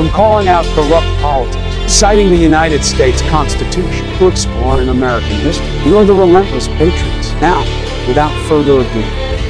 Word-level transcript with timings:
from 0.00 0.08
calling 0.12 0.48
out 0.48 0.64
corrupt 0.74 1.06
politics, 1.20 1.92
citing 1.92 2.30
the 2.30 2.34
United 2.34 2.82
States 2.82 3.20
Constitution, 3.28 4.06
to 4.16 4.28
exploring 4.28 4.88
American 4.88 5.28
history. 5.40 5.66
You're 5.84 6.06
the 6.06 6.14
relentless 6.14 6.68
patriots. 6.68 7.32
Now, 7.34 7.60
without 8.08 8.32
further 8.48 8.80
ado, 8.80 9.00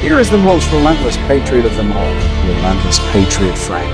here 0.01 0.19
is 0.19 0.29
the 0.29 0.37
most 0.37 0.69
relentless 0.73 1.15
patriot 1.15 1.65
of 1.65 1.73
them 1.77 1.93
all, 1.93 2.13
relentless 2.45 2.99
patriot 3.13 3.55
Frank. 3.55 3.89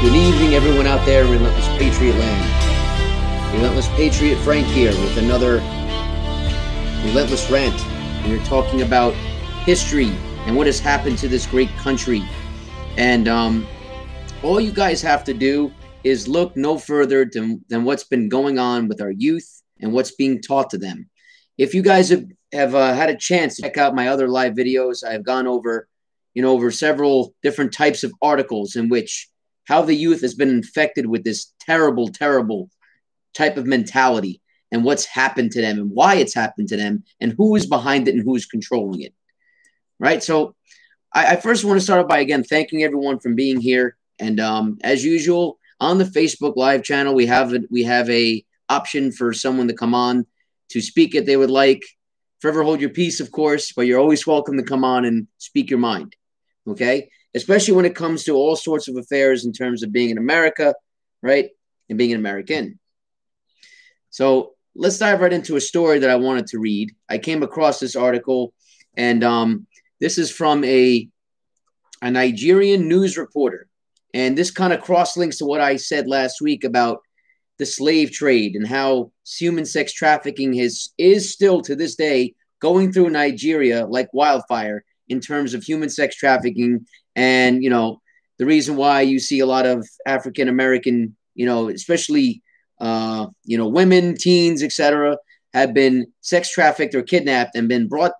Good 0.00 0.14
evening, 0.14 0.54
everyone 0.54 0.86
out 0.86 1.04
there, 1.04 1.26
in 1.26 1.32
Relentless 1.32 1.68
Patriot 1.76 2.14
Land. 2.14 3.54
Relentless 3.56 3.88
Patriot 3.88 4.36
Frank 4.36 4.66
here 4.68 4.92
with 4.92 5.18
another 5.18 5.56
Relentless 7.04 7.50
Rant. 7.50 7.78
We 8.26 8.38
are 8.38 8.44
talking 8.46 8.80
about 8.80 9.12
history 9.66 10.10
and 10.46 10.56
what 10.56 10.66
has 10.66 10.80
happened 10.80 11.18
to 11.18 11.28
this 11.28 11.46
great 11.46 11.70
country. 11.76 12.22
And 12.96 13.28
um, 13.28 13.66
all 14.42 14.60
you 14.60 14.72
guys 14.72 15.00
have 15.02 15.24
to 15.24 15.34
do 15.34 15.72
is 16.04 16.26
look 16.26 16.56
no 16.56 16.78
further 16.78 17.24
than, 17.24 17.64
than 17.68 17.84
what's 17.84 18.04
been 18.04 18.28
going 18.28 18.58
on 18.58 18.88
with 18.88 19.00
our 19.00 19.10
youth 19.10 19.62
and 19.80 19.92
what's 19.92 20.12
being 20.12 20.40
taught 20.40 20.70
to 20.70 20.78
them. 20.78 21.08
If 21.58 21.74
you 21.74 21.82
guys 21.82 22.08
have, 22.08 22.24
have 22.52 22.74
uh, 22.74 22.92
had 22.94 23.10
a 23.10 23.16
chance 23.16 23.56
to 23.56 23.62
check 23.62 23.78
out 23.78 23.94
my 23.94 24.08
other 24.08 24.28
live 24.28 24.54
videos, 24.54 25.04
I've 25.04 25.24
gone 25.24 25.46
over, 25.46 25.88
you 26.34 26.42
know, 26.42 26.52
over 26.52 26.70
several 26.70 27.34
different 27.42 27.72
types 27.72 28.02
of 28.04 28.12
articles 28.20 28.74
in 28.76 28.88
which 28.88 29.28
how 29.64 29.82
the 29.82 29.94
youth 29.94 30.22
has 30.22 30.34
been 30.34 30.48
infected 30.48 31.06
with 31.06 31.24
this 31.24 31.52
terrible, 31.60 32.08
terrible 32.08 32.68
type 33.34 33.56
of 33.56 33.66
mentality 33.66 34.40
and 34.72 34.84
what's 34.84 35.04
happened 35.04 35.52
to 35.52 35.60
them 35.60 35.78
and 35.78 35.90
why 35.90 36.16
it's 36.16 36.34
happened 36.34 36.68
to 36.68 36.76
them 36.76 37.04
and 37.20 37.34
who 37.36 37.54
is 37.54 37.66
behind 37.66 38.08
it 38.08 38.14
and 38.14 38.24
who 38.24 38.34
is 38.34 38.46
controlling 38.46 39.02
it. 39.02 39.14
Right. 40.02 40.22
So 40.22 40.54
I, 41.14 41.32
I 41.32 41.36
first 41.36 41.64
want 41.64 41.78
to 41.78 41.84
start 41.84 42.08
by 42.08 42.18
again 42.18 42.44
thanking 42.44 42.82
everyone 42.82 43.20
for 43.20 43.32
being 43.32 43.60
here. 43.60 43.96
And 44.18 44.38
um, 44.40 44.78
as 44.84 45.04
usual, 45.04 45.58
on 45.80 45.96
the 45.98 46.04
Facebook 46.04 46.56
live 46.56 46.82
channel, 46.82 47.14
we 47.14 47.26
have 47.26 47.54
a, 47.54 47.60
we 47.70 47.84
have 47.84 48.10
a 48.10 48.44
option 48.68 49.12
for 49.12 49.32
someone 49.32 49.68
to 49.68 49.74
come 49.74 49.94
on 49.94 50.26
to 50.70 50.80
speak 50.80 51.14
if 51.14 51.24
they 51.24 51.38
would 51.38 51.50
like. 51.50 51.82
Forever 52.40 52.62
hold 52.64 52.80
your 52.80 52.90
peace, 52.90 53.20
of 53.20 53.30
course, 53.30 53.72
but 53.72 53.86
you're 53.86 54.00
always 54.00 54.26
welcome 54.26 54.58
to 54.58 54.64
come 54.64 54.84
on 54.84 55.06
and 55.06 55.28
speak 55.38 55.70
your 55.70 55.78
mind. 55.78 56.14
Okay 56.68 57.08
especially 57.34 57.74
when 57.74 57.84
it 57.84 57.94
comes 57.94 58.24
to 58.24 58.34
all 58.34 58.56
sorts 58.56 58.88
of 58.88 58.96
affairs 58.96 59.44
in 59.44 59.52
terms 59.52 59.82
of 59.82 59.92
being 59.92 60.10
in 60.10 60.18
America, 60.18 60.74
right? 61.22 61.48
And 61.88 61.98
being 61.98 62.12
an 62.12 62.18
American. 62.18 62.78
So 64.10 64.52
let's 64.74 64.98
dive 64.98 65.20
right 65.20 65.32
into 65.32 65.56
a 65.56 65.60
story 65.60 65.98
that 66.00 66.10
I 66.10 66.16
wanted 66.16 66.46
to 66.48 66.58
read. 66.58 66.90
I 67.08 67.18
came 67.18 67.42
across 67.42 67.78
this 67.78 67.96
article, 67.96 68.52
and 68.96 69.24
um, 69.24 69.66
this 70.02 70.18
is 70.18 70.32
from 70.32 70.64
a, 70.64 71.08
a 72.02 72.10
Nigerian 72.10 72.88
news 72.88 73.16
reporter. 73.16 73.68
And 74.12 74.36
this 74.36 74.50
kind 74.50 74.72
of 74.72 74.82
cross 74.82 75.16
links 75.16 75.38
to 75.38 75.44
what 75.44 75.60
I 75.60 75.76
said 75.76 76.08
last 76.08 76.40
week 76.40 76.64
about 76.64 77.02
the 77.60 77.64
slave 77.64 78.10
trade 78.10 78.56
and 78.56 78.66
how 78.66 79.12
human 79.24 79.64
sex 79.64 79.92
trafficking 79.92 80.56
is, 80.56 80.90
is 80.98 81.32
still 81.32 81.62
to 81.62 81.76
this 81.76 81.94
day 81.94 82.34
going 82.58 82.92
through 82.92 83.10
Nigeria 83.10 83.86
like 83.86 84.08
wildfire 84.12 84.84
in 85.08 85.20
terms 85.20 85.54
of 85.54 85.62
human 85.62 85.88
sex 85.88 86.16
trafficking 86.16 86.84
and, 87.14 87.62
you 87.62 87.70
know, 87.70 88.00
the 88.38 88.46
reason 88.46 88.74
why 88.74 89.02
you 89.02 89.20
see 89.20 89.38
a 89.38 89.46
lot 89.46 89.66
of 89.66 89.86
African 90.04 90.48
American, 90.48 91.16
you 91.36 91.46
know, 91.46 91.68
especially, 91.68 92.42
uh, 92.80 93.28
you 93.44 93.56
know, 93.56 93.68
women, 93.68 94.16
teens, 94.16 94.64
etc., 94.64 95.16
have 95.54 95.74
been 95.74 96.08
sex 96.22 96.50
trafficked 96.50 96.96
or 96.96 97.02
kidnapped 97.02 97.54
and 97.54 97.68
been 97.68 97.86
brought 97.86 98.12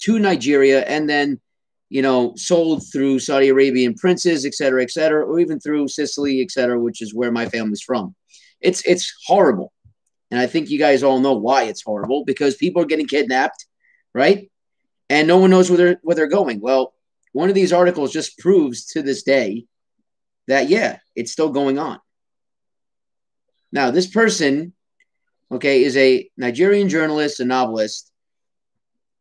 to 0.00 0.18
Nigeria 0.18 0.82
and 0.84 1.08
then, 1.08 1.40
you 1.88 2.02
know, 2.02 2.34
sold 2.36 2.82
through 2.92 3.18
Saudi 3.18 3.48
Arabian 3.48 3.94
princes, 3.94 4.44
et 4.44 4.54
cetera, 4.54 4.82
et 4.82 4.90
cetera, 4.90 5.24
or 5.24 5.40
even 5.40 5.58
through 5.60 5.88
Sicily, 5.88 6.40
et 6.40 6.50
cetera, 6.50 6.78
which 6.78 7.02
is 7.02 7.14
where 7.14 7.32
my 7.32 7.46
family's 7.46 7.82
from. 7.82 8.14
It's 8.60 8.82
it's 8.86 9.12
horrible. 9.26 9.72
And 10.30 10.38
I 10.38 10.46
think 10.46 10.70
you 10.70 10.78
guys 10.78 11.02
all 11.02 11.18
know 11.18 11.34
why 11.34 11.64
it's 11.64 11.82
horrible 11.82 12.24
because 12.24 12.54
people 12.54 12.82
are 12.82 12.86
getting 12.86 13.08
kidnapped, 13.08 13.66
right? 14.14 14.50
And 15.08 15.26
no 15.26 15.38
one 15.38 15.50
knows 15.50 15.68
where 15.68 15.76
they're 15.76 16.00
where 16.02 16.14
they're 16.14 16.28
going. 16.28 16.60
Well, 16.60 16.94
one 17.32 17.48
of 17.48 17.54
these 17.54 17.72
articles 17.72 18.12
just 18.12 18.38
proves 18.38 18.86
to 18.92 19.02
this 19.02 19.22
day 19.22 19.66
that, 20.46 20.68
yeah, 20.68 20.98
it's 21.16 21.32
still 21.32 21.50
going 21.50 21.78
on. 21.78 21.98
Now, 23.72 23.90
this 23.90 24.06
person, 24.06 24.72
okay, 25.50 25.84
is 25.84 25.96
a 25.96 26.28
Nigerian 26.36 26.88
journalist, 26.88 27.40
a 27.40 27.44
novelist. 27.44 28.09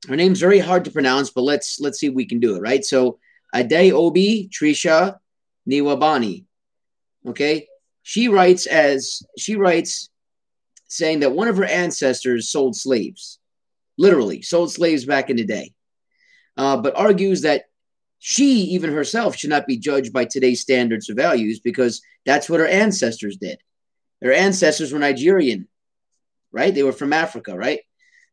Her 0.07 0.15
name's 0.15 0.39
very 0.39 0.59
hard 0.59 0.85
to 0.85 0.91
pronounce, 0.91 1.29
but 1.29 1.41
let's 1.41 1.79
let's 1.79 1.99
see 1.99 2.07
if 2.07 2.13
we 2.13 2.25
can 2.25 2.39
do 2.39 2.55
it, 2.55 2.61
right? 2.61 2.83
So 2.85 3.19
Adaobi 3.53 4.49
Tricia 4.49 5.17
Nwaubani. 5.67 6.45
Okay. 7.27 7.67
She 8.03 8.27
writes 8.27 8.65
as 8.65 9.21
she 9.37 9.55
writes 9.55 10.09
saying 10.87 11.19
that 11.19 11.33
one 11.33 11.47
of 11.47 11.57
her 11.57 11.65
ancestors 11.65 12.49
sold 12.49 12.75
slaves, 12.75 13.39
literally 13.97 14.41
sold 14.41 14.71
slaves 14.71 15.05
back 15.05 15.29
in 15.29 15.37
the 15.37 15.45
day, 15.45 15.73
uh, 16.57 16.77
but 16.77 16.95
argues 16.95 17.41
that 17.41 17.65
she, 18.17 18.61
even 18.71 18.91
herself, 18.91 19.35
should 19.35 19.49
not 19.49 19.67
be 19.67 19.77
judged 19.77 20.11
by 20.11 20.25
today's 20.25 20.61
standards 20.61 21.09
or 21.09 21.13
values 21.13 21.59
because 21.59 22.01
that's 22.25 22.49
what 22.49 22.59
her 22.59 22.67
ancestors 22.67 23.37
did. 23.37 23.59
Her 24.21 24.33
ancestors 24.33 24.91
were 24.91 24.99
Nigerian, 24.99 25.67
right? 26.51 26.73
They 26.73 26.83
were 26.83 26.91
from 26.91 27.13
Africa, 27.13 27.55
right? 27.55 27.79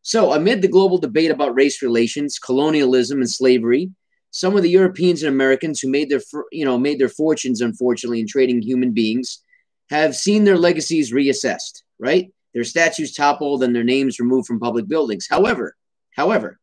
So, 0.06 0.33
amid 0.33 0.62
the 0.62 0.69
global 0.69 0.99
debate 0.99 1.33
about 1.33 1.56
race 1.56 1.83
relations, 1.83 2.39
colonialism, 2.39 3.19
and 3.19 3.28
slavery, 3.28 3.91
some 4.31 4.56
of 4.56 4.62
the 4.62 4.71
Europeans 4.71 5.25
and 5.25 5.34
Americans 5.34 5.81
who 5.81 5.91
made 5.91 6.09
their, 6.09 6.21
you 6.53 6.65
know, 6.65 6.78
made 6.78 7.00
their 7.00 7.09
fortunes, 7.09 7.61
unfortunately, 7.61 8.21
in 8.21 8.28
trading 8.28 8.62
human 8.62 8.93
beings, 8.93 9.43
have 9.91 10.15
seen 10.15 10.44
their 10.44 10.59
legacies 10.59 11.12
reassessed, 11.12 11.83
right? 11.99 12.33
Their 12.55 12.62
statues 12.62 13.17
toppled 13.17 13.65
and 13.65 13.75
their 13.75 13.83
names 13.83 14.21
removed 14.21 14.47
from 14.47 14.61
public 14.61 14.87
buildings. 14.87 15.27
However, 15.28 15.75
however, 16.12 16.61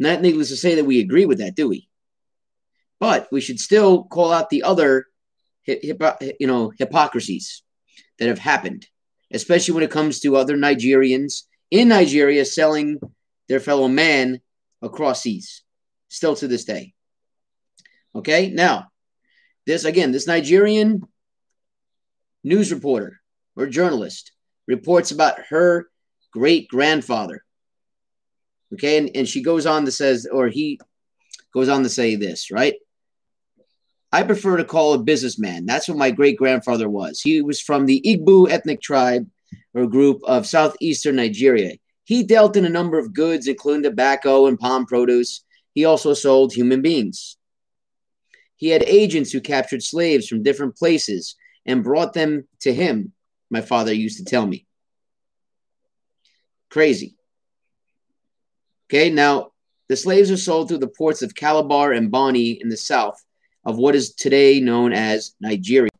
not 0.00 0.20
needless 0.20 0.48
to 0.48 0.56
say 0.56 0.74
that 0.74 0.84
we 0.84 0.98
agree 0.98 1.26
with 1.26 1.38
that, 1.38 1.54
do 1.54 1.68
we? 1.68 1.88
But 2.98 3.28
we 3.30 3.40
should 3.40 3.60
still 3.60 4.02
call 4.02 4.32
out 4.32 4.50
the 4.50 4.64
other, 4.64 5.06
you 5.64 6.46
know, 6.48 6.72
hypocrisies 6.76 7.62
that 8.18 8.26
have 8.26 8.40
happened, 8.40 8.88
especially 9.32 9.74
when 9.74 9.84
it 9.84 9.92
comes 9.92 10.18
to 10.20 10.34
other 10.34 10.56
Nigerians 10.56 11.42
in 11.72 11.88
Nigeria 11.88 12.44
selling 12.44 13.00
their 13.48 13.58
fellow 13.58 13.88
man 13.88 14.40
across 14.82 15.22
seas, 15.22 15.62
still 16.08 16.36
to 16.36 16.46
this 16.46 16.64
day. 16.64 16.92
Okay, 18.14 18.50
now, 18.50 18.88
this 19.66 19.84
again, 19.86 20.12
this 20.12 20.26
Nigerian 20.26 21.02
news 22.44 22.70
reporter 22.70 23.20
or 23.56 23.66
journalist 23.66 24.32
reports 24.68 25.12
about 25.12 25.38
her 25.48 25.88
great 26.30 26.68
grandfather. 26.68 27.42
Okay, 28.74 28.98
and, 28.98 29.10
and 29.16 29.28
she 29.28 29.42
goes 29.42 29.64
on 29.64 29.86
to 29.86 29.90
says, 29.92 30.26
or 30.30 30.48
he 30.48 30.78
goes 31.54 31.70
on 31.70 31.82
to 31.84 31.88
say 31.88 32.16
this, 32.16 32.50
right? 32.50 32.74
I 34.12 34.24
prefer 34.24 34.58
to 34.58 34.64
call 34.64 34.92
a 34.92 34.98
businessman. 34.98 35.64
That's 35.64 35.88
what 35.88 35.96
my 35.96 36.10
great 36.10 36.36
grandfather 36.36 36.88
was. 36.88 37.22
He 37.22 37.40
was 37.40 37.62
from 37.62 37.86
the 37.86 38.02
Igbo 38.04 38.50
ethnic 38.50 38.82
tribe 38.82 39.26
or 39.74 39.86
group 39.86 40.20
of 40.24 40.46
southeastern 40.46 41.16
Nigeria. 41.16 41.76
He 42.04 42.22
dealt 42.22 42.56
in 42.56 42.64
a 42.64 42.70
number 42.70 42.98
of 42.98 43.14
goods, 43.14 43.46
including 43.46 43.82
tobacco 43.82 44.46
and 44.46 44.58
palm 44.58 44.86
produce. 44.86 45.44
He 45.74 45.84
also 45.84 46.14
sold 46.14 46.52
human 46.52 46.82
beings. 46.82 47.36
He 48.56 48.68
had 48.68 48.82
agents 48.84 49.32
who 49.32 49.40
captured 49.40 49.82
slaves 49.82 50.28
from 50.28 50.42
different 50.42 50.76
places 50.76 51.36
and 51.66 51.84
brought 51.84 52.12
them 52.12 52.46
to 52.60 52.72
him, 52.72 53.12
my 53.50 53.60
father 53.60 53.92
used 53.92 54.18
to 54.18 54.24
tell 54.24 54.46
me. 54.46 54.66
Crazy. 56.70 57.16
Okay, 58.88 59.10
now 59.10 59.52
the 59.88 59.96
slaves 59.96 60.30
are 60.30 60.36
sold 60.36 60.68
through 60.68 60.78
the 60.78 60.88
ports 60.88 61.22
of 61.22 61.34
Calabar 61.34 61.92
and 61.92 62.10
Bonny 62.10 62.52
in 62.60 62.68
the 62.68 62.76
south 62.76 63.22
of 63.64 63.78
what 63.78 63.94
is 63.94 64.14
today 64.14 64.60
known 64.60 64.92
as 64.92 65.34
Nigeria. 65.40 65.90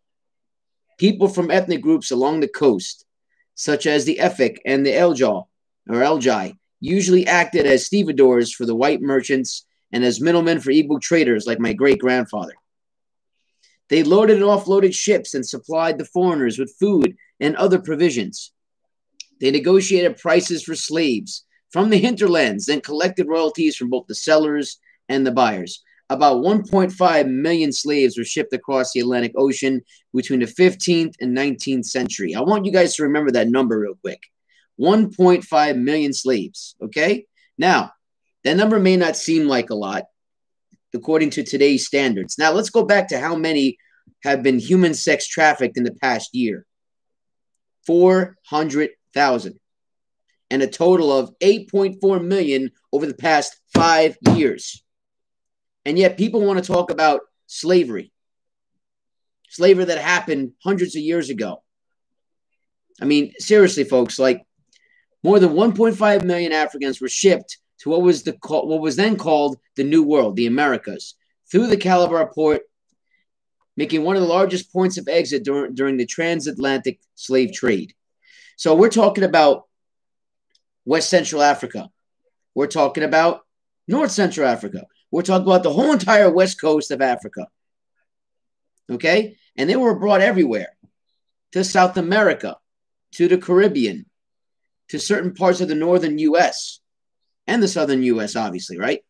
People 0.99 1.29
from 1.29 1.51
ethnic 1.51 1.81
groups 1.83 2.11
along 2.11 2.41
the 2.41 2.49
coast, 2.49 3.05
such 3.55 3.87
as 3.87 4.05
the 4.05 4.19
Efik 4.21 4.59
and 4.65 4.85
the 4.85 4.91
Eljaw 4.93 5.47
or 5.89 5.97
Eljai, 5.97 6.57
usually 6.81 7.27
acted 7.27 7.67
as 7.67 7.87
stevedores 7.87 8.53
for 8.53 8.67
the 8.67 8.75
white 8.75 9.01
merchants 9.01 9.67
and 9.93 10.05
as 10.05 10.21
middlemen 10.21 10.61
for 10.61 10.71
Igbo 10.71 11.01
traders 11.01 11.47
like 11.47 11.61
my 11.61 11.73
great 11.73 11.99
grandfather. 11.99 12.55
They 13.89 14.03
loaded 14.03 14.37
and 14.37 14.47
offloaded 14.47 14.95
ships 14.95 15.35
and 15.35 15.47
supplied 15.47 15.99
the 15.99 16.05
foreigners 16.07 16.59
with 16.59 16.75
food 16.81 17.17
and 17.41 17.55
other 17.57 17.79
provisions. 17.79 18.53
They 19.41 19.51
negotiated 19.51 20.17
prices 20.19 20.63
for 20.63 20.75
slaves 20.75 21.45
from 21.71 21.91
the 21.91 21.99
hinterlands 21.99 22.69
and 22.69 22.83
collected 22.83 23.29
royalties 23.29 23.77
from 23.77 23.91
both 23.91 24.07
the 24.07 24.15
sellers 24.15 24.79
and 25.09 25.27
the 25.27 25.33
buyers 25.33 25.83
about 26.13 26.43
1.5 26.43 27.31
million 27.31 27.73
slaves 27.73 28.19
were 28.19 28.25
shipped 28.25 28.53
across 28.53 28.93
the 28.93 29.01
Atlantic 29.01 29.33
Ocean 29.37 29.83
between 30.15 30.41
the 30.41 30.47
15th 30.47 31.15
and 31.21 31.37
19th 31.37 31.87
century. 31.87 32.35
I 32.35 32.41
want 32.41 32.65
you 32.65 32.73
guys 32.73 32.97
to 32.97 33.05
remember 33.05 33.31
that 33.33 33.49
number 33.49 33.79
real 33.79 33.97
quick 34.01 34.21
1.5 34.81 35.79
million 35.79 36.13
slaves. 36.13 36.77
Okay. 36.83 37.27
Now, 37.59 37.93
that 38.45 38.57
number 38.57 38.79
may 38.81 38.97
not 38.97 39.17
seem 39.17 39.47
like 39.47 39.71
a 39.71 39.75
lot, 39.75 40.05
according 40.95 41.31
to 41.31 41.45
today's 41.45 41.87
standards. 41.87 42.39
Now, 42.39 42.53
let's 42.53 42.71
go 42.71 42.85
back 42.85 43.09
to 43.09 43.21
how 43.21 43.37
many 43.37 43.79
have 44.25 44.43
been 44.43 44.59
human 44.59 44.95
sex 44.95 45.27
trafficked 45.29 45.77
in 45.77 45.85
the 45.85 45.95
past 45.95 46.35
year 46.35 46.67
400,000, 47.87 49.59
and 50.51 50.63
a 50.63 50.67
total 50.67 51.17
of 51.17 51.33
8.4 51.41 52.25
million 52.25 52.71
over 52.93 53.07
the 53.07 53.15
past 53.15 53.57
five 53.75 54.17
years. 54.35 54.82
And 55.85 55.99
yet, 55.99 56.17
people 56.17 56.45
want 56.45 56.63
to 56.63 56.73
talk 56.73 56.91
about 56.91 57.23
slavery, 57.47 58.13
slavery 59.49 59.85
that 59.87 59.99
happened 59.99 60.53
hundreds 60.63 60.95
of 60.95 61.03
years 61.03 61.29
ago. 61.29 61.63
I 63.01 63.05
mean, 63.05 63.33
seriously, 63.39 63.85
folks, 63.85 64.19
like 64.19 64.47
more 65.23 65.39
than 65.39 65.51
1.5 65.51 66.25
million 66.25 66.53
Africans 66.53 67.01
were 67.01 67.09
shipped 67.09 67.59
to 67.81 67.91
what 67.91 68.03
was 68.03 68.23
the 68.23 68.37
what 68.43 68.81
was 68.81 68.97
then 68.97 69.17
called 69.17 69.59
the 69.77 69.85
New 69.85 70.03
World, 70.03 70.37
the 70.37 70.47
Americas, 70.47 71.15
through 71.51 71.67
the 71.67 71.77
Calabar 71.77 72.33
port, 72.33 72.63
making 73.77 74.05
one 74.05 74.17
of 74.17 74.23
the 74.23 74.29
largest 74.29 74.73
points 74.73 74.99
of 74.99 75.09
exit 75.09 75.45
during, 75.45 75.75
during 75.75 75.97
the 75.97 76.07
transatlantic 76.07 77.01
slave 77.15 77.53
trade. 77.53 77.93
So 78.57 78.75
we're 78.75 78.91
talking 78.91 79.25
about 79.25 79.65
West 80.85 81.09
Central 81.09 81.43
Africa. 81.43 81.89
We're 82.55 82.67
talking 82.67 83.03
about 83.03 83.41
North 83.89 84.13
Central 84.13 84.47
Africa. 84.47 84.85
We're 85.13 85.23
talking 85.23 85.47
about 85.47 85.63
the 85.63 85.73
whole 85.73 85.93
entire 85.93 86.31
west 86.31 86.61
coast 86.61 86.91
of 86.91 87.03
Africa. 87.03 87.47
Okay? 88.91 89.37
And 89.57 89.69
they 89.69 89.77
were 89.77 89.95
brought 89.95 90.23
everywhere 90.23 90.71
to 91.53 91.63
South 91.63 91.99
America, 91.99 92.57
to 93.13 93.29
the 93.29 93.37
Caribbean, 93.37 94.07
to 94.89 94.99
certain 94.99 95.35
parts 95.35 95.61
of 95.61 95.69
the 95.69 95.75
northern 95.75 96.19
US 96.19 96.81
and 97.47 97.63
the 97.63 97.69
southern 97.69 98.03
US, 98.05 98.37
obviously, 98.37 98.79
right? 98.79 99.05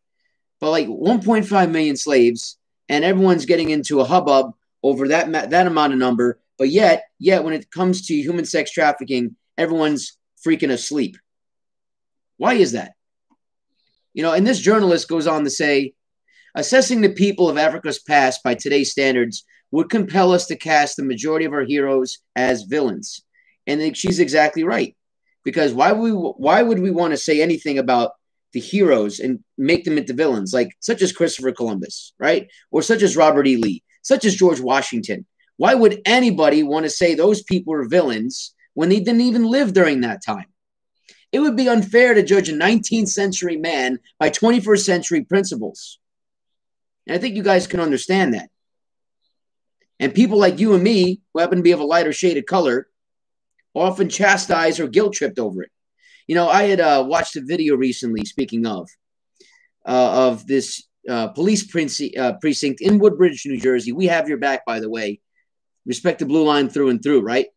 But 0.59 0.71
like 0.71 0.87
1.5 0.87 1.71
million 1.71 1.95
slaves, 1.95 2.57
and 2.89 3.05
everyone's 3.05 3.45
getting 3.45 3.69
into 3.69 4.01
a 4.01 4.05
hubbub 4.05 4.53
over 4.83 5.07
that 5.07 5.31
that 5.51 5.67
amount 5.67 5.93
of 5.93 5.99
number. 5.99 6.39
But 6.57 6.69
yet, 6.69 7.05
yet 7.17 7.43
when 7.43 7.53
it 7.53 7.71
comes 7.71 8.07
to 8.07 8.13
human 8.13 8.45
sex 8.45 8.71
trafficking, 8.71 9.35
everyone's 9.57 10.17
freaking 10.45 10.71
asleep. 10.71 11.17
Why 12.37 12.55
is 12.55 12.73
that? 12.73 12.93
You 14.13 14.23
know, 14.23 14.33
and 14.33 14.45
this 14.45 14.59
journalist 14.59 15.07
goes 15.07 15.27
on 15.27 15.43
to 15.43 15.49
say, 15.49 15.93
assessing 16.55 17.01
the 17.01 17.09
people 17.09 17.49
of 17.49 17.57
Africa's 17.57 17.99
past 17.99 18.43
by 18.43 18.55
today's 18.55 18.91
standards 18.91 19.43
would 19.71 19.89
compel 19.89 20.31
us 20.31 20.45
to 20.47 20.55
cast 20.55 20.97
the 20.97 21.03
majority 21.03 21.45
of 21.45 21.53
our 21.53 21.63
heroes 21.63 22.19
as 22.35 22.63
villains. 22.63 23.23
And 23.65 23.97
she's 23.97 24.19
exactly 24.19 24.63
right. 24.63 24.95
Because 25.43 25.73
why 25.73 25.91
would 25.91 26.03
we, 26.03 26.11
why 26.11 26.61
would 26.61 26.79
we 26.79 26.91
want 26.91 27.11
to 27.11 27.17
say 27.17 27.41
anything 27.41 27.79
about 27.79 28.11
the 28.53 28.59
heroes 28.59 29.19
and 29.19 29.43
make 29.57 29.83
them 29.83 29.97
into 29.97 30.13
villains, 30.13 30.53
like 30.53 30.69
such 30.79 31.01
as 31.01 31.11
Christopher 31.11 31.51
Columbus, 31.51 32.13
right? 32.19 32.47
Or 32.71 32.83
such 32.83 33.01
as 33.01 33.17
Robert 33.17 33.47
E. 33.47 33.57
Lee, 33.57 33.83
such 34.03 34.25
as 34.25 34.35
George 34.35 34.59
Washington. 34.59 35.25
Why 35.57 35.73
would 35.73 36.01
anybody 36.05 36.61
want 36.61 36.85
to 36.85 36.89
say 36.89 37.15
those 37.15 37.41
people 37.41 37.73
are 37.73 37.87
villains 37.87 38.53
when 38.75 38.89
they 38.89 38.99
didn't 38.99 39.21
even 39.21 39.43
live 39.43 39.73
during 39.73 40.01
that 40.01 40.23
time? 40.23 40.52
It 41.33 41.39
would 41.39 41.55
be 41.55 41.67
unfair 41.67 42.13
to 42.13 42.21
judge 42.21 42.47
a 42.47 42.53
19th 42.53 43.09
century 43.09 43.57
man 43.57 43.99
by 44.19 44.29
21st 44.29 44.85
century 44.85 45.23
principles. 45.23 45.99
And 47.07 47.15
I 47.15 47.19
think 47.19 47.35
you 47.35 47.41
guys 47.41 47.65
can 47.65 47.79
understand 47.79 48.35
that. 48.35 48.49
And 49.99 50.13
people 50.13 50.37
like 50.37 50.59
you 50.59 50.75
and 50.75 50.83
me, 50.83 51.21
who 51.33 51.39
happen 51.39 51.57
to 51.57 51.63
be 51.63 51.71
of 51.71 51.79
a 51.79 51.85
lighter 51.85 52.13
shade 52.13 52.37
of 52.37 52.45
color, 52.45 52.87
often 53.73 54.09
chastise 54.09 54.79
or 54.79 54.87
guilt 54.87 55.15
tripped 55.15 55.39
over 55.39 55.63
it. 55.63 55.71
You 56.27 56.35
know, 56.35 56.47
I 56.47 56.63
had 56.63 56.79
uh, 56.79 57.03
watched 57.07 57.35
a 57.35 57.41
video 57.41 57.75
recently, 57.75 58.25
speaking 58.25 58.67
of, 58.67 58.87
uh, 59.87 60.29
of 60.29 60.45
this 60.45 60.83
uh, 61.09 61.29
police 61.29 61.63
uh, 62.15 62.33
precinct 62.41 62.79
in 62.79 62.99
Woodbridge, 62.99 63.43
New 63.47 63.59
Jersey. 63.59 63.91
We 63.91 64.05
have 64.05 64.29
your 64.29 64.37
back, 64.37 64.65
by 64.67 64.79
the 64.79 64.89
way. 64.89 65.19
Respect 65.85 66.19
the 66.19 66.27
blue 66.27 66.45
line 66.45 66.69
through 66.69 66.89
and 66.89 67.01
through, 67.01 67.21
right? 67.21 67.47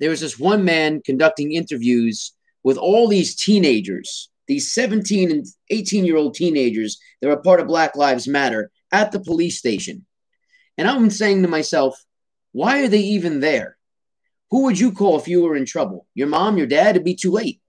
There 0.00 0.10
was 0.10 0.20
this 0.20 0.38
one 0.38 0.64
man 0.64 1.00
conducting 1.00 1.52
interviews 1.52 2.32
with 2.62 2.76
all 2.76 3.08
these 3.08 3.34
teenagers, 3.34 4.30
these 4.46 4.72
17 4.72 5.30
and 5.30 5.46
18 5.70 6.04
year 6.04 6.16
old 6.16 6.34
teenagers 6.34 6.98
that 7.20 7.28
were 7.28 7.36
part 7.36 7.60
of 7.60 7.66
Black 7.66 7.96
Lives 7.96 8.28
Matter 8.28 8.70
at 8.92 9.12
the 9.12 9.20
police 9.20 9.58
station. 9.58 10.06
And 10.78 10.88
I'm 10.88 11.10
saying 11.10 11.42
to 11.42 11.48
myself, 11.48 12.02
why 12.52 12.82
are 12.82 12.88
they 12.88 13.00
even 13.00 13.40
there? 13.40 13.76
Who 14.50 14.64
would 14.64 14.78
you 14.78 14.92
call 14.92 15.18
if 15.18 15.28
you 15.28 15.42
were 15.42 15.56
in 15.56 15.64
trouble? 15.64 16.06
Your 16.14 16.28
mom, 16.28 16.58
your 16.58 16.66
dad? 16.66 16.90
It'd 16.90 17.04
be 17.04 17.14
too 17.14 17.30
late. 17.30 17.60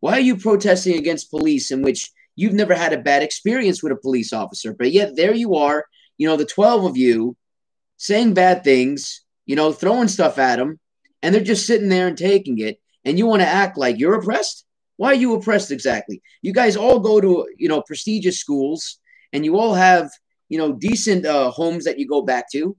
Why 0.00 0.14
are 0.14 0.20
you 0.20 0.36
protesting 0.36 0.98
against 0.98 1.30
police 1.30 1.70
in 1.70 1.82
which 1.82 2.10
you've 2.34 2.54
never 2.54 2.74
had 2.74 2.92
a 2.92 2.98
bad 2.98 3.22
experience 3.22 3.82
with 3.82 3.92
a 3.92 3.96
police 3.96 4.32
officer? 4.32 4.74
But 4.74 4.90
yet 4.92 5.14
there 5.14 5.34
you 5.34 5.56
are, 5.56 5.84
you 6.18 6.26
know, 6.26 6.36
the 6.36 6.46
12 6.46 6.86
of 6.86 6.96
you 6.96 7.36
saying 7.98 8.34
bad 8.34 8.64
things, 8.64 9.22
you 9.46 9.54
know, 9.54 9.72
throwing 9.72 10.08
stuff 10.08 10.38
at 10.38 10.56
them, 10.56 10.80
and 11.22 11.32
they're 11.32 11.44
just 11.44 11.66
sitting 11.66 11.88
there 11.88 12.08
and 12.08 12.18
taking 12.18 12.58
it. 12.58 12.81
And 13.04 13.18
you 13.18 13.26
want 13.26 13.42
to 13.42 13.48
act 13.48 13.76
like 13.76 13.98
you're 13.98 14.14
oppressed? 14.14 14.64
Why 14.96 15.08
are 15.08 15.14
you 15.14 15.34
oppressed 15.34 15.70
exactly? 15.70 16.22
You 16.42 16.52
guys 16.52 16.76
all 16.76 17.00
go 17.00 17.20
to, 17.20 17.48
you 17.56 17.68
know, 17.68 17.82
prestigious 17.82 18.38
schools 18.38 18.98
and 19.32 19.44
you 19.44 19.58
all 19.58 19.74
have, 19.74 20.10
you 20.48 20.58
know, 20.58 20.72
decent 20.72 21.26
uh, 21.26 21.50
homes 21.50 21.84
that 21.84 21.98
you 21.98 22.06
go 22.06 22.22
back 22.22 22.50
to. 22.52 22.76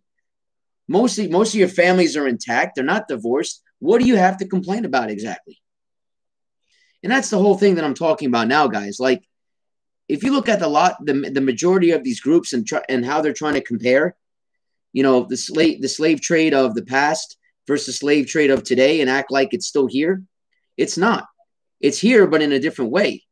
Mostly, 0.87 1.27
most 1.27 1.53
of 1.53 1.59
your 1.59 1.69
families 1.69 2.15
are 2.15 2.27
intact. 2.27 2.75
They're 2.75 2.83
not 2.85 3.07
divorced. 3.07 3.61
What 3.79 3.99
do 3.99 4.07
you 4.07 4.15
have 4.15 4.37
to 4.37 4.47
complain 4.47 4.85
about 4.85 5.09
exactly? 5.09 5.59
And 7.01 7.11
that's 7.11 7.29
the 7.29 7.39
whole 7.39 7.57
thing 7.57 7.75
that 7.75 7.83
I'm 7.83 7.93
talking 7.93 8.27
about 8.27 8.47
now, 8.47 8.67
guys. 8.67 8.99
Like, 8.99 9.23
if 10.07 10.23
you 10.23 10.31
look 10.31 10.49
at 10.49 10.59
the 10.59 10.67
lot, 10.67 11.03
the, 11.05 11.13
the 11.13 11.41
majority 11.41 11.91
of 11.91 12.03
these 12.03 12.19
groups 12.19 12.53
and 12.53 12.65
try, 12.65 12.81
and 12.87 13.05
how 13.05 13.21
they're 13.21 13.33
trying 13.33 13.55
to 13.55 13.61
compare, 13.61 14.15
you 14.91 15.03
know, 15.03 15.25
the 15.25 15.37
slave 15.37 15.81
the 15.81 15.89
slave 15.89 16.21
trade 16.21 16.53
of 16.53 16.75
the 16.75 16.83
past 16.83 17.37
versus 17.67 17.97
slave 17.97 18.27
trade 18.27 18.51
of 18.51 18.63
today, 18.63 19.01
and 19.01 19.09
act 19.09 19.31
like 19.31 19.53
it's 19.53 19.67
still 19.67 19.87
here, 19.87 20.23
it's 20.77 20.97
not. 20.97 21.27
It's 21.79 21.99
here, 21.99 22.27
but 22.27 22.41
in 22.41 22.51
a 22.51 22.59
different 22.59 22.91
way. 22.91 23.23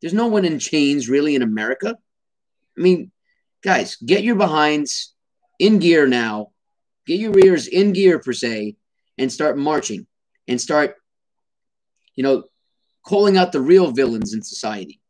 There's 0.00 0.14
no 0.14 0.28
one 0.28 0.44
in 0.44 0.58
chains 0.58 1.08
really 1.08 1.34
in 1.34 1.42
America. 1.42 1.96
I 2.76 2.80
mean, 2.80 3.10
guys, 3.62 3.96
get 3.96 4.24
your 4.24 4.36
behinds 4.36 5.14
in 5.58 5.78
gear 5.78 6.06
now. 6.06 6.48
Get 7.06 7.20
your 7.20 7.32
rears 7.32 7.66
in 7.66 7.92
gear 7.92 8.20
per 8.20 8.32
se, 8.32 8.76
and 9.18 9.32
start 9.32 9.58
marching 9.58 10.06
and 10.46 10.60
start, 10.60 10.96
you 12.14 12.22
know, 12.22 12.44
calling 13.04 13.36
out 13.36 13.52
the 13.52 13.60
real 13.60 13.90
villains 13.90 14.34
in 14.34 14.42
society. 14.42 15.01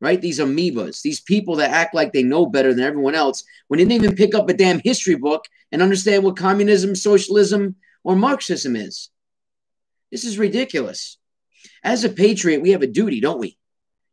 Right? 0.00 0.20
These 0.20 0.40
amoebas, 0.40 1.02
these 1.02 1.20
people 1.20 1.56
that 1.56 1.70
act 1.70 1.94
like 1.94 2.12
they 2.12 2.22
know 2.22 2.46
better 2.46 2.72
than 2.72 2.84
everyone 2.84 3.14
else 3.14 3.44
when 3.68 3.78
they 3.78 3.84
didn't 3.84 4.04
even 4.04 4.16
pick 4.16 4.34
up 4.34 4.48
a 4.48 4.54
damn 4.54 4.80
history 4.82 5.14
book 5.14 5.44
and 5.72 5.82
understand 5.82 6.24
what 6.24 6.36
communism, 6.36 6.96
socialism, 6.96 7.76
or 8.02 8.16
Marxism 8.16 8.76
is. 8.76 9.10
This 10.10 10.24
is 10.24 10.38
ridiculous. 10.38 11.18
As 11.84 12.04
a 12.04 12.08
patriot, 12.08 12.62
we 12.62 12.70
have 12.70 12.82
a 12.82 12.86
duty, 12.86 13.20
don't 13.20 13.38
we? 13.38 13.58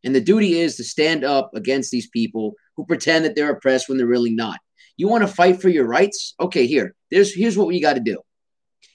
And 0.04 0.14
the 0.14 0.22
duty 0.22 0.60
is 0.60 0.76
to 0.78 0.84
stand 0.84 1.24
up 1.24 1.52
against 1.56 1.92
these 1.92 2.10
people 2.10 2.56
who 2.76 2.86
pretend 2.86 3.26
that 3.26 3.36
they're 3.36 3.52
oppressed 3.52 3.90
when 3.90 3.98
they're 3.98 4.08
really 4.08 4.34
not. 4.34 4.60
You 4.96 5.08
want 5.08 5.24
to 5.24 5.28
fight 5.28 5.62
for 5.62 5.70
your 5.70 5.86
rights? 5.86 6.34
Okay, 6.40 6.68
here. 6.68 6.96
There's 7.12 7.34
here's 7.34 7.58
what 7.58 7.74
you 7.74 7.82
got 7.82 7.94
to 7.94 8.00
do. 8.00 8.20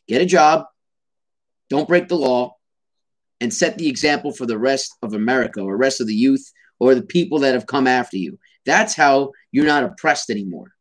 Get 0.08 0.22
a 0.22 0.26
job. 0.26 0.64
Don't 1.70 1.88
break 1.88 2.08
the 2.08 2.16
law 2.16 2.56
and 3.40 3.52
set 3.52 3.78
the 3.78 3.88
example 3.88 4.32
for 4.32 4.46
the 4.46 4.58
rest 4.58 4.96
of 5.02 5.14
America 5.14 5.60
or 5.60 5.76
rest 5.76 6.00
of 6.00 6.06
the 6.06 6.14
youth 6.14 6.52
or 6.82 6.96
the 6.96 7.02
people 7.02 7.38
that 7.38 7.54
have 7.54 7.64
come 7.64 7.86
after 7.86 8.16
you. 8.16 8.40
That's 8.66 8.92
how 8.92 9.30
you're 9.52 9.66
not 9.66 9.84
oppressed 9.84 10.30
anymore. 10.30 10.72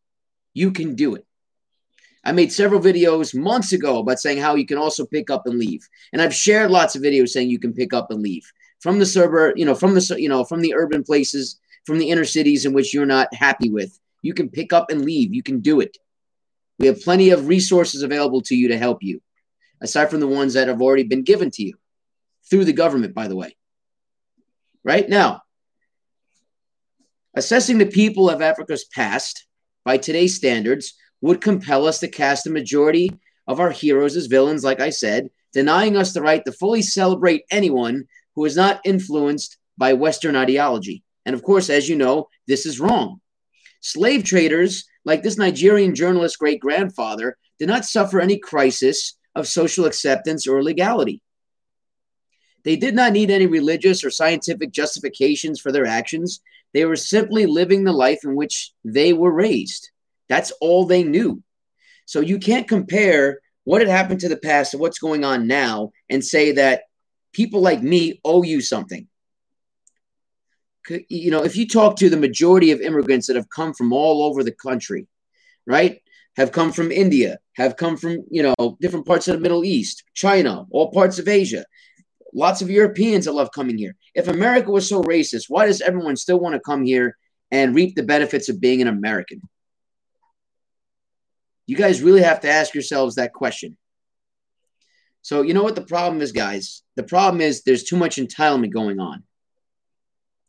You 0.51 0.71
can 0.71 0.95
do 0.95 1.13
it. 1.13 1.27
I 2.23 2.31
made 2.31 2.51
several 2.51 2.81
videos 2.81 3.35
months 3.35 3.71
ago 3.71 3.99
about 3.99 4.19
saying 4.19 4.39
how 4.39 4.55
you 4.55 4.65
can 4.65 4.79
also 4.79 5.05
pick 5.05 5.29
up 5.29 5.45
and 5.45 5.59
leave. 5.59 5.87
And 6.11 6.19
I've 6.19 6.33
shared 6.33 6.71
lots 6.71 6.95
of 6.95 7.03
videos 7.03 7.29
saying 7.29 7.51
you 7.51 7.59
can 7.59 7.71
pick 7.71 7.93
up 7.93 8.09
and 8.09 8.23
leave 8.23 8.51
from 8.79 8.97
the 8.97 9.05
suburb, 9.05 9.59
you 9.59 9.65
know, 9.65 9.75
from 9.75 9.93
the 9.93 10.15
you 10.17 10.27
know, 10.27 10.43
from 10.43 10.61
the 10.61 10.73
urban 10.73 11.03
places, 11.03 11.59
from 11.85 11.99
the 11.99 12.09
inner 12.09 12.25
cities 12.25 12.65
in 12.65 12.73
which 12.73 12.95
you're 12.95 13.05
not 13.05 13.31
happy 13.31 13.69
with. 13.69 13.99
You 14.23 14.33
can 14.33 14.49
pick 14.49 14.73
up 14.73 14.89
and 14.89 15.05
leave. 15.05 15.35
You 15.35 15.43
can 15.43 15.59
do 15.59 15.81
it. 15.81 15.99
We 16.79 16.87
have 16.87 17.03
plenty 17.03 17.29
of 17.29 17.47
resources 17.47 18.01
available 18.01 18.41
to 18.41 18.55
you 18.55 18.69
to 18.69 18.77
help 18.79 19.03
you, 19.03 19.21
aside 19.81 20.09
from 20.09 20.19
the 20.19 20.27
ones 20.27 20.55
that 20.55 20.67
have 20.67 20.81
already 20.81 21.03
been 21.03 21.21
given 21.21 21.51
to 21.51 21.63
you 21.63 21.75
through 22.49 22.65
the 22.65 22.73
government, 22.73 23.13
by 23.13 23.27
the 23.27 23.35
way. 23.35 23.55
Right 24.83 25.07
now, 25.07 25.43
assessing 27.35 27.77
the 27.77 27.85
people 27.85 28.29
of 28.29 28.41
Africa's 28.41 28.85
past 28.85 29.45
by 29.83 29.97
today's 29.97 30.35
standards 30.35 30.93
would 31.21 31.41
compel 31.41 31.87
us 31.87 31.99
to 31.99 32.07
cast 32.07 32.43
the 32.43 32.49
majority 32.49 33.11
of 33.47 33.59
our 33.59 33.71
heroes 33.71 34.15
as 34.15 34.27
villains, 34.27 34.63
like 34.63 34.79
I 34.79 34.89
said, 34.89 35.29
denying 35.53 35.97
us 35.97 36.13
the 36.13 36.21
right 36.21 36.43
to 36.45 36.51
fully 36.51 36.81
celebrate 36.81 37.45
anyone 37.51 38.05
who 38.35 38.45
is 38.45 38.55
not 38.55 38.81
influenced 38.85 39.57
by 39.77 39.93
Western 39.93 40.35
ideology. 40.35 41.03
And 41.25 41.35
of 41.35 41.43
course, 41.43 41.69
as 41.69 41.87
you 41.89 41.95
know, 41.95 42.29
this 42.47 42.65
is 42.65 42.79
wrong. 42.79 43.21
Slave 43.81 44.23
traders, 44.23 44.85
like 45.05 45.23
this 45.23 45.37
Nigerian 45.37 45.95
journalist's 45.95 46.37
great 46.37 46.59
grandfather, 46.59 47.37
did 47.59 47.67
not 47.67 47.85
suffer 47.85 48.19
any 48.19 48.37
crisis 48.37 49.17
of 49.35 49.47
social 49.47 49.85
acceptance 49.85 50.47
or 50.47 50.63
legality. 50.63 51.21
They 52.63 52.75
did 52.75 52.93
not 52.93 53.13
need 53.13 53.31
any 53.31 53.47
religious 53.47 54.03
or 54.03 54.11
scientific 54.11 54.71
justifications 54.71 55.59
for 55.59 55.71
their 55.71 55.85
actions. 55.85 56.41
They 56.73 56.85
were 56.85 56.95
simply 56.95 57.45
living 57.45 57.83
the 57.83 57.93
life 57.93 58.19
in 58.23 58.35
which 58.35 58.71
they 58.83 59.13
were 59.13 59.31
raised. 59.31 59.91
That's 60.29 60.51
all 60.61 60.85
they 60.85 61.03
knew. 61.03 61.43
So 62.05 62.21
you 62.21 62.39
can't 62.39 62.67
compare 62.67 63.39
what 63.63 63.81
had 63.81 63.89
happened 63.89 64.21
to 64.21 64.29
the 64.29 64.37
past 64.37 64.71
to 64.71 64.77
what's 64.77 64.99
going 64.99 65.23
on 65.23 65.47
now 65.47 65.91
and 66.09 66.23
say 66.23 66.53
that 66.53 66.83
people 67.33 67.61
like 67.61 67.81
me 67.81 68.19
owe 68.23 68.43
you 68.43 68.61
something. 68.61 69.07
You 71.09 71.31
know, 71.31 71.43
if 71.43 71.55
you 71.55 71.67
talk 71.67 71.97
to 71.97 72.09
the 72.09 72.17
majority 72.17 72.71
of 72.71 72.81
immigrants 72.81 73.27
that 73.27 73.35
have 73.35 73.49
come 73.49 73.73
from 73.73 73.93
all 73.93 74.23
over 74.23 74.43
the 74.43 74.51
country, 74.51 75.07
right? 75.67 76.01
Have 76.37 76.51
come 76.51 76.71
from 76.71 76.91
India, 76.91 77.37
have 77.55 77.75
come 77.77 77.97
from, 77.97 78.25
you 78.31 78.41
know, 78.41 78.77
different 78.81 79.05
parts 79.05 79.27
of 79.27 79.35
the 79.35 79.41
Middle 79.41 79.63
East, 79.63 80.03
China, 80.13 80.65
all 80.71 80.91
parts 80.91 81.19
of 81.19 81.27
Asia. 81.27 81.65
Lots 82.33 82.61
of 82.61 82.69
Europeans 82.69 83.25
that 83.25 83.33
love 83.33 83.51
coming 83.51 83.77
here. 83.77 83.95
If 84.15 84.27
America 84.27 84.71
was 84.71 84.87
so 84.87 85.01
racist, 85.03 85.45
why 85.47 85.65
does 85.65 85.81
everyone 85.81 86.15
still 86.15 86.39
want 86.39 86.53
to 86.53 86.59
come 86.59 86.83
here 86.83 87.17
and 87.51 87.75
reap 87.75 87.95
the 87.95 88.03
benefits 88.03 88.49
of 88.49 88.61
being 88.61 88.81
an 88.81 88.87
American? 88.87 89.41
You 91.67 91.75
guys 91.75 92.01
really 92.01 92.21
have 92.21 92.41
to 92.41 92.49
ask 92.49 92.73
yourselves 92.73 93.15
that 93.15 93.33
question. 93.33 93.77
So, 95.21 95.41
you 95.41 95.53
know 95.53 95.63
what 95.63 95.75
the 95.75 95.81
problem 95.81 96.21
is, 96.21 96.31
guys? 96.31 96.83
The 96.95 97.03
problem 97.03 97.41
is 97.41 97.63
there's 97.63 97.83
too 97.83 97.97
much 97.97 98.15
entitlement 98.15 98.71
going 98.71 98.99
on. 98.99 99.23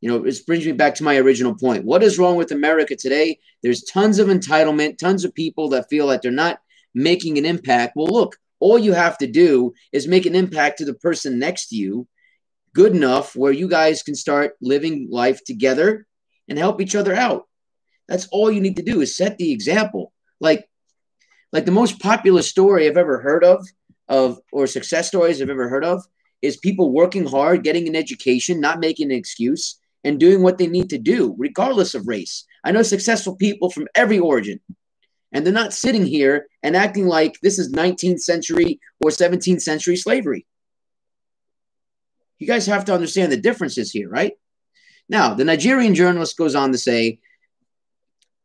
You 0.00 0.08
know, 0.08 0.18
this 0.18 0.40
brings 0.40 0.66
me 0.66 0.72
back 0.72 0.96
to 0.96 1.04
my 1.04 1.16
original 1.16 1.54
point. 1.54 1.84
What 1.84 2.02
is 2.02 2.18
wrong 2.18 2.36
with 2.36 2.50
America 2.50 2.96
today? 2.96 3.38
There's 3.62 3.84
tons 3.84 4.18
of 4.18 4.28
entitlement, 4.28 4.98
tons 4.98 5.24
of 5.24 5.34
people 5.34 5.68
that 5.70 5.88
feel 5.88 6.08
that 6.08 6.22
they're 6.22 6.32
not 6.32 6.58
making 6.94 7.38
an 7.38 7.44
impact. 7.44 7.94
Well, 7.94 8.08
look, 8.08 8.36
all 8.62 8.78
you 8.78 8.92
have 8.92 9.18
to 9.18 9.26
do 9.26 9.74
is 9.92 10.06
make 10.06 10.24
an 10.24 10.34
impact 10.34 10.78
to 10.78 10.84
the 10.84 10.94
person 10.94 11.38
next 11.38 11.68
to 11.68 11.76
you 11.76 12.06
good 12.74 12.94
enough 12.94 13.36
where 13.36 13.52
you 13.52 13.68
guys 13.68 14.02
can 14.02 14.14
start 14.14 14.56
living 14.60 15.08
life 15.10 15.44
together 15.44 16.06
and 16.48 16.58
help 16.58 16.80
each 16.80 16.94
other 16.94 17.14
out. 17.14 17.48
That's 18.08 18.28
all 18.28 18.50
you 18.50 18.60
need 18.60 18.76
to 18.76 18.82
do 18.82 19.00
is 19.00 19.16
set 19.16 19.36
the 19.36 19.52
example. 19.52 20.12
Like 20.40 20.68
like 21.52 21.66
the 21.66 21.72
most 21.72 22.00
popular 22.00 22.42
story 22.42 22.88
I've 22.88 22.96
ever 22.96 23.20
heard 23.20 23.44
of 23.44 23.66
of 24.08 24.38
or 24.52 24.66
success 24.66 25.08
stories 25.08 25.40
I've 25.40 25.50
ever 25.50 25.68
heard 25.68 25.84
of 25.84 26.02
is 26.40 26.56
people 26.56 26.92
working 26.92 27.26
hard, 27.26 27.62
getting 27.62 27.86
an 27.88 27.96
education, 27.96 28.60
not 28.60 28.80
making 28.80 29.12
an 29.12 29.18
excuse, 29.18 29.78
and 30.02 30.18
doing 30.18 30.42
what 30.42 30.58
they 30.58 30.66
need 30.66 30.90
to 30.90 30.98
do, 30.98 31.34
regardless 31.38 31.94
of 31.94 32.08
race. 32.08 32.44
I 32.64 32.72
know 32.72 32.82
successful 32.82 33.36
people 33.36 33.70
from 33.70 33.88
every 33.94 34.18
origin, 34.18 34.60
and 35.32 35.44
they're 35.44 35.52
not 35.52 35.72
sitting 35.72 36.04
here 36.04 36.46
and 36.62 36.76
acting 36.76 37.06
like 37.06 37.38
this 37.42 37.58
is 37.58 37.72
19th 37.72 38.20
century 38.20 38.80
or 39.00 39.10
17th 39.10 39.62
century 39.62 39.96
slavery. 39.96 40.46
You 42.38 42.46
guys 42.46 42.66
have 42.66 42.84
to 42.86 42.94
understand 42.94 43.32
the 43.32 43.36
differences 43.36 43.90
here, 43.90 44.08
right? 44.08 44.32
Now, 45.08 45.34
the 45.34 45.44
Nigerian 45.44 45.94
journalist 45.94 46.36
goes 46.36 46.54
on 46.54 46.72
to 46.72 46.78
say 46.78 47.20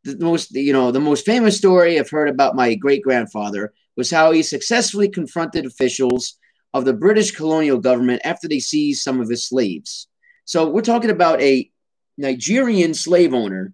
the 0.04 0.18
most, 0.18 0.54
you 0.54 0.72
know, 0.72 0.90
the 0.90 1.00
most 1.00 1.26
famous 1.26 1.56
story 1.56 1.98
I've 1.98 2.10
heard 2.10 2.28
about 2.28 2.56
my 2.56 2.74
great 2.74 3.02
grandfather 3.02 3.72
was 3.96 4.10
how 4.10 4.30
he 4.30 4.42
successfully 4.42 5.08
confronted 5.08 5.66
officials 5.66 6.38
of 6.72 6.84
the 6.84 6.92
British 6.92 7.32
colonial 7.32 7.78
government 7.78 8.22
after 8.24 8.48
they 8.48 8.60
seized 8.60 9.02
some 9.02 9.20
of 9.20 9.28
his 9.28 9.46
slaves. 9.46 10.08
So 10.44 10.68
we're 10.68 10.82
talking 10.82 11.10
about 11.10 11.40
a 11.42 11.70
Nigerian 12.16 12.94
slave 12.94 13.34
owner 13.34 13.72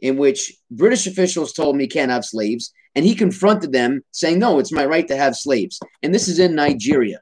in 0.00 0.16
which 0.16 0.54
British 0.70 1.06
officials 1.06 1.52
told 1.52 1.80
he 1.80 1.86
can't 1.86 2.10
have 2.10 2.24
slaves, 2.24 2.72
and 2.94 3.04
he 3.04 3.14
confronted 3.14 3.72
them, 3.72 4.02
saying, 4.10 4.38
No, 4.38 4.58
it's 4.58 4.72
my 4.72 4.84
right 4.84 5.06
to 5.08 5.16
have 5.16 5.36
slaves. 5.36 5.78
And 6.02 6.14
this 6.14 6.28
is 6.28 6.38
in 6.38 6.54
Nigeria. 6.54 7.20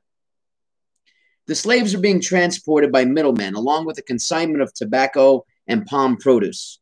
The 1.47 1.55
slaves 1.55 1.95
are 1.95 2.01
being 2.01 2.21
transported 2.21 2.91
by 2.91 3.05
middlemen, 3.05 3.55
along 3.55 3.85
with 3.87 3.99
a 3.99 4.03
consignment 4.03 4.63
of 4.63 4.73
tobacco 4.73 5.45
and 5.67 5.85
palm 5.87 6.17
produce. 6.17 6.81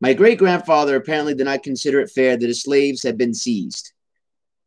My 0.00 0.14
great 0.14 0.38
grandfather 0.38 0.96
apparently 0.96 1.34
did 1.34 1.44
not 1.44 1.62
consider 1.62 2.00
it 2.00 2.10
fair 2.10 2.36
that 2.36 2.46
his 2.46 2.62
slaves 2.62 3.04
had 3.04 3.16
been 3.16 3.34
seized. 3.34 3.92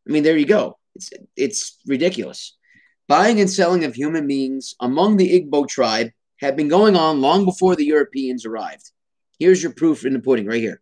I 0.07 0.11
mean, 0.11 0.23
there 0.23 0.37
you 0.37 0.45
go. 0.45 0.77
It's, 0.95 1.09
it's 1.35 1.77
ridiculous. 1.85 2.55
Buying 3.07 3.41
and 3.41 3.49
selling 3.49 3.83
of 3.83 3.93
human 3.93 4.27
beings 4.27 4.75
among 4.79 5.17
the 5.17 5.41
Igbo 5.41 5.67
tribe 5.67 6.11
had 6.39 6.55
been 6.55 6.69
going 6.69 6.95
on 6.95 7.21
long 7.21 7.43
before 7.43 7.75
the 7.75 7.85
Europeans 7.85 8.45
arrived. 8.45 8.91
Here's 9.39 9.61
your 9.61 9.73
proof 9.73 10.05
in 10.05 10.13
the 10.13 10.19
pudding 10.19 10.45
right 10.45 10.61
here. 10.61 10.81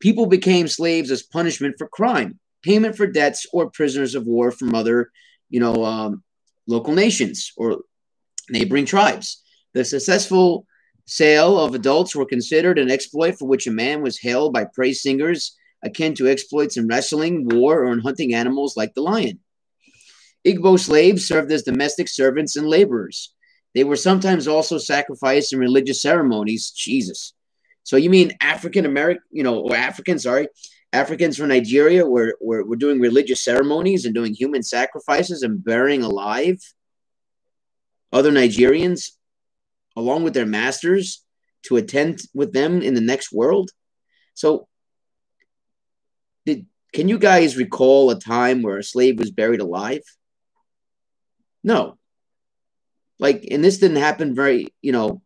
People 0.00 0.26
became 0.26 0.68
slaves 0.68 1.10
as 1.10 1.22
punishment 1.22 1.76
for 1.78 1.88
crime, 1.88 2.38
payment 2.62 2.96
for 2.96 3.06
debts, 3.06 3.46
or 3.52 3.70
prisoners 3.70 4.14
of 4.14 4.26
war 4.26 4.50
from 4.50 4.74
other, 4.74 5.10
you 5.48 5.60
know, 5.60 5.84
um, 5.84 6.22
local 6.66 6.94
nations 6.94 7.52
or 7.56 7.80
neighboring 8.50 8.86
tribes. 8.86 9.42
The 9.72 9.84
successful 9.84 10.66
Sale 11.06 11.58
of 11.58 11.74
adults 11.74 12.16
were 12.16 12.24
considered 12.24 12.78
an 12.78 12.90
exploit 12.90 13.38
for 13.38 13.46
which 13.46 13.66
a 13.66 13.70
man 13.70 14.02
was 14.02 14.18
hailed 14.18 14.54
by 14.54 14.64
praise 14.64 15.02
singers 15.02 15.54
akin 15.82 16.14
to 16.14 16.28
exploits 16.28 16.78
in 16.78 16.88
wrestling, 16.88 17.46
war, 17.46 17.84
or 17.84 17.92
in 17.92 17.98
hunting 17.98 18.34
animals 18.34 18.74
like 18.74 18.94
the 18.94 19.02
lion. 19.02 19.38
Igbo 20.46 20.80
slaves 20.80 21.26
served 21.26 21.52
as 21.52 21.62
domestic 21.62 22.08
servants 22.08 22.56
and 22.56 22.66
laborers. 22.66 23.34
They 23.74 23.84
were 23.84 23.96
sometimes 23.96 24.48
also 24.48 24.78
sacrificed 24.78 25.52
in 25.52 25.58
religious 25.58 26.00
ceremonies. 26.00 26.70
Jesus. 26.70 27.34
So 27.84 27.96
you 27.96 28.10
mean 28.10 28.32
African 28.40 28.86
American, 28.86 29.22
you 29.30 29.44
know, 29.44 29.60
or 29.60 29.76
Africans, 29.76 30.24
sorry, 30.24 30.48
Africans 30.92 31.36
from 31.36 31.48
Nigeria 31.48 32.06
were, 32.06 32.36
were, 32.40 32.64
were 32.64 32.76
doing 32.76 33.00
religious 33.00 33.42
ceremonies 33.44 34.04
and 34.04 34.14
doing 34.14 34.34
human 34.34 34.62
sacrifices 34.62 35.42
and 35.42 35.62
burying 35.62 36.02
alive 36.02 36.58
other 38.12 38.30
Nigerians 38.30 39.10
along 39.96 40.22
with 40.22 40.34
their 40.34 40.46
masters 40.46 41.24
to 41.64 41.76
attend 41.76 42.20
with 42.32 42.52
them 42.52 42.80
in 42.80 42.94
the 42.94 43.00
next 43.00 43.32
world. 43.32 43.70
So, 44.34 44.68
did 46.46 46.66
can 46.92 47.08
you 47.08 47.18
guys 47.18 47.56
recall 47.56 48.10
a 48.10 48.18
time 48.18 48.62
where 48.62 48.78
a 48.78 48.84
slave 48.84 49.18
was 49.18 49.30
buried 49.30 49.60
alive? 49.60 50.02
No. 51.64 51.98
Like, 53.18 53.46
and 53.50 53.64
this 53.64 53.78
didn't 53.78 53.96
happen 53.96 54.34
very, 54.34 54.68
you 54.80 54.92
know, 54.92 55.22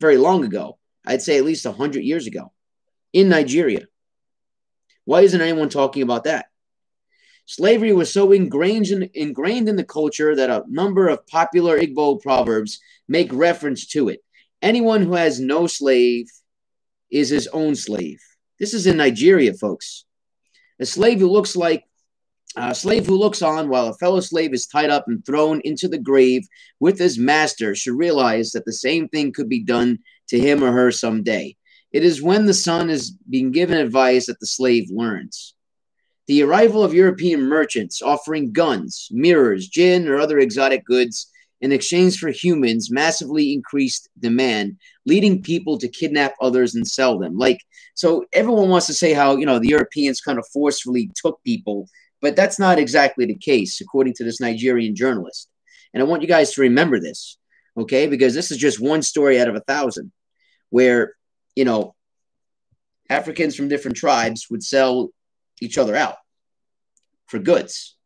very 0.00 0.16
long 0.16 0.44
ago. 0.44 0.77
I'd 1.08 1.22
say 1.22 1.38
at 1.38 1.44
least 1.44 1.64
100 1.64 2.04
years 2.04 2.26
ago 2.26 2.52
in 3.14 3.30
Nigeria. 3.30 3.86
Why 5.06 5.22
isn't 5.22 5.40
anyone 5.40 5.70
talking 5.70 6.02
about 6.02 6.24
that? 6.24 6.46
Slavery 7.46 7.94
was 7.94 8.12
so 8.12 8.30
ingrained 8.30 8.88
in, 8.88 9.08
ingrained 9.14 9.70
in 9.70 9.76
the 9.76 9.84
culture 9.84 10.36
that 10.36 10.50
a 10.50 10.64
number 10.68 11.08
of 11.08 11.26
popular 11.26 11.80
Igbo 11.80 12.20
proverbs 12.20 12.78
make 13.08 13.32
reference 13.32 13.86
to 13.86 14.10
it. 14.10 14.20
Anyone 14.60 15.00
who 15.00 15.14
has 15.14 15.40
no 15.40 15.66
slave 15.66 16.26
is 17.10 17.30
his 17.30 17.46
own 17.48 17.74
slave. 17.74 18.20
This 18.60 18.74
is 18.74 18.86
in 18.86 18.98
Nigeria, 18.98 19.54
folks. 19.54 20.04
A 20.78 20.84
slave 20.84 21.20
who 21.20 21.30
looks 21.30 21.56
like 21.56 21.84
a 22.56 22.74
slave 22.74 23.06
who 23.06 23.16
looks 23.16 23.40
on 23.40 23.68
while 23.68 23.86
a 23.86 23.94
fellow 23.94 24.20
slave 24.20 24.52
is 24.52 24.66
tied 24.66 24.90
up 24.90 25.04
and 25.06 25.24
thrown 25.24 25.60
into 25.64 25.88
the 25.88 25.98
grave 25.98 26.46
with 26.80 26.98
his 26.98 27.18
master 27.18 27.74
should 27.74 27.96
realize 27.96 28.52
that 28.52 28.64
the 28.64 28.72
same 28.72 29.08
thing 29.08 29.32
could 29.32 29.48
be 29.48 29.62
done 29.62 29.98
to 30.28 30.38
him 30.38 30.62
or 30.62 30.72
her 30.72 30.90
someday. 30.90 31.56
It 31.92 32.04
is 32.04 32.22
when 32.22 32.44
the 32.44 32.54
son 32.54 32.90
is 32.90 33.12
being 33.30 33.50
given 33.50 33.78
advice 33.78 34.26
that 34.26 34.40
the 34.40 34.46
slave 34.46 34.88
learns. 34.90 35.54
The 36.26 36.42
arrival 36.42 36.84
of 36.84 36.92
European 36.92 37.42
merchants 37.42 38.02
offering 38.02 38.52
guns, 38.52 39.08
mirrors, 39.10 39.66
gin, 39.66 40.08
or 40.08 40.18
other 40.18 40.38
exotic 40.38 40.84
goods 40.84 41.30
in 41.60 41.72
exchange 41.72 42.18
for 42.18 42.28
humans 42.28 42.90
massively 42.90 43.52
increased 43.52 44.08
demand, 44.18 44.76
leading 45.06 45.42
people 45.42 45.78
to 45.78 45.88
kidnap 45.88 46.34
others 46.40 46.74
and 46.74 46.86
sell 46.86 47.18
them. 47.18 47.36
Like, 47.36 47.58
so 47.94 48.26
everyone 48.32 48.68
wants 48.68 48.86
to 48.86 48.94
say 48.94 49.12
how, 49.12 49.36
you 49.36 49.46
know, 49.46 49.58
the 49.58 49.68
Europeans 49.68 50.20
kind 50.20 50.38
of 50.38 50.46
forcefully 50.52 51.10
took 51.16 51.42
people, 51.44 51.88
but 52.20 52.36
that's 52.36 52.58
not 52.58 52.78
exactly 52.78 53.24
the 53.24 53.34
case, 53.34 53.80
according 53.80 54.14
to 54.14 54.24
this 54.24 54.40
Nigerian 54.40 54.94
journalist. 54.94 55.48
And 55.94 56.02
I 56.02 56.06
want 56.06 56.22
you 56.22 56.28
guys 56.28 56.52
to 56.52 56.60
remember 56.60 57.00
this, 57.00 57.38
okay? 57.80 58.06
Because 58.06 58.34
this 58.34 58.50
is 58.50 58.58
just 58.58 58.80
one 58.80 59.02
story 59.02 59.40
out 59.40 59.48
of 59.48 59.56
a 59.56 59.60
thousand 59.60 60.12
where, 60.70 61.14
you 61.56 61.64
know, 61.64 61.94
Africans 63.10 63.56
from 63.56 63.68
different 63.68 63.96
tribes 63.96 64.48
would 64.50 64.62
sell 64.62 65.10
each 65.60 65.78
other 65.78 65.96
out 65.96 66.16
for 67.26 67.38
goods. 67.38 67.96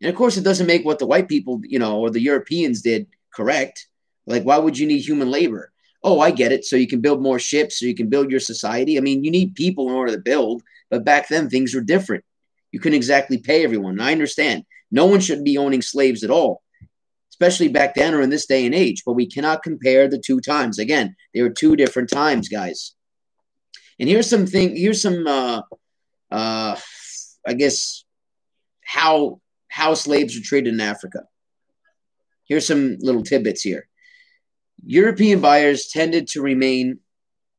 And 0.00 0.10
of 0.10 0.16
course, 0.16 0.36
it 0.36 0.44
doesn't 0.44 0.66
make 0.66 0.84
what 0.84 0.98
the 0.98 1.06
white 1.06 1.28
people, 1.28 1.60
you 1.62 1.78
know, 1.78 1.98
or 2.00 2.10
the 2.10 2.20
Europeans 2.20 2.82
did 2.82 3.06
correct. 3.34 3.86
Like, 4.26 4.44
why 4.44 4.58
would 4.58 4.78
you 4.78 4.86
need 4.86 5.00
human 5.00 5.30
labor? 5.30 5.72
Oh, 6.02 6.20
I 6.20 6.30
get 6.30 6.52
it. 6.52 6.64
So 6.64 6.76
you 6.76 6.86
can 6.86 7.00
build 7.00 7.22
more 7.22 7.38
ships, 7.38 7.78
so 7.78 7.86
you 7.86 7.94
can 7.94 8.08
build 8.08 8.30
your 8.30 8.40
society. 8.40 8.96
I 8.96 9.00
mean, 9.00 9.24
you 9.24 9.30
need 9.30 9.54
people 9.54 9.88
in 9.88 9.94
order 9.94 10.12
to 10.12 10.22
build, 10.22 10.62
but 10.90 11.04
back 11.04 11.28
then 11.28 11.48
things 11.48 11.74
were 11.74 11.82
different. 11.82 12.24
You 12.72 12.80
couldn't 12.80 12.96
exactly 12.96 13.38
pay 13.38 13.64
everyone. 13.64 14.00
I 14.00 14.12
understand. 14.12 14.64
No 14.90 15.06
one 15.06 15.20
should 15.20 15.44
be 15.44 15.58
owning 15.58 15.82
slaves 15.82 16.24
at 16.24 16.30
all, 16.30 16.62
especially 17.40 17.68
back 17.68 17.94
then 17.94 18.12
or 18.12 18.20
in 18.20 18.28
this 18.28 18.46
day 18.46 18.66
and 18.66 18.74
age. 18.74 19.02
But 19.06 19.14
we 19.14 19.26
cannot 19.26 19.62
compare 19.62 20.08
the 20.08 20.18
two 20.18 20.40
times. 20.40 20.78
Again, 20.78 21.16
they 21.32 21.40
were 21.42 21.50
two 21.50 21.74
different 21.74 22.10
times, 22.10 22.48
guys. 22.48 22.92
And 23.98 24.08
here's 24.08 24.28
some 24.28 24.46
thing. 24.46 24.76
Here's 24.76 25.00
some, 25.00 25.26
uh, 25.26 25.62
uh, 26.30 26.76
I 27.46 27.54
guess, 27.54 28.04
how 28.84 29.40
how 29.68 29.94
slaves 29.94 30.34
were 30.34 30.42
treated 30.44 30.74
in 30.74 30.80
Africa. 30.80 31.20
Here's 32.44 32.66
some 32.66 32.96
little 33.00 33.22
tidbits 33.22 33.62
here. 33.62 33.88
European 34.84 35.40
buyers 35.40 35.88
tended 35.88 36.26
to 36.28 36.42
remain 36.42 36.98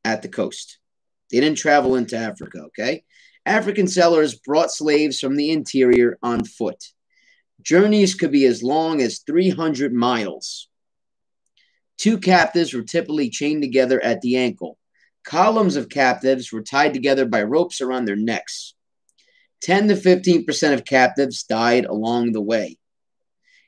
at 0.04 0.22
the 0.22 0.28
coast. 0.28 0.78
They 1.32 1.40
didn't 1.40 1.58
travel 1.58 1.96
into 1.96 2.18
Africa, 2.18 2.64
okay? 2.66 3.04
African 3.46 3.88
sellers 3.88 4.36
brought 4.36 4.72
slaves 4.72 5.20
from 5.20 5.38
the 5.38 5.52
interior 5.52 6.18
on 6.22 6.44
foot. 6.44 6.84
Journeys 7.64 8.16
could 8.16 8.32
be 8.32 8.46
as 8.46 8.64
long 8.64 9.02
as 9.02 9.20
300 9.20 9.94
miles. 9.94 10.68
Two 11.98 12.18
captives 12.18 12.74
were 12.74 12.82
typically 12.82 13.30
chained 13.30 13.62
together 13.62 14.04
at 14.04 14.22
the 14.22 14.38
ankle. 14.38 14.78
Columns 15.24 15.76
of 15.76 15.90
captives 15.90 16.52
were 16.52 16.64
tied 16.64 16.94
together 16.94 17.26
by 17.26 17.44
ropes 17.44 17.82
around 17.82 18.06
their 18.06 18.16
necks. 18.16 18.74
10 19.62 19.90
to 19.90 19.94
15% 19.94 20.74
of 20.74 20.86
captives 20.86 21.44
died 21.44 21.86
along 21.86 22.32
the 22.32 22.42
way. 22.42 22.78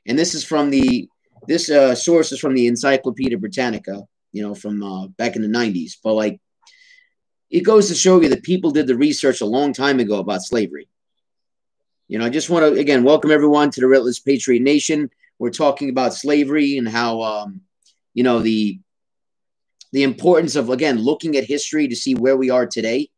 And 0.06 0.18
this 0.18 0.34
is 0.34 0.44
from 0.44 0.70
the 0.70 1.08
this 1.46 1.70
uh, 1.70 1.94
source 1.94 2.32
is 2.32 2.40
from 2.40 2.54
the 2.54 2.66
Encyclopedia 2.66 3.36
Britannica, 3.36 4.02
you 4.32 4.42
know, 4.42 4.54
from 4.54 4.82
uh, 4.82 5.08
back 5.08 5.36
in 5.36 5.42
the 5.42 5.48
90s. 5.48 5.92
But 6.02 6.14
like, 6.14 6.40
it 7.50 7.60
goes 7.60 7.88
to 7.88 7.94
show 7.94 8.20
you 8.20 8.30
that 8.30 8.42
people 8.42 8.70
did 8.70 8.86
the 8.86 8.96
research 8.96 9.42
a 9.42 9.46
long 9.46 9.72
time 9.72 10.00
ago 10.00 10.18
about 10.18 10.42
slavery. 10.42 10.88
You 12.06 12.18
know, 12.18 12.26
I 12.26 12.28
just 12.28 12.50
want 12.50 12.74
to 12.74 12.80
again 12.80 13.02
welcome 13.02 13.30
everyone 13.30 13.70
to 13.70 13.80
the 13.80 13.86
Relentless 13.86 14.20
Patriot 14.20 14.60
Nation. 14.60 15.10
We're 15.38 15.50
talking 15.50 15.88
about 15.88 16.12
slavery 16.12 16.76
and 16.76 16.86
how 16.86 17.22
um, 17.22 17.62
you 18.12 18.22
know 18.22 18.40
the 18.40 18.78
the 19.92 20.02
importance 20.02 20.54
of 20.54 20.68
again 20.68 20.98
looking 20.98 21.36
at 21.36 21.44
history 21.44 21.88
to 21.88 21.96
see 21.96 22.14
where 22.14 22.36
we 22.36 22.50
are 22.50 22.66
today 22.66 23.08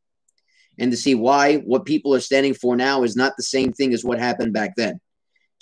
and 0.78 0.93
to 0.93 0.97
see 0.97 1.16
why 1.16 1.57
what 1.57 1.85
people 1.85 2.14
are 2.14 2.21
standing 2.21 2.55
for 2.55 2.76
now 2.76 3.02
is 3.02 3.16
not 3.16 3.37
the 3.37 3.43
same 3.43 3.73
thing 3.73 3.93
as 3.93 4.05
what 4.05 4.21
happened 4.21 4.52
back 4.52 4.76
then. 4.76 5.00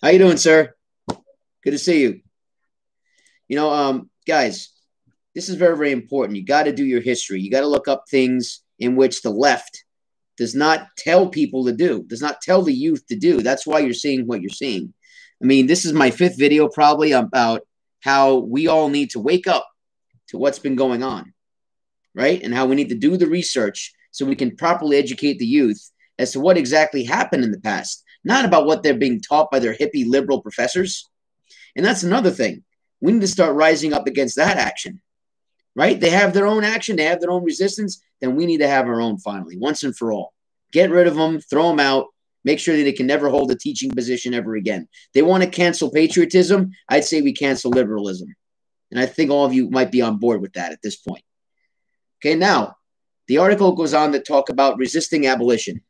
How 0.02 0.10
you 0.10 0.18
doing, 0.18 0.36
sir? 0.36 0.74
Good 1.08 1.70
to 1.70 1.78
see 1.78 2.02
you. 2.02 2.20
You 3.48 3.56
know, 3.56 3.70
um, 3.70 4.10
guys, 4.26 4.70
this 5.34 5.48
is 5.48 5.54
very, 5.54 5.76
very 5.78 5.92
important. 5.92 6.36
You 6.36 6.44
got 6.44 6.64
to 6.64 6.72
do 6.72 6.84
your 6.84 7.00
history. 7.00 7.40
You 7.40 7.50
got 7.50 7.60
to 7.60 7.66
look 7.66 7.88
up 7.88 8.04
things 8.10 8.60
in 8.78 8.96
which 8.96 9.22
the 9.22 9.30
left 9.30 9.83
does 10.36 10.54
not 10.54 10.88
tell 10.98 11.28
people 11.28 11.64
to 11.64 11.72
do, 11.72 12.02
does 12.04 12.20
not 12.20 12.40
tell 12.40 12.62
the 12.62 12.72
youth 12.72 13.06
to 13.08 13.16
do. 13.16 13.40
That's 13.40 13.66
why 13.66 13.80
you're 13.80 13.94
seeing 13.94 14.26
what 14.26 14.40
you're 14.40 14.50
seeing. 14.50 14.92
I 15.42 15.46
mean, 15.46 15.66
this 15.66 15.84
is 15.84 15.92
my 15.92 16.10
fifth 16.10 16.38
video 16.38 16.68
probably 16.68 17.12
about 17.12 17.62
how 18.00 18.38
we 18.38 18.66
all 18.66 18.88
need 18.88 19.10
to 19.10 19.20
wake 19.20 19.46
up 19.46 19.68
to 20.28 20.38
what's 20.38 20.58
been 20.58 20.76
going 20.76 21.02
on, 21.02 21.32
right? 22.14 22.42
And 22.42 22.54
how 22.54 22.66
we 22.66 22.76
need 22.76 22.90
to 22.90 22.94
do 22.94 23.16
the 23.16 23.26
research 23.26 23.92
so 24.10 24.24
we 24.24 24.36
can 24.36 24.56
properly 24.56 24.96
educate 24.96 25.38
the 25.38 25.46
youth 25.46 25.90
as 26.18 26.32
to 26.32 26.40
what 26.40 26.56
exactly 26.56 27.04
happened 27.04 27.44
in 27.44 27.50
the 27.50 27.60
past, 27.60 28.04
not 28.24 28.44
about 28.44 28.66
what 28.66 28.82
they're 28.82 28.94
being 28.94 29.20
taught 29.20 29.50
by 29.50 29.58
their 29.58 29.74
hippie 29.74 30.06
liberal 30.06 30.40
professors. 30.40 31.08
And 31.76 31.84
that's 31.84 32.02
another 32.02 32.30
thing. 32.30 32.62
We 33.00 33.12
need 33.12 33.20
to 33.22 33.28
start 33.28 33.56
rising 33.56 33.92
up 33.92 34.06
against 34.06 34.36
that 34.36 34.56
action, 34.56 35.00
right? 35.76 35.98
They 36.00 36.10
have 36.10 36.32
their 36.32 36.46
own 36.46 36.64
action, 36.64 36.96
they 36.96 37.04
have 37.04 37.20
their 37.20 37.30
own 37.30 37.44
resistance. 37.44 38.02
Then 38.20 38.36
we 38.36 38.46
need 38.46 38.58
to 38.58 38.68
have 38.68 38.86
our 38.86 39.00
own 39.00 39.18
finally, 39.18 39.56
once 39.56 39.82
and 39.82 39.96
for 39.96 40.12
all. 40.12 40.32
Get 40.72 40.90
rid 40.90 41.06
of 41.06 41.16
them, 41.16 41.40
throw 41.40 41.68
them 41.68 41.80
out, 41.80 42.06
make 42.44 42.58
sure 42.58 42.76
that 42.76 42.82
they 42.82 42.92
can 42.92 43.06
never 43.06 43.28
hold 43.28 43.50
a 43.50 43.56
teaching 43.56 43.90
position 43.90 44.34
ever 44.34 44.54
again. 44.54 44.88
They 45.12 45.22
want 45.22 45.42
to 45.42 45.50
cancel 45.50 45.90
patriotism. 45.90 46.72
I'd 46.88 47.04
say 47.04 47.22
we 47.22 47.32
cancel 47.32 47.70
liberalism. 47.70 48.34
And 48.90 49.00
I 49.00 49.06
think 49.06 49.30
all 49.30 49.44
of 49.44 49.52
you 49.52 49.70
might 49.70 49.90
be 49.90 50.02
on 50.02 50.18
board 50.18 50.40
with 50.40 50.52
that 50.54 50.72
at 50.72 50.82
this 50.82 50.96
point. 50.96 51.24
Okay, 52.20 52.34
now 52.34 52.76
the 53.26 53.38
article 53.38 53.72
goes 53.72 53.94
on 53.94 54.12
to 54.12 54.20
talk 54.20 54.48
about 54.48 54.78
resisting 54.78 55.26
abolition. 55.26 55.80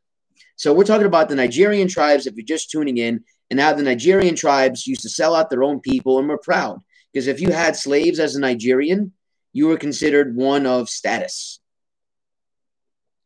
So 0.55 0.73
we're 0.73 0.85
talking 0.85 1.05
about 1.05 1.29
the 1.29 1.35
Nigerian 1.35 1.87
tribes, 1.87 2.27
if 2.27 2.35
you're 2.35 2.45
just 2.45 2.71
tuning 2.71 2.97
in, 2.97 3.23
and 3.51 3.59
how 3.59 3.73
the 3.73 3.83
Nigerian 3.83 4.35
tribes 4.35 4.87
used 4.87 5.01
to 5.01 5.09
sell 5.09 5.35
out 5.35 5.49
their 5.49 5.63
own 5.63 5.79
people 5.81 6.17
and 6.17 6.27
were 6.27 6.37
proud. 6.37 6.79
Because 7.11 7.27
if 7.27 7.39
you 7.39 7.51
had 7.51 7.75
slaves 7.75 8.19
as 8.19 8.35
a 8.35 8.39
Nigerian, 8.39 9.13
you 9.55 9.67
were 9.67 9.77
considered 9.77 10.35
one 10.35 10.65
of 10.65 10.89
status. 10.89 11.61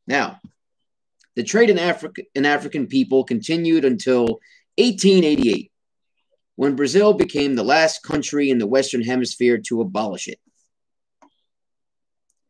Now, 0.06 0.40
the 1.36 1.42
trade 1.44 1.72
in, 1.72 1.80
Africa, 1.80 2.22
in 2.36 2.46
African 2.46 2.86
people 2.86 3.24
continued 3.24 3.84
until 3.84 4.40
1888, 4.78 5.72
when 6.56 6.76
Brazil 6.76 7.14
became 7.14 7.56
the 7.56 7.64
last 7.64 8.04
country 8.04 8.52
in 8.52 8.60
the 8.60 8.68
Western 8.68 9.02
Hemisphere 9.02 9.58
to 9.70 9.82
abolish 9.82 10.28
it. 10.28 10.40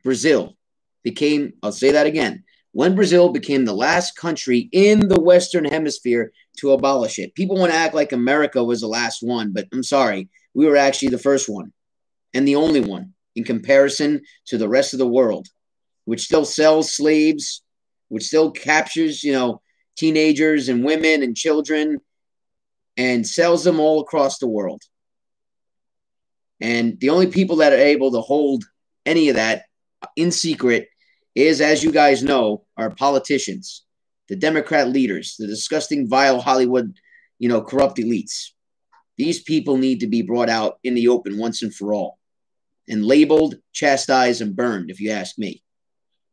Brazil 0.03 0.57
became, 1.01 1.53
I'll 1.63 1.71
say 1.71 1.93
that 1.93 2.05
again, 2.05 2.43
when 2.73 2.95
Brazil 2.95 3.29
became 3.29 3.63
the 3.63 3.73
last 3.73 4.17
country 4.17 4.67
in 4.73 5.07
the 5.07 5.21
Western 5.21 5.63
Hemisphere 5.63 6.33
to 6.57 6.71
abolish 6.71 7.17
it. 7.17 7.33
People 7.33 7.55
want 7.55 7.71
to 7.71 7.77
act 7.77 7.95
like 7.95 8.11
America 8.11 8.61
was 8.61 8.81
the 8.81 8.87
last 8.87 9.23
one, 9.23 9.53
but 9.53 9.69
I'm 9.71 9.83
sorry, 9.83 10.27
we 10.53 10.65
were 10.65 10.75
actually 10.75 11.09
the 11.09 11.17
first 11.17 11.47
one 11.47 11.71
and 12.33 12.45
the 12.45 12.57
only 12.57 12.81
one 12.81 13.13
in 13.39 13.43
comparison 13.43 14.21
to 14.45 14.57
the 14.57 14.69
rest 14.69 14.93
of 14.93 14.99
the 14.99 15.07
world, 15.07 15.47
which 16.05 16.21
still 16.21 16.45
sells 16.45 16.93
slaves 16.93 17.63
which 18.09 18.25
still 18.25 18.51
captures, 18.51 19.23
you 19.23 19.31
know, 19.31 19.61
teenagers 19.95 20.67
and 20.67 20.83
women 20.83 21.23
and 21.23 21.37
children 21.37 21.99
and 22.97 23.25
sells 23.25 23.63
them 23.63 23.79
all 23.79 24.01
across 24.01 24.39
the 24.39 24.47
world. 24.47 24.81
And 26.59 26.99
the 26.99 27.09
only 27.09 27.27
people 27.27 27.57
that 27.57 27.71
are 27.71 27.77
able 27.77 28.11
to 28.11 28.21
hold 28.21 28.65
any 29.05 29.29
of 29.29 29.35
that 29.35 29.63
in 30.15 30.31
secret 30.31 30.89
is, 31.35 31.61
as 31.61 31.83
you 31.83 31.91
guys 31.91 32.21
know, 32.21 32.65
our 32.75 32.89
politicians, 32.89 33.85
the 34.27 34.35
Democrat 34.35 34.89
leaders, 34.89 35.35
the 35.39 35.47
disgusting, 35.47 36.09
vile 36.09 36.41
Hollywood, 36.41 36.97
you 37.37 37.47
know, 37.47 37.61
corrupt 37.61 37.97
elites. 37.97 38.49
These 39.17 39.43
people 39.43 39.77
need 39.77 40.01
to 40.01 40.07
be 40.07 40.21
brought 40.21 40.49
out 40.49 40.79
in 40.83 40.95
the 40.95 41.07
open 41.07 41.37
once 41.37 41.61
and 41.61 41.73
for 41.73 41.93
all 41.93 42.18
and 42.89 43.05
labeled, 43.05 43.55
chastised, 43.71 44.41
and 44.41 44.55
burned, 44.55 44.89
if 44.89 44.99
you 44.99 45.11
ask 45.11 45.37
me. 45.37 45.63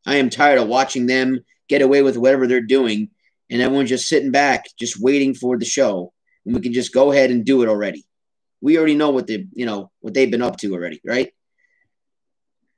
I 0.07 0.17
am 0.17 0.31
tired 0.31 0.59
of 0.59 0.69
watching 0.69 1.07
them 1.07 1.41
get 1.69 1.83
away 1.83 2.03
with 2.03 2.17
whatever 2.17 2.47
they're 2.47 2.61
doing, 2.61 3.11
and 3.51 3.61
everyone's 3.61 3.91
just 3.91 4.09
sitting 4.09 4.31
back, 4.31 4.67
just 4.79 5.01
waiting 5.01 5.35
for 5.35 5.59
the 5.59 5.65
show, 5.65 6.13
and 6.45 6.55
we 6.55 6.61
can 6.61 6.73
just 6.73 6.95
go 6.95 7.13
ahead 7.13 7.31
and 7.31 7.45
do 7.45 7.63
it 7.63 7.69
already. 7.69 8.05
We 8.61 8.79
already 8.79 8.95
know 8.95 9.11
what 9.11 9.27
they, 9.27 9.47
you 9.53 9.67
know, 9.67 9.91
what 10.01 10.15
they've 10.15 10.31
been 10.31 10.43
up 10.43 10.57
to 10.59 10.73
already, 10.73 11.01
right? 11.05 11.33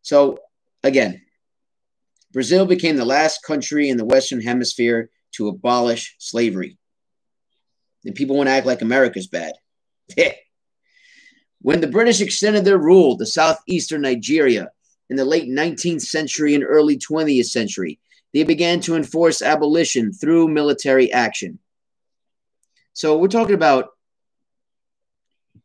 So 0.03 0.39
again, 0.83 1.23
Brazil 2.33 2.67
became 2.67 2.97
the 2.97 3.05
last 3.05 3.43
country 3.43 3.89
in 3.89 3.97
the 3.97 4.05
Western 4.05 4.41
Hemisphere 4.41 5.11
to 5.33 5.49
abolish 5.49 6.17
slavery. 6.19 6.79
And 8.05 8.15
people 8.15 8.37
want 8.37 8.49
to 8.49 8.53
act 8.53 8.67
like 8.67 8.83
America's 8.83 9.29
bad. 9.29 9.53
when 11.61 11.81
the 11.81 11.87
British 11.87 12.21
extended 12.21 12.65
their 12.65 12.79
rule 12.79 13.17
to 13.19 13.27
southeastern 13.27 14.03
Nigeria 14.03 14.71
in 15.11 15.17
the 15.17 15.25
late 15.25 15.49
19th 15.49 16.03
century 16.03 16.55
and 16.55 16.65
early 16.65 16.99
20th 16.99 17.47
century, 17.47 17.99
they 18.33 18.45
began 18.45 18.81
to 18.81 18.95
enforce 18.95 19.43
abolition 19.43 20.13
through 20.13 20.49
military 20.49 21.13
action. 21.13 21.59
So 22.93 23.17
we're 23.19 23.29
talking 23.29 23.55
about 23.55 23.91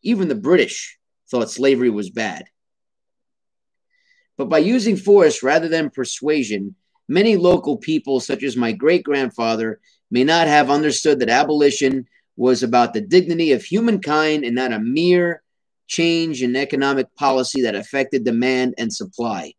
even 0.01 0.27
the 0.27 0.35
British 0.35 0.97
thought 1.29 1.49
slavery 1.49 1.89
was 1.89 2.09
bad. 2.09 2.45
But 4.37 4.49
by 4.49 4.59
using 4.59 4.97
force 4.97 5.43
rather 5.43 5.67
than 5.67 5.89
persuasion, 5.89 6.75
many 7.07 7.35
local 7.35 7.77
people, 7.77 8.19
such 8.19 8.43
as 8.43 8.57
my 8.57 8.71
great 8.71 9.03
grandfather, 9.03 9.79
may 10.09 10.23
not 10.23 10.47
have 10.47 10.69
understood 10.69 11.19
that 11.19 11.29
abolition 11.29 12.07
was 12.35 12.63
about 12.63 12.93
the 12.93 13.01
dignity 13.01 13.51
of 13.51 13.63
humankind 13.63 14.43
and 14.43 14.55
not 14.55 14.73
a 14.73 14.79
mere 14.79 15.42
change 15.93 16.41
in 16.41 16.55
economic 16.55 17.13
policy 17.15 17.61
that 17.61 17.75
affected 17.75 18.23
demand 18.23 18.73
and 18.77 18.91
supply. 18.91 19.53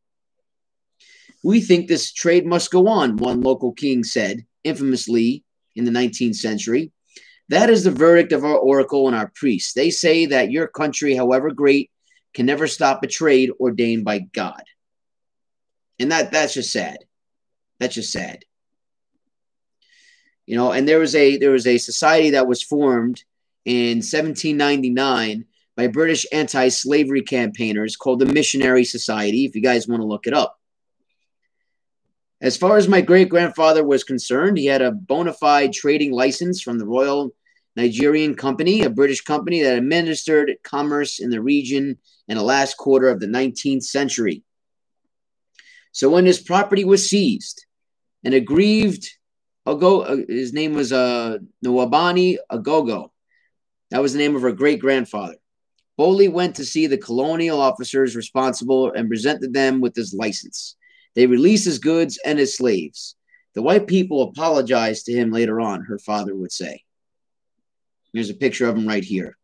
We 1.45 1.61
think 1.61 1.87
this 1.87 2.13
trade 2.13 2.45
must 2.45 2.73
go 2.73 2.89
on, 2.89 3.17
one 3.17 3.41
local 3.41 3.73
king 3.73 4.03
said, 4.03 4.45
infamously 4.65 5.45
in 5.77 5.85
the 5.85 5.93
19th 5.93 6.37
century. 6.37 6.91
That 7.51 7.71
is 7.71 7.85
the 7.85 7.91
verdict 7.91 8.33
of 8.33 8.45
our 8.45 8.57
oracle 8.57 9.07
and 9.07 9.15
our 9.15 9.31
priests. 9.35 9.75
They 9.75 9.91
say 9.91 10.27
that 10.27 10.51
your 10.51 10.67
country, 10.67 11.15
however 11.15 11.53
great, 11.53 11.91
can 12.33 12.47
never 12.47 12.67
stop 12.67 13.03
a 13.03 13.07
trade 13.07 13.51
ordained 13.61 14.05
by 14.05 14.21
God. 14.21 14.63
And 16.01 16.11
that 16.11 16.33
that's 16.33 16.55
just 16.55 16.73
sad. 16.73 16.99
That's 17.79 17.95
just 17.95 18.11
sad. 18.11 18.45
You 20.47 20.57
know, 20.57 20.73
and 20.73 20.89
there 20.89 20.99
was 20.99 21.15
a 21.15 21.37
there 21.37 21.53
was 21.53 21.67
a 21.67 21.79
society 21.79 22.31
that 22.31 22.49
was 22.49 22.63
formed 22.63 23.23
in 23.65 23.99
1799 23.99 25.45
by 25.77 25.87
British 25.87 26.27
anti-slavery 26.33 27.23
campaigners 27.23 27.97
called 27.97 28.21
the 28.21 28.27
Missionary 28.27 28.85
Society, 28.85 29.45
if 29.45 29.55
you 29.55 29.63
guys 29.63 29.89
want 29.89 30.01
to 30.01 30.07
look 30.07 30.27
it 30.27 30.35
up. 30.35 30.59
As 32.41 32.57
far 32.57 32.77
as 32.77 32.89
my 32.89 33.01
great 33.01 33.29
grandfather 33.29 33.85
was 33.85 34.05
concerned, 34.05 34.59
he 34.59 34.67
had 34.67 34.83
a 34.83 34.93
bona 34.93 35.33
fide 35.33 35.73
trading 35.73 36.13
license 36.13 36.61
from 36.61 36.79
the 36.79 36.87
Royal 36.87 37.31
Nigerian 37.77 38.35
Company, 38.35 38.83
a 38.83 38.91
British 38.91 39.23
company 39.23 39.63
that 39.63 39.79
administered 39.79 40.53
commerce 40.63 41.19
in 41.19 41.31
the 41.31 41.41
region 41.41 41.99
in 42.29 42.37
the 42.37 42.43
last 42.43 42.77
quarter 42.77 43.09
of 43.09 43.21
the 43.21 43.27
19th 43.27 43.85
century. 43.85 44.43
So 45.93 46.11
when 46.11 46.27
his 46.27 46.41
property 46.41 46.85
was 46.85 47.09
seized, 47.09 47.65
an 48.25 48.33
aggrieved 48.33 49.09
Ago, 49.67 50.03
uh, 50.03 50.17
his 50.29 50.53
name 50.53 50.75
was 50.75 50.93
uh, 50.93 51.39
Nwaubani 51.65 52.37
Agogo. 52.53 53.09
That 53.91 54.03
was 54.03 54.13
the 54.13 54.19
name 54.19 54.37
of 54.37 54.43
her 54.43 54.53
great 54.53 54.79
grandfather. 54.79 55.37
Boley 55.99 56.31
went 56.31 56.57
to 56.57 56.65
see 56.65 56.87
the 56.87 56.99
colonial 56.99 57.61
officers 57.61 58.17
responsible 58.17 58.93
and 58.93 59.09
presented 59.09 59.53
them 59.53 59.81
with 59.81 59.95
his 59.95 60.13
license. 60.13 60.77
They 61.15 61.27
released 61.27 61.65
his 61.65 61.79
goods 61.79 62.19
and 62.25 62.39
his 62.39 62.57
slaves. 62.57 63.15
The 63.55 63.63
white 63.63 63.87
people 63.87 64.23
apologized 64.23 65.07
to 65.07 65.13
him 65.13 65.31
later 65.31 65.61
on, 65.61 65.83
her 65.83 65.99
father 65.99 66.35
would 66.35 66.51
say. 66.51 66.83
There's 68.13 68.31
a 68.31 68.35
picture 68.35 68.69
of 68.69 68.77
him 68.77 68.87
right 68.87 69.05
here. 69.05 69.37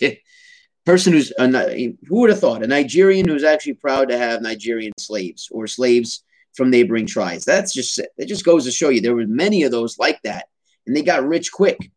Person 0.84 1.14
who's 1.14 1.32
a, 1.36 1.96
who 2.06 2.20
would 2.20 2.30
have 2.30 2.38
thought 2.38 2.62
a 2.62 2.68
Nigerian 2.68 3.26
who's 3.26 3.42
actually 3.42 3.74
proud 3.74 4.08
to 4.08 4.18
have 4.18 4.40
Nigerian 4.40 4.92
slaves 4.98 5.48
or 5.50 5.66
slaves 5.66 6.22
from 6.54 6.70
neighboring 6.70 7.06
tribes. 7.06 7.44
That's 7.44 7.72
just 7.72 7.98
it. 7.98 8.28
Just 8.28 8.44
goes 8.44 8.64
to 8.64 8.70
show 8.70 8.88
you 8.88 9.00
there 9.00 9.14
were 9.14 9.26
many 9.26 9.64
of 9.64 9.72
those 9.72 9.98
like 9.98 10.22
that, 10.22 10.46
and 10.86 10.96
they 10.96 11.02
got 11.02 11.26
rich 11.26 11.50
quick, 11.50 11.90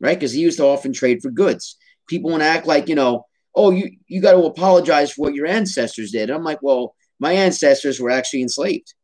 right? 0.00 0.18
Because 0.18 0.32
he 0.32 0.40
used 0.40 0.58
to 0.58 0.66
often 0.66 0.92
trade 0.92 1.22
for 1.22 1.30
goods. 1.30 1.76
People 2.08 2.30
want 2.30 2.42
to 2.42 2.46
act 2.46 2.66
like 2.66 2.88
you 2.88 2.96
know, 2.96 3.26
oh, 3.56 3.70
you 3.70 3.96
you 4.06 4.20
got 4.20 4.32
to 4.32 4.44
apologize 4.44 5.12
for 5.12 5.22
what 5.22 5.34
your 5.34 5.46
ancestors 5.46 6.12
did. 6.12 6.30
I'm 6.30 6.44
like, 6.44 6.62
well, 6.62 6.94
my 7.18 7.32
ancestors 7.32 7.98
were 7.98 8.10
actually 8.10 8.42
enslaved. 8.42 8.94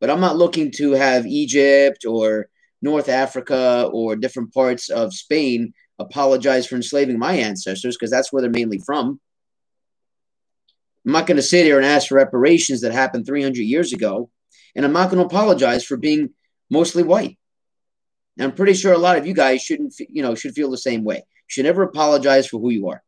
But 0.00 0.10
I'm 0.10 0.20
not 0.20 0.36
looking 0.36 0.72
to 0.72 0.92
have 0.92 1.26
Egypt 1.26 2.04
or 2.06 2.48
North 2.82 3.08
Africa 3.08 3.88
or 3.92 4.16
different 4.16 4.52
parts 4.52 4.88
of 4.88 5.14
Spain 5.14 5.74
apologize 5.98 6.66
for 6.66 6.76
enslaving 6.76 7.18
my 7.18 7.34
ancestors 7.34 7.96
because 7.96 8.10
that's 8.10 8.32
where 8.32 8.40
they're 8.42 8.50
mainly 8.50 8.78
from. 8.78 9.20
I'm 11.04 11.12
not 11.12 11.26
going 11.26 11.36
to 11.36 11.42
sit 11.42 11.64
here 11.64 11.76
and 11.76 11.86
ask 11.86 12.08
for 12.08 12.14
reparations 12.14 12.80
that 12.80 12.92
happened 12.92 13.26
300 13.26 13.60
years 13.60 13.92
ago, 13.92 14.30
and 14.74 14.84
I'm 14.84 14.92
not 14.92 15.10
going 15.10 15.20
to 15.20 15.26
apologize 15.26 15.84
for 15.84 15.96
being 15.96 16.30
mostly 16.70 17.02
white. 17.02 17.38
And 18.38 18.46
I'm 18.46 18.56
pretty 18.56 18.74
sure 18.74 18.92
a 18.92 18.98
lot 18.98 19.18
of 19.18 19.26
you 19.26 19.34
guys 19.34 19.62
shouldn't, 19.62 19.94
you 19.98 20.22
know, 20.22 20.34
should 20.34 20.54
feel 20.54 20.70
the 20.70 20.78
same 20.78 21.04
way. 21.04 21.16
You 21.16 21.48
should 21.48 21.64
never 21.64 21.82
apologize 21.82 22.46
for 22.46 22.58
who 22.58 22.70
you 22.70 22.88
are. 22.88 23.02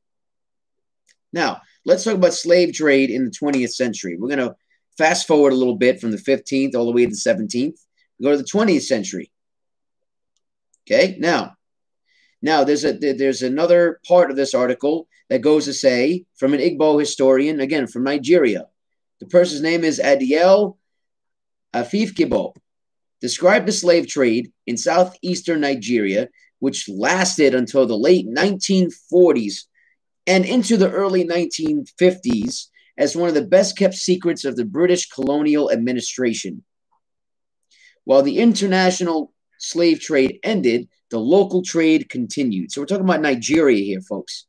Now, 1.33 1.63
let's 1.85 2.05
talk 2.05 2.15
about 2.15 2.35
slave 2.35 2.75
trade 2.75 3.11
in 3.11 3.25
the 3.25 3.31
20th 3.31 3.73
century. 3.73 4.17
We're 4.17 4.29
going 4.29 4.49
to 4.49 4.57
fast 4.99 5.27
forward 5.27 5.53
a 5.53 5.57
little 5.57 5.77
bit 5.77 6.01
from 6.01 6.11
the 6.11 6.19
15th 6.19 6.75
all 6.75 6.87
the 6.87 6.93
way 6.93 7.05
to 7.07 7.11
the 7.11 7.17
17th. 7.17 7.79
We 8.19 8.25
go 8.25 8.33
to 8.33 8.39
the 8.39 8.45
20th 8.45 8.83
century. 8.83 9.31
Okay, 10.87 11.17
now, 11.19 11.55
now 12.43 12.65
there's 12.65 12.85
a 12.85 12.93
there's 12.93 13.43
another 13.43 14.01
part 14.07 14.31
of 14.31 14.37
this 14.37 14.53
article 14.53 15.07
that 15.31 15.41
goes 15.41 15.67
to 15.67 15.73
say 15.73 16.27
from 16.37 16.55
an 16.55 16.61
Igbo 16.61 16.99
historian, 16.99 17.61
again 17.61 17.87
from 17.87 18.03
Nigeria. 18.03 18.67
The 19.21 19.27
person's 19.27 19.63
name 19.63 19.85
is 19.85 20.01
Adiel 20.01 20.77
Afif 21.73 22.13
Afifkibo. 22.15 22.55
Described 23.21 23.69
the 23.69 23.73
slave 23.73 24.09
trade 24.09 24.53
in 24.67 24.77
southeastern 24.77 25.61
Nigeria, 25.61 26.29
which 26.59 26.89
lasted 26.89 27.55
until 27.55 27.87
the 27.87 27.97
late 27.97 28.27
1940s 28.27 29.67
and 30.27 30.45
into 30.45 30.77
the 30.77 30.91
early 30.91 31.25
1950s 31.25 32.67
as 32.99 33.17
one 33.17 33.29
of 33.29 33.35
the 33.35 33.43
best 33.43 33.77
kept 33.77 33.95
secrets 33.95 34.45
of 34.45 34.57
the 34.57 34.65
British 34.65 35.09
colonial 35.09 35.71
administration. 35.71 36.63
While 38.05 38.23
the 38.23 38.39
international 38.39 39.33
slave 39.59 40.01
trade 40.01 40.39
ended, 40.43 40.89
the 41.11 41.19
local 41.19 41.63
trade 41.63 42.09
continued. 42.09 42.73
So 42.73 42.81
we're 42.81 42.87
talking 42.87 43.05
about 43.05 43.21
Nigeria 43.21 43.83
here, 43.85 44.01
folks. 44.01 44.47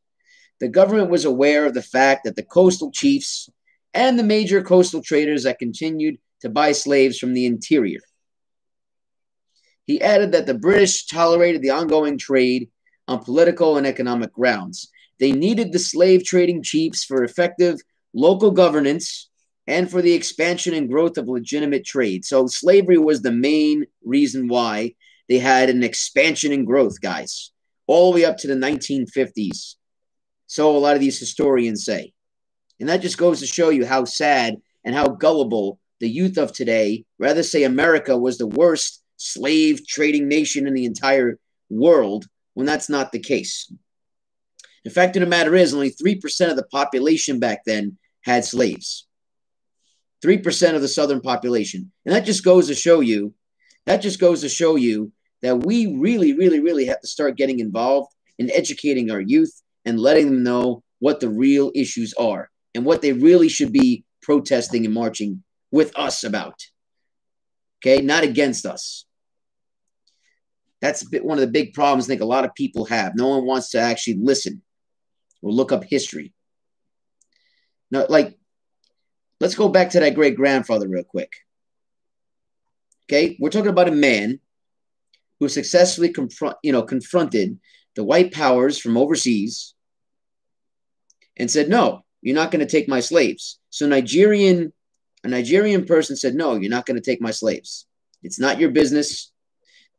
The 0.59 0.69
government 0.69 1.09
was 1.09 1.25
aware 1.25 1.65
of 1.65 1.73
the 1.73 1.81
fact 1.81 2.23
that 2.23 2.35
the 2.35 2.43
coastal 2.43 2.91
chiefs 2.91 3.49
and 3.93 4.17
the 4.17 4.23
major 4.23 4.61
coastal 4.63 5.01
traders 5.01 5.43
that 5.43 5.59
continued 5.59 6.17
to 6.41 6.49
buy 6.49 6.71
slaves 6.71 7.17
from 7.17 7.33
the 7.33 7.45
interior. 7.45 7.99
He 9.85 10.01
added 10.01 10.31
that 10.31 10.45
the 10.45 10.53
British 10.53 11.05
tolerated 11.05 11.61
the 11.61 11.71
ongoing 11.71 12.17
trade 12.17 12.69
on 13.07 13.23
political 13.23 13.77
and 13.77 13.85
economic 13.85 14.33
grounds. 14.33 14.89
They 15.23 15.31
needed 15.31 15.71
the 15.71 15.79
slave 15.79 16.25
trading 16.25 16.63
chiefs 16.63 17.05
for 17.05 17.23
effective 17.23 17.79
local 18.13 18.51
governance 18.51 19.29
and 19.67 19.89
for 19.89 20.01
the 20.01 20.11
expansion 20.11 20.73
and 20.73 20.89
growth 20.89 21.17
of 21.17 21.29
legitimate 21.29 21.85
trade. 21.85 22.25
So 22.25 22.45
slavery 22.47 22.97
was 22.97 23.21
the 23.21 23.31
main 23.31 23.85
reason 24.03 24.49
why 24.49 24.95
they 25.29 25.39
had 25.39 25.69
an 25.69 25.81
expansion 25.81 26.51
and 26.51 26.67
growth, 26.67 26.99
guys, 26.99 27.53
all 27.87 28.11
the 28.11 28.15
way 28.15 28.25
up 28.25 28.35
to 28.39 28.47
the 28.47 28.55
1950s. 28.55 29.75
So 30.47 30.75
a 30.75 30.77
lot 30.77 30.95
of 30.95 30.99
these 30.99 31.21
historians 31.21 31.85
say. 31.85 32.11
And 32.81 32.89
that 32.89 33.01
just 33.01 33.17
goes 33.17 33.39
to 33.39 33.47
show 33.47 33.69
you 33.69 33.85
how 33.85 34.03
sad 34.03 34.57
and 34.83 34.93
how 34.93 35.07
gullible 35.07 35.79
the 36.01 36.09
youth 36.09 36.37
of 36.37 36.51
today 36.51 37.05
rather 37.17 37.43
say 37.43 37.63
America 37.63 38.17
was 38.17 38.37
the 38.37 38.47
worst 38.47 39.01
slave 39.15 39.87
trading 39.87 40.27
nation 40.27 40.67
in 40.67 40.73
the 40.73 40.83
entire 40.83 41.39
world 41.69 42.25
when 42.55 42.65
that's 42.65 42.89
not 42.89 43.13
the 43.13 43.19
case. 43.19 43.71
The 44.83 44.89
fact 44.89 45.15
of 45.15 45.21
the 45.21 45.27
matter 45.27 45.55
is, 45.55 45.73
only 45.73 45.91
3% 45.91 46.49
of 46.49 46.55
the 46.55 46.63
population 46.63 47.39
back 47.39 47.63
then 47.65 47.97
had 48.21 48.45
slaves. 48.45 49.07
3% 50.23 50.75
of 50.75 50.81
the 50.81 50.87
southern 50.87 51.21
population. 51.21 51.91
And 52.05 52.15
that 52.15 52.25
just 52.25 52.43
goes 52.43 52.67
to 52.67 52.75
show 52.75 52.99
you, 52.99 53.33
that 53.85 54.01
just 54.01 54.19
goes 54.19 54.41
to 54.41 54.49
show 54.49 54.75
you 54.75 55.11
that 55.41 55.65
we 55.65 55.87
really, 55.87 56.33
really, 56.33 56.59
really 56.59 56.85
have 56.85 57.01
to 57.01 57.07
start 57.07 57.37
getting 57.37 57.59
involved 57.59 58.13
in 58.39 58.49
educating 58.51 59.11
our 59.11 59.21
youth 59.21 59.61
and 59.85 59.99
letting 59.99 60.27
them 60.27 60.43
know 60.43 60.83
what 60.99 61.19
the 61.19 61.29
real 61.29 61.71
issues 61.75 62.13
are 62.13 62.49
and 62.73 62.85
what 62.85 63.01
they 63.01 63.11
really 63.11 63.49
should 63.49 63.73
be 63.73 64.05
protesting 64.21 64.85
and 64.85 64.93
marching 64.93 65.43
with 65.71 65.91
us 65.97 66.23
about. 66.23 66.61
Okay, 67.81 68.01
not 68.01 68.23
against 68.23 68.65
us. 68.65 69.05
That's 70.81 71.05
one 71.21 71.37
of 71.37 71.41
the 71.41 71.51
big 71.51 71.73
problems 71.73 72.05
I 72.05 72.07
think 72.07 72.21
a 72.21 72.25
lot 72.25 72.45
of 72.45 72.55
people 72.55 72.85
have. 72.85 73.13
No 73.15 73.27
one 73.27 73.45
wants 73.45 73.71
to 73.71 73.79
actually 73.79 74.17
listen 74.21 74.61
or 75.43 75.51
look 75.51 75.71
up 75.71 75.83
history. 75.83 76.33
Now, 77.91 78.07
like, 78.09 78.39
let's 79.39 79.53
go 79.53 79.69
back 79.69 79.91
to 79.91 79.99
that 79.99 80.15
great 80.15 80.35
grandfather 80.35 80.87
real 80.87 81.03
quick. 81.03 81.31
Okay, 83.05 83.37
we're 83.39 83.51
talking 83.51 83.69
about 83.69 83.89
a 83.89 83.91
man 83.91 84.39
who 85.39 85.49
successfully 85.49 86.09
confront, 86.09 86.55
you 86.63 86.71
know, 86.71 86.81
confronted 86.81 87.59
the 87.95 88.03
white 88.03 88.31
powers 88.31 88.79
from 88.79 88.97
overseas 88.97 89.75
and 91.37 91.51
said, 91.51 91.69
"No, 91.69 92.05
you're 92.21 92.33
not 92.35 92.49
going 92.49 92.65
to 92.65 92.71
take 92.71 92.87
my 92.87 93.01
slaves." 93.01 93.59
So 93.69 93.85
Nigerian, 93.85 94.71
a 95.23 95.27
Nigerian 95.27 95.85
person 95.85 96.15
said, 96.15 96.33
"No, 96.33 96.55
you're 96.55 96.71
not 96.71 96.85
going 96.85 96.95
to 96.95 97.01
take 97.01 97.21
my 97.21 97.31
slaves. 97.31 97.85
It's 98.23 98.39
not 98.39 98.59
your 98.59 98.71
business." 98.71 99.31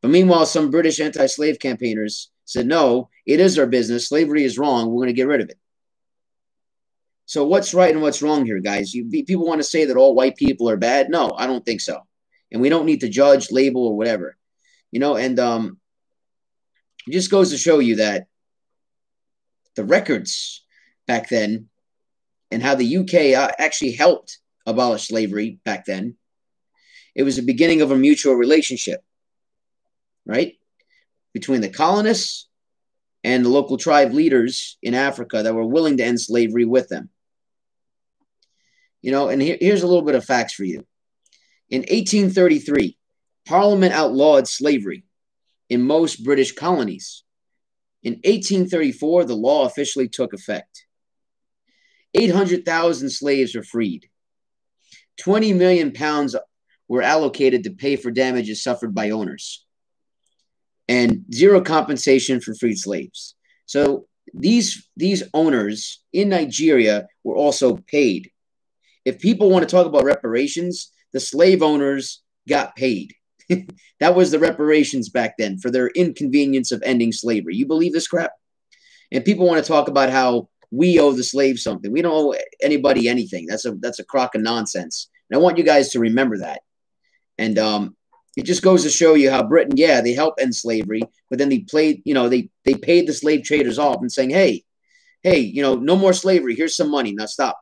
But 0.01 0.09
meanwhile, 0.09 0.45
some 0.45 0.71
British 0.71 0.99
anti-slave 0.99 1.59
campaigners 1.59 2.31
said, 2.45 2.67
"No, 2.67 3.09
it 3.25 3.39
is 3.39 3.59
our 3.59 3.67
business. 3.67 4.07
Slavery 4.07 4.43
is 4.43 4.57
wrong. 4.57 4.89
We're 4.89 5.03
going 5.03 5.07
to 5.07 5.13
get 5.13 5.27
rid 5.27 5.41
of 5.41 5.49
it." 5.49 5.59
So 7.25 7.45
what's 7.45 7.73
right 7.73 7.91
and 7.91 8.01
what's 8.01 8.21
wrong 8.21 8.45
here, 8.45 8.59
guys? 8.59 8.93
You 8.93 9.09
people 9.09 9.47
want 9.47 9.59
to 9.59 9.67
say 9.67 9.85
that 9.85 9.97
all 9.97 10.15
white 10.15 10.35
people 10.35 10.69
are 10.69 10.77
bad? 10.77 11.09
No, 11.09 11.31
I 11.35 11.47
don't 11.47 11.65
think 11.65 11.81
so. 11.81 12.01
And 12.51 12.61
we 12.61 12.69
don't 12.69 12.85
need 12.85 13.01
to 13.01 13.09
judge, 13.09 13.51
label, 13.51 13.87
or 13.87 13.97
whatever. 13.97 14.37
You 14.91 14.99
know, 14.99 15.15
and 15.17 15.39
um, 15.39 15.79
it 17.07 17.11
just 17.11 17.31
goes 17.31 17.49
to 17.49 17.57
show 17.57 17.79
you 17.79 17.97
that 17.97 18.27
the 19.75 19.83
records 19.83 20.63
back 21.07 21.29
then 21.29 21.69
and 22.51 22.61
how 22.61 22.75
the 22.75 22.97
UK 22.97 23.37
uh, 23.37 23.51
actually 23.57 23.93
helped 23.93 24.39
abolish 24.65 25.07
slavery 25.07 25.59
back 25.65 25.85
then. 25.85 26.15
It 27.15 27.23
was 27.23 27.35
the 27.35 27.41
beginning 27.41 27.81
of 27.81 27.91
a 27.91 27.97
mutual 27.97 28.35
relationship, 28.35 29.01
right? 30.25 30.55
Between 31.35 31.59
the 31.59 31.67
colonists 31.67 32.47
and 33.21 33.43
the 33.43 33.49
local 33.49 33.75
tribe 33.75 34.13
leaders 34.13 34.77
in 34.81 34.93
Africa 34.93 35.43
that 35.43 35.53
were 35.53 35.65
willing 35.65 35.97
to 35.97 36.05
end 36.05 36.21
slavery 36.21 36.63
with 36.63 36.87
them. 36.87 37.09
You 39.01 39.11
know, 39.11 39.27
and 39.27 39.41
here, 39.41 39.57
here's 39.59 39.83
a 39.83 39.87
little 39.87 40.05
bit 40.05 40.15
of 40.15 40.23
facts 40.23 40.53
for 40.53 40.63
you. 40.63 40.87
In 41.69 41.81
1833, 41.81 42.97
Parliament 43.45 43.91
outlawed 43.91 44.47
slavery 44.47 45.03
in 45.69 45.81
most 45.81 46.23
British 46.23 46.53
colonies. 46.53 47.25
In 48.01 48.13
1834, 48.13 49.25
the 49.25 49.35
law 49.35 49.65
officially 49.65 50.07
took 50.07 50.31
effect. 50.31 50.85
800,000 52.13 53.09
slaves 53.09 53.55
were 53.55 53.63
freed. 53.63 54.09
20 55.19 55.51
million 55.51 55.91
pounds 55.91 56.33
were 56.87 57.01
allocated 57.01 57.65
to 57.65 57.71
pay 57.71 57.97
for 57.97 58.09
damages 58.09 58.63
suffered 58.63 58.95
by 58.95 59.09
owners, 59.09 59.64
and 60.87 61.25
zero 61.33 61.61
compensation 61.61 62.41
for 62.41 62.53
freed 62.55 62.77
slaves. 62.77 63.35
So 63.65 64.07
these 64.33 64.87
these 64.97 65.23
owners 65.33 66.01
in 66.13 66.29
Nigeria 66.29 67.07
were 67.23 67.35
also 67.35 67.77
paid 67.77 68.31
if 69.05 69.19
people 69.19 69.51
want 69.51 69.67
to 69.67 69.73
talk 69.73 69.85
about 69.85 70.03
reparations, 70.03 70.91
the 71.13 71.19
slave 71.19 71.61
owners 71.61 72.23
got 72.49 72.75
paid. 72.75 73.13
that 73.99 74.15
was 74.15 74.31
the 74.31 74.39
reparations 74.39 75.09
back 75.09 75.35
then 75.37 75.59
for 75.59 75.69
their 75.69 75.87
inconvenience 75.89 76.71
of 76.71 76.81
ending 76.83 77.11
slavery. 77.11 77.55
You 77.55 77.67
believe 77.67 77.93
this 77.93 78.07
crap? 78.07 78.31
And 79.11 79.23
people 79.23 79.47
want 79.47 79.63
to 79.63 79.67
talk 79.67 79.87
about 79.87 80.09
how 80.09 80.49
we 80.71 80.99
owe 80.99 81.11
the 81.11 81.23
slaves 81.23 81.61
something. 81.61 81.91
We 81.91 82.01
don't 82.01 82.11
owe 82.11 82.35
anybody 82.61 83.07
anything. 83.07 83.45
That's 83.45 83.65
a 83.65 83.73
that's 83.75 83.99
a 83.99 84.05
crock 84.05 84.33
of 84.33 84.41
nonsense. 84.41 85.09
And 85.29 85.37
I 85.37 85.41
want 85.41 85.59
you 85.59 85.63
guys 85.63 85.89
to 85.89 85.99
remember 85.99 86.39
that. 86.39 86.61
And 87.37 87.59
um, 87.59 87.95
it 88.35 88.45
just 88.45 88.61
goes 88.61 88.83
to 88.83 88.89
show 88.89 89.13
you 89.13 89.31
how 89.31 89.43
Britain, 89.43 89.77
yeah, 89.77 90.01
they 90.01 90.13
helped 90.13 90.41
end 90.41 90.55
slavery, 90.55 91.01
but 91.29 91.39
then 91.39 91.49
they 91.49 91.59
played, 91.59 92.01
you 92.05 92.13
know, 92.13 92.29
they 92.29 92.49
they 92.63 92.75
paid 92.75 93.07
the 93.07 93.13
slave 93.13 93.43
traders 93.43 93.79
off 93.79 94.01
and 94.01 94.11
saying, 94.11 94.31
hey, 94.31 94.63
hey, 95.23 95.39
you 95.39 95.61
know, 95.61 95.75
no 95.75 95.95
more 95.95 96.13
slavery. 96.13 96.55
Here's 96.55 96.75
some 96.75 96.91
money. 96.91 97.13
Now 97.13 97.25
stop. 97.25 97.59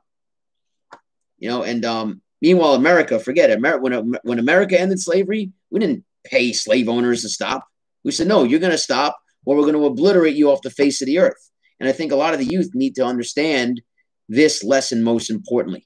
You 1.38 1.49
know, 1.49 1.63
and 1.63 1.86
um, 1.86 2.21
meanwhile, 2.41 2.73
America, 2.73 3.19
forget 3.19 3.49
it. 3.49 3.57
America, 3.57 3.81
when, 3.83 4.17
when 4.23 4.39
America 4.39 4.79
ended 4.79 4.99
slavery, 4.99 5.51
we 5.69 5.79
didn't 5.79 6.03
pay 6.23 6.53
slave 6.53 6.89
owners 6.89 7.21
to 7.21 7.29
stop. 7.29 7.67
We 8.03 8.12
said, 8.12 8.27
no, 8.27 8.43
you're 8.43 8.59
going 8.59 8.71
to 8.71 8.77
stop 8.77 9.17
or 9.45 9.55
we're 9.55 9.63
going 9.63 9.75
to 9.75 9.86
obliterate 9.86 10.36
you 10.36 10.51
off 10.51 10.62
the 10.62 10.69
face 10.69 11.01
of 11.01 11.05
the 11.05 11.19
earth. 11.19 11.49
And 11.79 11.88
I 11.88 11.91
think 11.91 12.12
a 12.12 12.15
lot 12.15 12.33
of 12.33 12.39
the 12.39 12.45
youth 12.45 12.71
need 12.73 12.95
to 12.95 13.05
understand 13.05 13.81
this 14.29 14.63
lesson 14.63 15.03
most 15.03 15.29
importantly. 15.29 15.86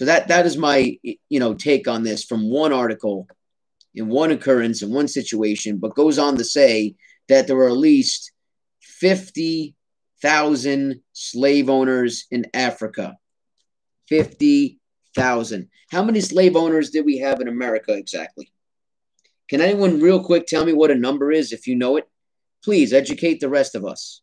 So 0.00 0.06
that 0.06 0.28
that 0.28 0.46
is 0.46 0.56
my 0.56 0.96
you 1.02 1.40
know 1.40 1.52
take 1.52 1.86
on 1.86 2.04
this 2.04 2.24
from 2.24 2.48
one 2.48 2.72
article 2.72 3.28
in 3.94 4.08
one 4.08 4.30
occurrence 4.30 4.80
in 4.80 4.90
one 4.90 5.08
situation, 5.08 5.76
but 5.76 5.94
goes 5.94 6.18
on 6.18 6.38
to 6.38 6.44
say 6.44 6.94
that 7.28 7.46
there 7.46 7.56
were 7.56 7.68
at 7.68 7.76
least 7.76 8.32
50,000 8.80 11.02
slave 11.12 11.68
owners 11.68 12.26
in 12.30 12.46
Africa. 12.54 13.18
50,000. 14.08 15.68
How 15.90 16.02
many 16.02 16.22
slave 16.22 16.56
owners 16.56 16.88
did 16.88 17.04
we 17.04 17.18
have 17.18 17.42
in 17.42 17.48
America 17.48 17.92
exactly? 17.92 18.50
Can 19.50 19.60
anyone 19.60 20.00
real 20.00 20.24
quick 20.24 20.46
tell 20.46 20.64
me 20.64 20.72
what 20.72 20.90
a 20.90 20.94
number 20.94 21.30
is 21.30 21.52
if 21.52 21.66
you 21.66 21.76
know 21.76 21.98
it? 21.98 22.08
Please 22.64 22.94
educate 22.94 23.40
the 23.40 23.50
rest 23.50 23.74
of 23.74 23.84
us. 23.84 24.22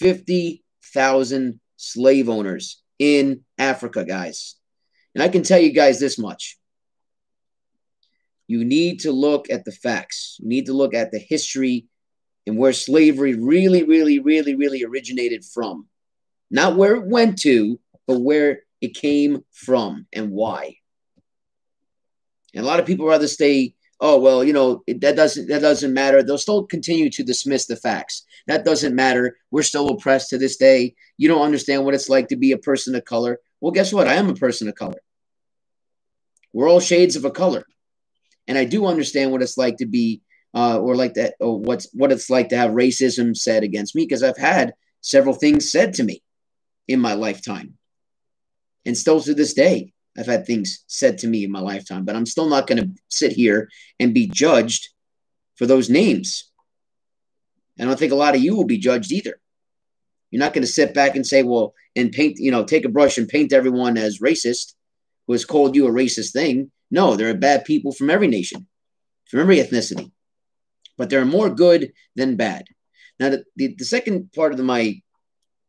50,000 0.00 1.60
slave 1.76 2.28
owners 2.28 2.80
in 2.98 3.44
Africa, 3.58 4.04
guys. 4.04 4.56
And 5.14 5.22
I 5.22 5.28
can 5.28 5.42
tell 5.42 5.60
you 5.60 5.72
guys 5.72 6.00
this 6.00 6.18
much. 6.18 6.58
You 8.46 8.64
need 8.64 9.00
to 9.00 9.12
look 9.12 9.50
at 9.50 9.64
the 9.64 9.72
facts. 9.72 10.36
You 10.40 10.48
need 10.48 10.66
to 10.66 10.74
look 10.74 10.94
at 10.94 11.12
the 11.12 11.18
history 11.18 11.86
and 12.46 12.58
where 12.58 12.72
slavery 12.72 13.34
really, 13.34 13.84
really, 13.84 14.18
really, 14.18 14.54
really 14.54 14.84
originated 14.84 15.44
from. 15.44 15.88
Not 16.50 16.76
where 16.76 16.94
it 16.96 17.06
went 17.06 17.38
to, 17.40 17.80
but 18.06 18.20
where 18.20 18.60
it 18.80 18.94
came 18.94 19.44
from 19.52 20.06
and 20.12 20.30
why. 20.30 20.76
And 22.54 22.64
a 22.64 22.66
lot 22.66 22.80
of 22.80 22.86
people 22.86 23.06
rather 23.06 23.28
stay, 23.28 23.74
oh 24.00 24.18
well, 24.18 24.44
you 24.44 24.52
know, 24.52 24.82
that 24.86 25.16
doesn't 25.16 25.48
that 25.48 25.62
doesn't 25.62 25.92
matter. 25.92 26.22
They'll 26.22 26.38
still 26.38 26.64
continue 26.66 27.10
to 27.10 27.22
dismiss 27.24 27.66
the 27.66 27.76
facts. 27.76 28.24
That 28.46 28.64
doesn't 28.64 28.94
matter. 28.94 29.36
We're 29.50 29.62
still 29.62 29.88
oppressed 29.88 30.30
to 30.30 30.38
this 30.38 30.56
day. 30.56 30.94
You 31.16 31.28
don't 31.28 31.44
understand 31.44 31.84
what 31.84 31.94
it's 31.94 32.08
like 32.08 32.28
to 32.28 32.36
be 32.36 32.52
a 32.52 32.58
person 32.58 32.94
of 32.94 33.04
color. 33.04 33.40
Well, 33.60 33.72
guess 33.72 33.92
what? 33.92 34.08
I 34.08 34.14
am 34.14 34.28
a 34.28 34.34
person 34.34 34.68
of 34.68 34.74
color. 34.74 35.00
We're 36.52 36.68
all 36.68 36.80
shades 36.80 37.16
of 37.16 37.24
a 37.24 37.30
color. 37.30 37.64
And 38.46 38.58
I 38.58 38.64
do 38.64 38.86
understand 38.86 39.32
what 39.32 39.42
it's 39.42 39.56
like 39.56 39.78
to 39.78 39.86
be 39.86 40.20
uh, 40.54 40.78
or 40.78 40.94
like 40.94 41.14
that 41.14 41.34
or 41.40 41.58
what's 41.58 41.88
what 41.92 42.12
it's 42.12 42.30
like 42.30 42.50
to 42.50 42.56
have 42.56 42.72
racism 42.72 43.36
said 43.36 43.64
against 43.64 43.94
me 43.94 44.04
because 44.04 44.22
I've 44.22 44.36
had 44.36 44.74
several 45.00 45.34
things 45.34 45.70
said 45.70 45.94
to 45.94 46.04
me 46.04 46.22
in 46.86 47.00
my 47.00 47.14
lifetime. 47.14 47.78
And 48.86 48.96
still 48.96 49.20
to 49.22 49.34
this 49.34 49.54
day, 49.54 49.93
I've 50.16 50.26
had 50.26 50.46
things 50.46 50.84
said 50.86 51.18
to 51.18 51.26
me 51.26 51.44
in 51.44 51.50
my 51.50 51.60
lifetime, 51.60 52.04
but 52.04 52.14
I'm 52.14 52.26
still 52.26 52.48
not 52.48 52.66
going 52.66 52.78
to 52.78 52.90
sit 53.08 53.32
here 53.32 53.68
and 53.98 54.14
be 54.14 54.26
judged 54.28 54.90
for 55.56 55.66
those 55.66 55.90
names. 55.90 56.50
I 57.78 57.84
don't 57.84 57.98
think 57.98 58.12
a 58.12 58.16
lot 58.16 58.36
of 58.36 58.42
you 58.42 58.56
will 58.56 58.66
be 58.66 58.78
judged 58.78 59.10
either. 59.10 59.40
You're 60.30 60.40
not 60.40 60.52
going 60.52 60.62
to 60.62 60.72
sit 60.72 60.94
back 60.94 61.16
and 61.16 61.26
say, 61.26 61.42
well, 61.42 61.74
and 61.96 62.12
paint, 62.12 62.38
you 62.38 62.50
know, 62.50 62.64
take 62.64 62.84
a 62.84 62.88
brush 62.88 63.18
and 63.18 63.28
paint 63.28 63.52
everyone 63.52 63.96
as 63.96 64.20
racist 64.20 64.74
who 65.26 65.32
has 65.32 65.44
called 65.44 65.74
you 65.74 65.86
a 65.86 65.90
racist 65.90 66.32
thing. 66.32 66.70
No, 66.90 67.16
there 67.16 67.30
are 67.30 67.34
bad 67.34 67.64
people 67.64 67.92
from 67.92 68.10
every 68.10 68.28
nation, 68.28 68.66
from 69.28 69.40
every 69.40 69.58
ethnicity, 69.58 70.10
but 70.96 71.10
there 71.10 71.20
are 71.20 71.26
more 71.26 71.50
good 71.50 71.92
than 72.14 72.36
bad. 72.36 72.64
Now, 73.18 73.30
the, 73.30 73.44
the, 73.56 73.74
the 73.78 73.84
second 73.84 74.32
part 74.32 74.52
of 74.52 74.58
the, 74.58 74.64
my 74.64 75.00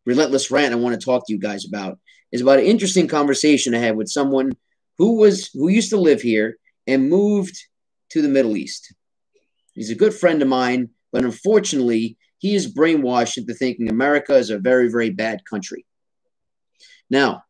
relentless 0.05 0.51
rant 0.51 0.73
I 0.73 0.77
want 0.77 0.99
to 0.99 1.03
talk 1.03 1.25
to 1.25 1.33
you 1.33 1.39
guys 1.39 1.65
about 1.65 1.99
is 2.31 2.41
about 2.41 2.59
an 2.59 2.65
interesting 2.65 3.07
conversation 3.07 3.73
I 3.73 3.79
had 3.79 3.95
with 3.95 4.09
someone 4.09 4.53
who 4.97 5.17
was 5.17 5.49
who 5.53 5.69
used 5.69 5.89
to 5.91 5.97
live 5.97 6.21
here 6.21 6.57
and 6.87 7.09
moved 7.09 7.57
to 8.11 8.21
the 8.21 8.29
Middle 8.29 8.57
East. 8.57 8.93
He's 9.73 9.89
a 9.89 9.95
good 9.95 10.13
friend 10.13 10.41
of 10.41 10.47
mine, 10.47 10.89
but 11.11 11.23
unfortunately, 11.23 12.17
he 12.37 12.55
is 12.55 12.73
brainwashed 12.73 13.37
into 13.37 13.53
thinking 13.53 13.89
America 13.89 14.35
is 14.35 14.49
a 14.49 14.59
very, 14.59 14.89
very 14.89 15.09
bad 15.09 15.43
country. 15.45 15.85
Now, 17.09 17.43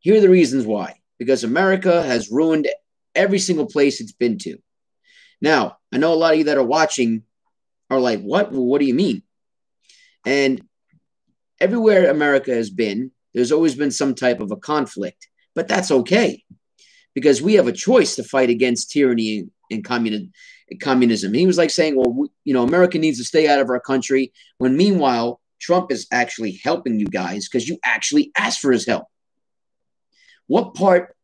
here 0.00 0.16
are 0.16 0.20
the 0.20 0.28
reasons 0.28 0.66
why. 0.66 1.00
Because 1.18 1.44
America 1.44 2.02
has 2.02 2.30
ruined 2.30 2.68
every 3.14 3.38
single 3.38 3.66
place 3.66 4.00
it's 4.00 4.12
been 4.12 4.38
to. 4.38 4.58
Now, 5.40 5.78
I 5.92 5.98
know 5.98 6.12
a 6.12 6.14
lot 6.14 6.32
of 6.32 6.38
you 6.38 6.44
that 6.44 6.58
are 6.58 6.62
watching 6.62 7.22
are 7.88 8.00
like, 8.00 8.20
what? 8.20 8.52
Well, 8.52 8.64
what 8.64 8.80
do 8.80 8.86
you 8.86 8.94
mean? 8.94 9.22
And 10.26 10.62
everywhere 11.58 12.10
America 12.10 12.52
has 12.52 12.68
been, 12.68 13.12
there's 13.36 13.52
always 13.52 13.74
been 13.74 13.90
some 13.90 14.14
type 14.14 14.40
of 14.40 14.50
a 14.50 14.56
conflict, 14.56 15.28
but 15.54 15.68
that's 15.68 15.90
okay 15.90 16.42
because 17.14 17.42
we 17.42 17.54
have 17.54 17.68
a 17.68 17.72
choice 17.72 18.16
to 18.16 18.24
fight 18.24 18.48
against 18.48 18.90
tyranny 18.90 19.46
and 19.70 19.84
communism. 19.84 20.32
Communism. 20.80 21.34
He 21.34 21.46
was 21.46 21.58
like 21.58 21.70
saying, 21.70 21.96
"Well, 21.96 22.28
you 22.44 22.54
know, 22.54 22.64
America 22.64 22.98
needs 22.98 23.18
to 23.18 23.24
stay 23.24 23.46
out 23.46 23.60
of 23.60 23.68
our 23.68 23.78
country." 23.78 24.32
When 24.56 24.76
meanwhile, 24.76 25.40
Trump 25.60 25.92
is 25.92 26.06
actually 26.10 26.60
helping 26.64 26.98
you 26.98 27.06
guys 27.06 27.46
because 27.46 27.68
you 27.68 27.78
actually 27.84 28.32
asked 28.36 28.60
for 28.60 28.72
his 28.72 28.86
help. 28.86 29.04
What 30.46 30.74
part 30.74 31.14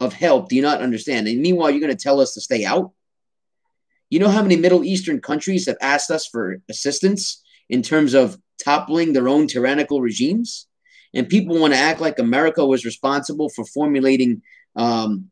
of 0.00 0.12
help 0.14 0.48
do 0.48 0.56
you 0.56 0.62
not 0.62 0.80
understand? 0.80 1.26
And 1.26 1.42
meanwhile, 1.42 1.70
you're 1.70 1.80
going 1.80 1.94
to 1.94 2.02
tell 2.02 2.20
us 2.20 2.34
to 2.34 2.40
stay 2.40 2.64
out? 2.64 2.92
You 4.10 4.20
know 4.20 4.30
how 4.30 4.42
many 4.42 4.56
Middle 4.56 4.84
Eastern 4.84 5.20
countries 5.20 5.66
have 5.66 5.76
asked 5.82 6.10
us 6.10 6.26
for 6.26 6.62
assistance 6.70 7.42
in 7.68 7.82
terms 7.82 8.14
of 8.14 8.38
toppling 8.62 9.12
their 9.12 9.28
own 9.28 9.48
tyrannical 9.48 10.00
regimes? 10.00 10.67
And 11.14 11.28
people 11.28 11.58
want 11.58 11.72
to 11.72 11.78
act 11.78 12.00
like 12.00 12.18
America 12.18 12.64
was 12.64 12.84
responsible 12.84 13.48
for 13.48 13.64
formulating 13.64 14.42
um, 14.76 15.30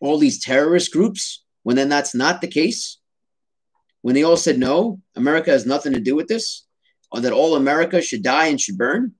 all 0.00 0.18
these 0.18 0.42
terrorist 0.42 0.92
groups 0.92 1.42
when 1.62 1.76
then 1.76 1.88
that's 1.88 2.14
not 2.14 2.40
the 2.40 2.48
case. 2.48 2.98
When 4.02 4.14
they 4.14 4.22
all 4.22 4.36
said 4.36 4.58
no, 4.58 5.00
America 5.16 5.50
has 5.50 5.66
nothing 5.66 5.92
to 5.94 6.00
do 6.00 6.14
with 6.14 6.28
this, 6.28 6.64
or 7.10 7.20
that 7.20 7.32
all 7.32 7.56
America 7.56 8.00
should 8.00 8.22
die 8.22 8.46
and 8.46 8.60
should 8.60 8.78
burn. 8.78 9.14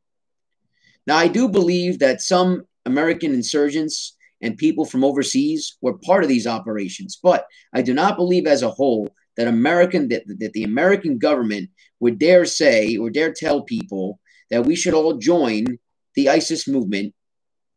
Now, 1.06 1.16
I 1.16 1.28
do 1.28 1.48
believe 1.48 1.98
that 2.00 2.20
some 2.20 2.66
American 2.84 3.32
insurgents 3.34 4.16
and 4.40 4.56
people 4.56 4.84
from 4.84 5.04
overseas 5.04 5.76
were 5.80 5.98
part 5.98 6.22
of 6.22 6.28
these 6.28 6.46
operations. 6.46 7.18
But 7.20 7.46
I 7.72 7.82
do 7.82 7.94
not 7.94 8.16
believe 8.16 8.46
as 8.46 8.62
a 8.62 8.70
whole 8.70 9.10
that 9.36 9.48
American 9.48 10.08
that, 10.08 10.24
that 10.26 10.52
the 10.52 10.64
American 10.64 11.18
government 11.18 11.70
would 12.00 12.18
dare 12.18 12.44
say 12.44 12.96
or 12.96 13.10
dare 13.10 13.32
tell 13.32 13.62
people 13.62 14.20
that 14.50 14.64
we 14.64 14.76
should 14.76 14.94
all 14.94 15.14
join 15.14 15.78
the 16.16 16.30
ISIS 16.30 16.66
movement 16.66 17.14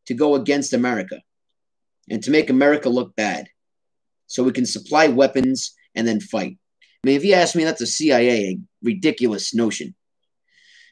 to 0.08 0.14
go 0.14 0.36
against 0.36 0.74
America 0.74 1.22
and 2.10 2.24
to 2.24 2.32
make 2.32 2.50
America 2.50 2.90
look 2.90 3.16
bad 3.16 3.48
so 4.26 4.44
we 4.44 4.52
can 4.52 4.66
supply 4.66 5.08
weapons 5.08 5.76
and 5.94 6.08
then 6.08 6.20
fight. 6.20 6.58
I 7.04 7.08
mean, 7.08 7.16
if 7.16 7.24
you 7.24 7.34
ask 7.34 7.56
me, 7.56 7.64
that's 7.64 7.82
a 7.82 7.88
CIA 7.88 8.32
a 8.32 8.58
ridiculous 8.82 9.54
notion. 9.54 9.96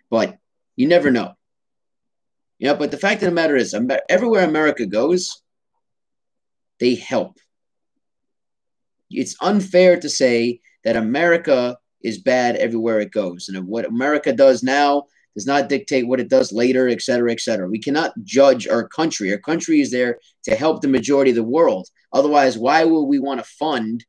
But 0.09 0.37
you 0.75 0.87
never 0.87 1.09
know. 1.09 1.33
Know, 2.59 2.75
but 2.75 2.91
the 2.91 2.97
fact 2.97 3.21
of 3.21 3.29
the 3.29 3.35
matter 3.35 3.55
is, 3.55 3.75
everywhere 4.09 4.43
America 4.43 4.85
goes, 4.85 5.41
they 6.79 6.95
help. 6.95 7.37
It's 9.09 9.35
unfair 9.41 9.99
to 9.99 10.09
say 10.09 10.61
that 10.83 10.95
America 10.95 11.77
is 12.01 12.17
bad 12.17 12.55
everywhere 12.55 12.99
it 12.99 13.11
goes. 13.11 13.49
And 13.49 13.67
what 13.67 13.85
America 13.85 14.33
does 14.33 14.63
now 14.63 15.05
does 15.37 15.45
not 15.45 15.69
dictate 15.69 16.07
what 16.07 16.19
it 16.19 16.29
does 16.29 16.51
later, 16.51 16.89
et 16.89 16.99
cetera, 16.99 17.31
et 17.31 17.39
cetera. 17.39 17.67
We 17.67 17.77
cannot 17.77 18.11
judge 18.23 18.67
our 18.67 18.87
country. 18.87 19.31
Our 19.31 19.37
country 19.37 19.81
is 19.81 19.91
there 19.91 20.17
to 20.45 20.55
help 20.55 20.81
the 20.81 20.87
majority 20.87 21.29
of 21.29 21.35
the 21.35 21.43
world. 21.43 21.87
Otherwise, 22.11 22.57
why 22.57 22.83
would 22.83 23.03
we 23.03 23.19
want 23.19 23.39
to 23.39 23.51
fund 23.59 24.03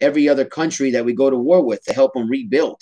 every 0.00 0.28
other 0.28 0.44
country 0.44 0.92
that 0.92 1.04
we 1.04 1.12
go 1.12 1.28
to 1.28 1.36
war 1.36 1.60
with 1.60 1.82
to 1.86 1.92
help 1.92 2.14
them 2.14 2.30
rebuild? 2.30 2.80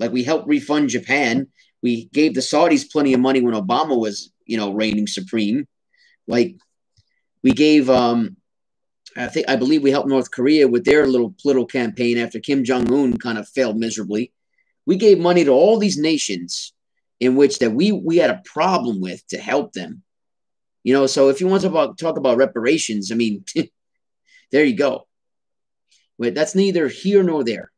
Like 0.00 0.12
we 0.12 0.24
helped 0.24 0.48
refund 0.48 0.88
Japan. 0.88 1.48
We 1.82 2.06
gave 2.06 2.32
the 2.32 2.40
Saudis 2.40 2.90
plenty 2.90 3.12
of 3.12 3.20
money 3.20 3.42
when 3.42 3.52
Obama 3.52 4.00
was, 4.00 4.32
you 4.46 4.56
know, 4.56 4.72
reigning 4.72 5.08
supreme. 5.08 5.68
Like 6.26 6.56
we 7.42 7.52
gave, 7.52 7.90
um, 7.90 8.38
I 9.14 9.26
think, 9.26 9.46
I 9.46 9.56
believe 9.56 9.82
we 9.82 9.90
helped 9.90 10.08
North 10.08 10.30
Korea 10.30 10.66
with 10.66 10.86
their 10.86 11.06
little 11.06 11.34
political 11.42 11.66
campaign 11.66 12.16
after 12.16 12.40
Kim 12.40 12.64
Jong 12.64 12.90
Un 12.90 13.18
kind 13.18 13.36
of 13.36 13.46
failed 13.46 13.76
miserably. 13.76 14.32
We 14.86 14.96
gave 14.96 15.18
money 15.18 15.44
to 15.44 15.50
all 15.50 15.76
these 15.78 15.98
nations 15.98 16.72
in 17.20 17.36
which 17.36 17.58
that 17.58 17.72
we 17.72 17.92
we 17.92 18.16
had 18.16 18.30
a 18.30 18.42
problem 18.44 19.00
with 19.00 19.26
to 19.28 19.38
help 19.38 19.72
them. 19.72 20.02
You 20.84 20.94
know, 20.94 21.06
so 21.06 21.28
if 21.28 21.40
you 21.40 21.48
want 21.48 21.62
to 21.62 21.68
talk 21.68 21.72
about, 21.72 21.98
talk 21.98 22.16
about 22.16 22.36
reparations, 22.36 23.10
I 23.10 23.14
mean, 23.14 23.44
there 24.52 24.64
you 24.64 24.76
go. 24.76 25.06
But 26.18 26.34
that's 26.34 26.54
neither 26.54 26.88
here 26.88 27.22
nor 27.22 27.44
there. 27.44 27.70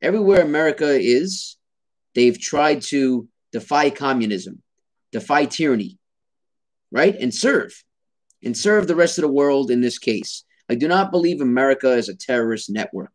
Everywhere 0.00 0.42
America 0.42 0.88
is, 0.88 1.56
they've 2.14 2.38
tried 2.38 2.82
to 2.82 3.28
defy 3.52 3.90
communism, 3.90 4.62
defy 5.12 5.46
tyranny, 5.46 5.98
right? 6.90 7.16
And 7.18 7.32
serve 7.34 7.82
and 8.42 8.56
serve 8.56 8.86
the 8.86 8.96
rest 8.96 9.18
of 9.18 9.22
the 9.22 9.28
world 9.28 9.70
in 9.70 9.80
this 9.80 9.98
case. 9.98 10.44
I 10.68 10.74
do 10.74 10.88
not 10.88 11.10
believe 11.10 11.40
America 11.40 11.92
is 11.92 12.08
a 12.08 12.14
terrorist 12.14 12.70
network. 12.70 13.14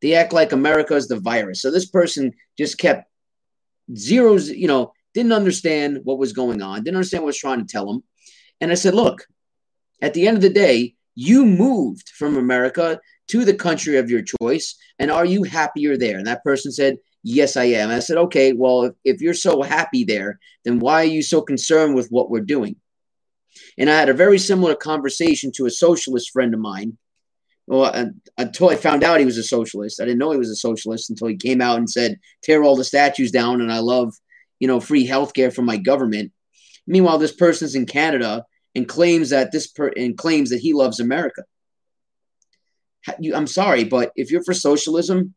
They 0.00 0.14
act 0.14 0.32
like 0.32 0.52
America 0.52 0.94
is 0.94 1.08
the 1.08 1.20
virus. 1.20 1.62
So 1.62 1.70
this 1.70 1.86
person 1.86 2.34
just 2.58 2.78
kept 2.78 3.08
zeros, 3.96 4.48
you 4.48 4.68
know, 4.68 4.92
didn't 5.14 5.32
understand 5.32 6.00
what 6.04 6.18
was 6.18 6.32
going 6.32 6.62
on, 6.62 6.82
didn't 6.82 6.96
understand 6.96 7.22
what 7.22 7.28
I 7.28 7.34
was 7.34 7.38
trying 7.38 7.60
to 7.64 7.72
tell 7.72 7.86
them. 7.86 8.02
And 8.60 8.70
I 8.70 8.74
said, 8.74 8.94
look, 8.94 9.26
at 10.00 10.14
the 10.14 10.26
end 10.26 10.36
of 10.36 10.42
the 10.42 10.50
day, 10.50 10.94
you 11.14 11.44
moved 11.46 12.08
from 12.10 12.36
America 12.36 13.00
to 13.28 13.44
the 13.44 13.54
country 13.54 13.96
of 13.96 14.10
your 14.10 14.22
choice. 14.40 14.76
And 14.98 15.10
are 15.10 15.24
you 15.24 15.42
happier 15.44 15.96
there? 15.96 16.18
And 16.18 16.26
that 16.26 16.44
person 16.44 16.72
said, 16.72 16.98
Yes, 17.26 17.56
I 17.56 17.64
am. 17.64 17.88
And 17.88 17.96
I 17.96 18.00
said, 18.00 18.18
Okay, 18.18 18.52
well, 18.52 18.84
if, 18.84 18.94
if 19.04 19.20
you're 19.22 19.34
so 19.34 19.62
happy 19.62 20.04
there, 20.04 20.38
then 20.64 20.78
why 20.78 21.02
are 21.02 21.04
you 21.04 21.22
so 21.22 21.40
concerned 21.40 21.94
with 21.94 22.08
what 22.08 22.30
we're 22.30 22.40
doing? 22.40 22.76
And 23.78 23.88
I 23.88 23.98
had 23.98 24.08
a 24.08 24.14
very 24.14 24.38
similar 24.38 24.74
conversation 24.74 25.50
to 25.52 25.66
a 25.66 25.70
socialist 25.70 26.30
friend 26.32 26.52
of 26.52 26.60
mine. 26.60 26.98
Well, 27.66 28.12
until 28.36 28.68
I 28.68 28.76
found 28.76 29.02
out 29.02 29.20
he 29.20 29.24
was 29.26 29.38
a 29.38 29.42
socialist, 29.42 30.00
I 30.00 30.04
didn't 30.04 30.18
know 30.18 30.32
he 30.32 30.38
was 30.38 30.50
a 30.50 30.56
socialist 30.56 31.08
until 31.08 31.28
he 31.28 31.36
came 31.36 31.62
out 31.62 31.78
and 31.78 31.88
said, 31.88 32.20
"Tear 32.42 32.62
all 32.62 32.76
the 32.76 32.84
statues 32.84 33.30
down," 33.30 33.62
and 33.62 33.72
I 33.72 33.78
love, 33.78 34.14
you 34.60 34.68
know, 34.68 34.80
free 34.80 35.06
healthcare 35.06 35.52
from 35.52 35.64
my 35.64 35.78
government. 35.78 36.32
Meanwhile, 36.86 37.18
this 37.18 37.32
person's 37.32 37.74
in 37.74 37.86
Canada 37.86 38.44
and 38.74 38.86
claims 38.86 39.30
that 39.30 39.50
this 39.50 39.66
per 39.66 39.88
and 39.88 40.18
claims 40.18 40.50
that 40.50 40.60
he 40.60 40.74
loves 40.74 41.00
America. 41.00 41.44
I'm 43.34 43.46
sorry, 43.46 43.84
but 43.84 44.12
if 44.16 44.30
you're 44.30 44.44
for 44.44 44.54
socialism 44.54 45.34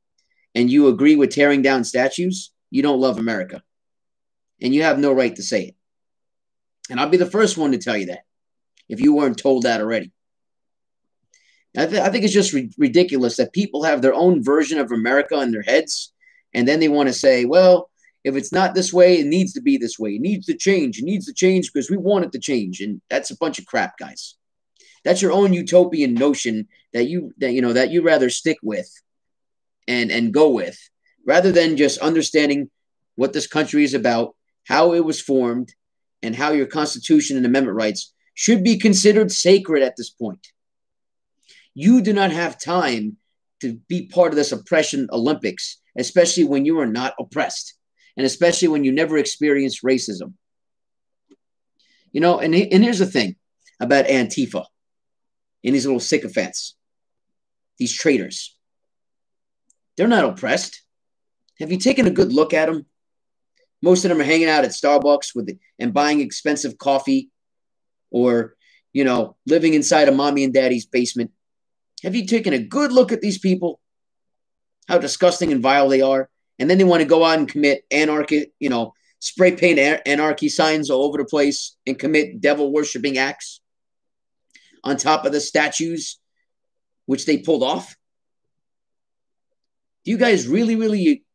and 0.54 0.70
you 0.70 0.88
agree 0.88 1.16
with 1.16 1.32
tearing 1.34 1.62
down 1.62 1.84
statues, 1.84 2.52
you 2.72 2.82
don't 2.82 3.00
love 3.00 3.20
America, 3.20 3.64
and 4.62 4.76
you 4.76 4.84
have 4.84 5.00
no 5.00 5.14
right 5.14 5.36
to 5.36 5.44
say 5.44 5.68
it. 5.68 5.76
And 6.90 7.00
I'll 7.00 7.10
be 7.10 7.18
the 7.18 7.26
first 7.26 7.58
one 7.58 7.72
to 7.72 7.78
tell 7.78 7.96
you 7.96 8.08
that 8.08 8.26
if 8.90 9.00
you 9.00 9.14
weren't 9.14 9.38
told 9.38 9.64
that 9.64 9.82
already. 9.82 10.12
I, 11.78 11.86
th- 11.86 12.02
I 12.02 12.10
think 12.10 12.24
it's 12.24 12.34
just 12.34 12.54
ri- 12.54 12.72
ridiculous 12.78 13.38
that 13.38 13.54
people 13.54 13.84
have 13.84 14.02
their 14.02 14.14
own 14.14 14.44
version 14.44 14.80
of 14.80 14.92
America 14.92 15.40
in 15.42 15.52
their 15.52 15.62
heads, 15.62 16.12
and 16.54 16.68
then 16.68 16.80
they 16.80 16.88
want 16.88 17.08
to 17.08 17.14
say, 17.14 17.46
well, 17.46 17.90
if 18.24 18.36
it's 18.36 18.52
not 18.52 18.74
this 18.74 18.92
way, 18.92 19.20
it 19.20 19.28
needs 19.28 19.54
to 19.54 19.62
be 19.62 19.78
this 19.78 19.98
way. 19.98 20.16
It 20.16 20.22
needs 20.22 20.48
to 20.48 20.56
change. 20.56 21.00
It 21.00 21.06
needs 21.06 21.28
to 21.28 21.34
change 21.34 21.72
because 21.72 21.90
we 21.90 21.98
want 21.98 22.26
it 22.26 22.32
to 22.34 22.40
change. 22.40 22.82
And 22.82 23.00
that's 23.10 23.32
a 23.32 23.38
bunch 23.38 23.60
of 23.60 23.66
crap, 23.66 23.98
guys. 23.98 24.36
That's 25.06 25.22
your 25.22 25.32
own 25.32 25.54
utopian 25.54 26.14
notion 26.14 26.68
that 26.94 27.06
you 27.06 27.34
that 27.38 27.54
you 27.54 27.62
know 27.62 27.74
that 27.74 27.92
you 27.92 28.02
rather 28.02 28.30
stick 28.30 28.58
with 28.62 28.90
and 29.88 30.12
and 30.12 30.34
go 30.34 30.50
with 30.50 30.78
rather 31.26 31.52
than 31.52 31.78
just 31.78 32.00
understanding 32.00 32.70
what 33.16 33.34
this 33.34 33.48
country 33.48 33.84
is 33.84 33.94
about, 33.94 34.36
how 34.68 34.94
it 34.94 35.06
was 35.06 35.22
formed, 35.22 35.74
and 36.22 36.36
how 36.36 36.52
your 36.52 36.66
Constitution 36.66 37.38
and 37.38 37.46
amendment 37.46 37.78
rights 37.78 38.14
should 38.34 38.64
be 38.64 38.78
considered 38.78 39.32
sacred 39.32 39.84
at 39.84 39.96
this 39.96 40.10
point. 40.10 40.48
You 41.80 42.02
do 42.02 42.12
not 42.12 42.32
have 42.32 42.58
time 42.60 43.18
to 43.62 43.76
be 43.88 44.08
part 44.08 44.32
of 44.32 44.36
this 44.36 44.52
oppression 44.52 45.10
Olympics, 45.12 45.80
especially 45.96 46.44
when 46.44 46.66
you 46.66 46.80
are 46.80 46.88
not 46.88 47.14
oppressed, 47.20 47.76
and 48.18 48.26
especially 48.26 48.70
when 48.70 48.84
you 48.84 48.92
never 48.92 49.16
experienced 49.16 49.84
racism. 49.84 50.34
You 52.12 52.22
know, 52.22 52.40
and, 52.40 52.56
and 52.56 52.84
here's 52.84 52.98
the 52.98 53.06
thing 53.06 53.36
about 53.80 54.08
Antifa 54.08 54.66
and 55.64 55.76
these 55.76 55.86
little 55.86 56.00
sycophants, 56.00 56.76
these 57.78 57.94
traitors. 57.94 58.58
They're 59.98 60.08
not 60.08 60.26
oppressed. 60.26 60.82
Have 61.60 61.72
you 61.72 61.78
taken 61.78 62.08
a 62.08 62.12
good 62.12 62.34
look 62.34 62.56
at 62.56 62.66
them? 62.66 62.88
Most 63.84 64.04
of 64.04 64.10
them 64.10 64.20
are 64.20 64.24
hanging 64.24 64.50
out 64.50 64.66
at 64.66 64.72
Starbucks 64.72 65.36
with 65.36 65.56
and 65.78 65.94
buying 65.94 66.22
expensive 66.22 66.80
coffee 66.80 67.30
or, 68.10 68.56
you 68.94 69.04
know, 69.04 69.36
living 69.46 69.76
inside 69.76 70.10
a 70.10 70.12
mommy 70.12 70.44
and 70.44 70.56
daddy's 70.56 70.88
basement. 70.88 71.30
Have 72.04 72.16
you 72.16 72.26
taken 72.26 72.54
a 72.54 72.60
good 72.60 72.92
look 72.92 73.12
at 73.12 73.22
these 73.22 73.40
people? 73.40 73.80
How 74.88 74.98
disgusting 74.98 75.52
and 75.52 75.62
vile 75.62 75.90
they 75.90 76.02
are. 76.02 76.30
And 76.60 76.70
then 76.70 76.78
they 76.78 76.84
want 76.84 77.02
to 77.02 77.08
go 77.08 77.24
out 77.24 77.38
and 77.38 77.48
commit 77.48 77.86
anarchy, 77.92 78.52
you 78.60 78.70
know, 78.70 78.94
spray 79.20 79.56
paint 79.56 79.80
anarchy 80.06 80.50
signs 80.50 80.90
all 80.90 81.04
over 81.04 81.18
the 81.18 81.26
place 81.26 81.76
and 81.86 81.98
commit 81.98 82.42
devil 82.42 82.72
worshiping 82.72 83.18
acts 83.18 83.62
on 84.84 84.98
top 84.98 85.26
of 85.26 85.32
the 85.32 85.42
statues 85.42 86.20
which 87.06 87.26
they 87.26 87.38
pulled 87.38 87.64
off. 87.64 87.96
Do 90.04 90.12
you 90.12 90.18
guys 90.18 90.48
really, 90.48 90.76
really 90.76 91.26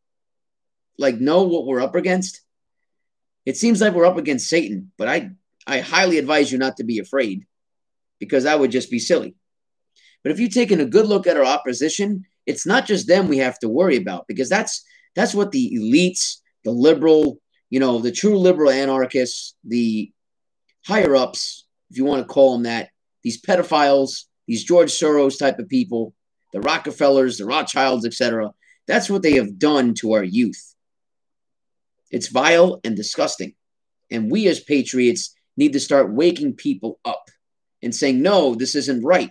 like 0.99 1.21
know 1.21 1.43
what 1.43 1.67
we're 1.67 1.83
up 1.83 1.95
against? 1.95 2.41
It 3.45 3.57
seems 3.57 3.81
like 3.81 3.93
we're 3.93 4.07
up 4.07 4.17
against 4.17 4.49
Satan, 4.49 4.93
but 4.97 5.09
I 5.09 5.33
I 5.67 5.81
highly 5.81 6.19
advise 6.19 6.51
you 6.51 6.59
not 6.59 6.77
to 6.79 6.85
be 6.85 6.99
afraid 6.99 7.47
because 8.19 8.45
that 8.45 8.59
would 8.59 8.71
just 8.71 8.91
be 8.91 8.99
silly. 8.99 9.35
But 10.23 10.33
if 10.33 10.41
you've 10.41 10.55
taken 10.55 10.81
a 10.81 10.87
good 10.87 11.07
look 11.07 11.27
at 11.27 11.37
our 11.37 11.45
opposition, 11.45 12.25
it's 12.47 12.67
not 12.67 12.87
just 12.87 13.09
them 13.09 13.29
we 13.29 13.39
have 13.39 13.59
to 13.61 13.69
worry 13.69 13.97
about 13.97 14.27
because 14.29 14.49
that's 14.49 14.85
that's 15.15 15.35
what 15.35 15.53
the 15.53 15.73
elites, 15.77 16.39
the 16.65 16.71
liberal, 16.71 17.39
you 17.71 17.81
know, 17.81 17.99
the 17.99 18.13
true 18.13 18.39
liberal 18.39 18.71
anarchists, 18.71 19.55
the 19.65 20.13
higher 20.87 21.15
ups, 21.15 21.67
if 21.91 21.97
you 21.99 22.05
want 22.05 22.27
to 22.27 22.33
call 22.33 22.55
them 22.55 22.63
that, 22.65 22.91
these 23.23 23.41
pedophiles, 23.41 24.25
these 24.47 24.65
George 24.65 24.91
Soros 24.91 25.39
type 25.39 25.59
of 25.59 25.69
people, 25.69 26.15
the 26.53 26.61
Rockefellers, 26.61 27.39
the 27.39 27.45
Rothschilds, 27.45 28.07
etc. 28.07 28.53
That's 28.87 29.11
what 29.11 29.23
they 29.23 29.35
have 29.35 29.59
done 29.59 29.95
to 29.95 30.13
our 30.13 30.25
youth. 30.25 30.75
It's 32.11 32.29
vile 32.29 32.81
and 32.85 32.97
disgusting. 32.97 33.55
And 34.11 34.31
we 34.31 34.47
as 34.49 34.61
patriots 34.61 35.35
need 35.57 35.73
to 35.73 35.81
start 35.81 36.13
waking 36.13 36.55
people 36.55 36.99
up 37.05 37.31
and 37.83 37.95
saying, 37.95 38.23
no, 38.23 38.55
this 38.55 38.75
isn't 38.75 39.05
right. 39.05 39.31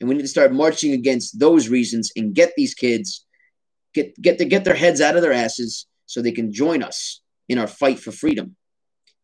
And 0.00 0.08
we 0.08 0.14
need 0.14 0.22
to 0.22 0.28
start 0.28 0.52
marching 0.52 0.92
against 0.92 1.38
those 1.38 1.68
reasons 1.68 2.12
and 2.16 2.34
get 2.34 2.52
these 2.56 2.74
kids, 2.74 3.26
get, 3.94 4.14
get, 4.20 4.38
to 4.38 4.44
get 4.44 4.64
their 4.64 4.74
heads 4.74 5.00
out 5.00 5.16
of 5.16 5.22
their 5.22 5.32
asses 5.32 5.86
so 6.06 6.22
they 6.22 6.32
can 6.32 6.52
join 6.52 6.82
us 6.82 7.20
in 7.48 7.58
our 7.58 7.66
fight 7.66 7.98
for 7.98 8.12
freedom. 8.12 8.56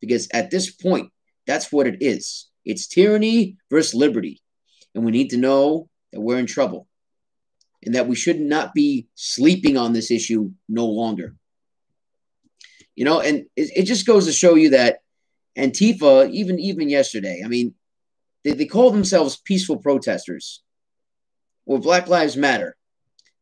Because 0.00 0.28
at 0.32 0.50
this 0.50 0.70
point, 0.70 1.10
that's 1.46 1.70
what 1.70 1.86
it 1.86 1.98
is. 2.00 2.48
It's 2.64 2.88
tyranny 2.88 3.56
versus 3.70 3.94
liberty. 3.94 4.40
And 4.94 5.04
we 5.04 5.12
need 5.12 5.30
to 5.30 5.36
know 5.36 5.88
that 6.12 6.20
we're 6.20 6.38
in 6.38 6.46
trouble 6.46 6.88
and 7.84 7.94
that 7.94 8.08
we 8.08 8.16
should 8.16 8.40
not 8.40 8.74
be 8.74 9.06
sleeping 9.14 9.76
on 9.76 9.92
this 9.92 10.10
issue 10.10 10.50
no 10.68 10.86
longer. 10.86 11.34
You 12.96 13.04
know, 13.04 13.20
and 13.20 13.46
it, 13.56 13.70
it 13.76 13.82
just 13.84 14.06
goes 14.06 14.26
to 14.26 14.32
show 14.32 14.54
you 14.54 14.70
that 14.70 14.98
Antifa, 15.58 16.30
even 16.30 16.58
even 16.58 16.88
yesterday, 16.88 17.42
I 17.44 17.48
mean, 17.48 17.74
they, 18.42 18.52
they 18.52 18.66
call 18.66 18.90
themselves 18.90 19.36
peaceful 19.36 19.76
protesters 19.76 20.62
or 21.66 21.78
Black 21.78 22.08
Lives 22.08 22.36
Matter. 22.36 22.76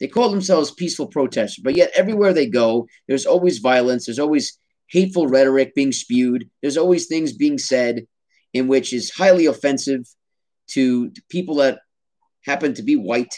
They 0.00 0.08
call 0.08 0.30
themselves 0.30 0.72
peaceful 0.72 1.06
protesters, 1.06 1.62
but 1.62 1.76
yet 1.76 1.92
everywhere 1.94 2.32
they 2.32 2.46
go, 2.46 2.88
there's 3.06 3.26
always 3.26 3.58
violence, 3.58 4.06
there's 4.06 4.18
always 4.18 4.58
hateful 4.88 5.28
rhetoric 5.28 5.74
being 5.74 5.92
spewed, 5.92 6.50
there's 6.60 6.76
always 6.76 7.06
things 7.06 7.32
being 7.32 7.58
said 7.58 8.06
in 8.52 8.68
which 8.68 8.92
is 8.92 9.10
highly 9.10 9.46
offensive 9.46 10.06
to, 10.68 11.10
to 11.10 11.22
people 11.28 11.56
that 11.56 11.80
happen 12.44 12.74
to 12.74 12.82
be 12.82 12.96
white. 12.96 13.34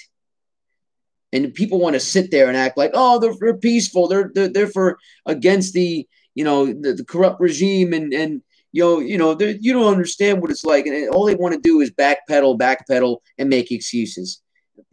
And 1.33 1.53
people 1.53 1.81
want 1.81 1.95
to 1.95 2.01
sit 2.01 2.31
there 2.31 2.49
and 2.49 2.57
act 2.57 2.79
like, 2.79 2.93
oh, 2.95 3.19
they're, 3.19 3.35
they're 3.41 3.59
peaceful. 3.59 4.09
They're, 4.09 4.31
they're, 4.33 4.49
they're 4.49 4.67
for 4.69 4.99
against 5.27 5.75
the, 5.75 6.07
you 6.35 6.45
know, 6.45 6.67
the, 6.67 6.95
the 6.95 7.05
corrupt 7.05 7.41
regime 7.41 7.93
and, 7.93 8.13
and, 8.13 8.43
you 8.73 8.83
know, 8.83 8.99
you 9.01 9.19
know, 9.19 9.37
you 9.39 9.73
don't 9.73 9.93
understand 9.93 10.41
what 10.41 10.51
it's 10.51 10.65
like. 10.65 10.87
And 10.87 11.11
all 11.11 11.27
they 11.27 11.35
want 11.35 11.55
to 11.55 11.61
do 11.61 11.81
is 11.81 11.91
backpedal, 11.91 12.59
backpedal 12.59 13.19
and 13.39 13.49
make 13.49 13.71
excuses. 13.71 14.43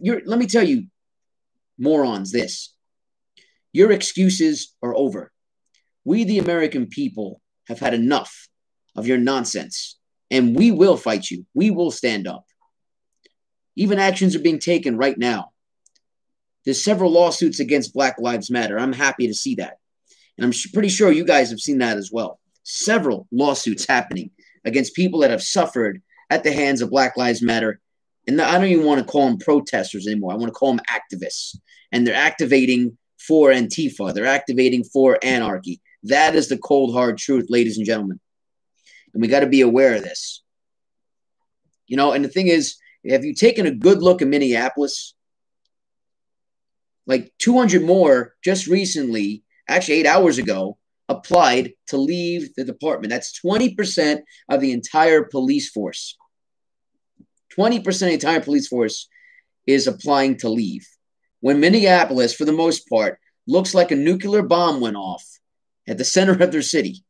You're, 0.02 0.22
let 0.26 0.40
me 0.40 0.48
tell 0.48 0.64
you, 0.64 0.88
morons, 1.78 2.32
this. 2.32 2.74
Your 3.74 3.92
excuses 3.92 4.76
are 4.82 4.96
over. 4.96 5.32
We, 6.04 6.24
the 6.24 6.40
American 6.40 6.88
people, 6.88 7.42
have 7.68 7.80
had 7.80 7.94
enough 7.94 8.48
of 8.96 9.08
your 9.08 9.18
nonsense 9.18 9.98
and 10.30 10.56
we 10.56 10.72
will 10.72 10.98
fight 10.98 11.30
you. 11.30 11.46
We 11.54 11.72
will 11.72 11.92
stand 11.92 12.28
up. 12.28 12.46
Even 13.76 14.00
actions 14.00 14.36
are 14.36 14.40
being 14.40 14.60
taken 14.60 14.98
right 14.98 15.18
now. 15.18 15.52
There's 16.66 16.84
several 16.84 17.12
lawsuits 17.12 17.60
against 17.60 17.94
Black 17.94 18.18
Lives 18.20 18.50
Matter. 18.50 18.80
I'm 18.80 18.94
happy 18.94 19.28
to 19.28 19.34
see 19.34 19.56
that. 19.56 19.78
And 20.38 20.46
I'm 20.46 20.54
pretty 20.74 20.90
sure 20.90 21.12
you 21.12 21.26
guys 21.26 21.50
have 21.50 21.60
seen 21.60 21.80
that 21.80 21.98
as 21.98 22.12
well. 22.12 22.40
Several 22.64 23.28
lawsuits 23.32 23.86
happening 23.86 24.32
against 24.64 24.96
people 24.96 25.20
that 25.20 25.32
have 25.32 25.44
suffered 25.44 26.02
at 26.30 26.44
the 26.44 26.52
hands 26.52 26.82
of 26.82 26.90
Black 26.90 27.18
Lives 27.18 27.42
Matter. 27.42 27.81
And 28.28 28.40
I 28.42 28.58
don't 28.58 28.68
even 28.68 28.86
want 28.86 29.00
to 29.00 29.12
call 29.12 29.28
them 29.28 29.38
protesters 29.38 30.08
anymore. 30.08 30.32
I 30.32 30.36
want 30.36 30.48
to 30.48 30.58
call 30.58 30.76
them 30.76 30.86
activists. 30.90 31.58
And 31.92 32.06
they're 32.06 32.16
activating 32.16 32.98
for 33.20 33.50
Antifa, 33.50 34.14
they're 34.14 34.26
activating 34.26 34.84
for 34.84 35.20
anarchy. 35.22 35.80
That 36.04 36.36
is 36.36 36.50
the 36.50 36.58
cold, 36.58 36.94
hard 36.94 37.20
truth, 37.20 37.48
ladies 37.50 37.78
and 37.78 37.86
gentlemen. 37.86 38.20
And 39.14 39.22
we 39.22 39.28
got 39.28 39.42
to 39.42 39.48
be 39.48 39.62
aware 39.62 39.96
of 39.96 40.04
this. 40.04 40.42
You 41.88 41.98
know, 41.98 42.14
and 42.14 42.26
the 42.26 42.30
thing 42.30 42.48
is, 42.48 42.78
have 43.08 43.26
you 43.26 43.34
taken 43.34 43.66
a 43.66 43.72
good 43.72 44.02
look 44.02 44.22
at 44.22 44.28
Minneapolis? 44.28 45.14
Like 47.06 47.32
200 47.40 47.84
more 47.84 48.36
just 48.44 48.68
recently, 48.68 49.44
actually 49.68 49.96
eight 49.96 50.06
hours 50.06 50.38
ago, 50.38 50.78
applied 51.10 51.74
to 51.88 51.98
leave 51.98 52.56
the 52.56 52.64
department. 52.64 53.12
That's 53.12 53.40
20% 53.40 54.22
of 54.50 54.62
the 54.62 54.72
entire 54.72 55.24
police 55.24 55.70
force. 55.70 56.18
20% 57.58 57.88
of 57.88 58.00
the 58.00 58.14
entire 58.14 58.42
police 58.42 58.68
force 58.68 59.08
is 59.68 59.88
applying 59.88 60.38
to 60.38 60.50
leave. 60.50 60.88
when 61.40 61.60
Minneapolis, 61.60 62.36
for 62.36 62.46
the 62.46 62.52
most 62.52 62.88
part, 62.88 63.20
looks 63.48 63.74
like 63.74 63.92
a 63.92 63.96
nuclear 63.96 64.44
bomb 64.44 64.80
went 64.80 64.96
off 64.96 65.26
at 65.88 65.98
the 65.98 66.04
center 66.04 66.34
of 66.34 66.52
their 66.52 66.62
city. 66.62 67.04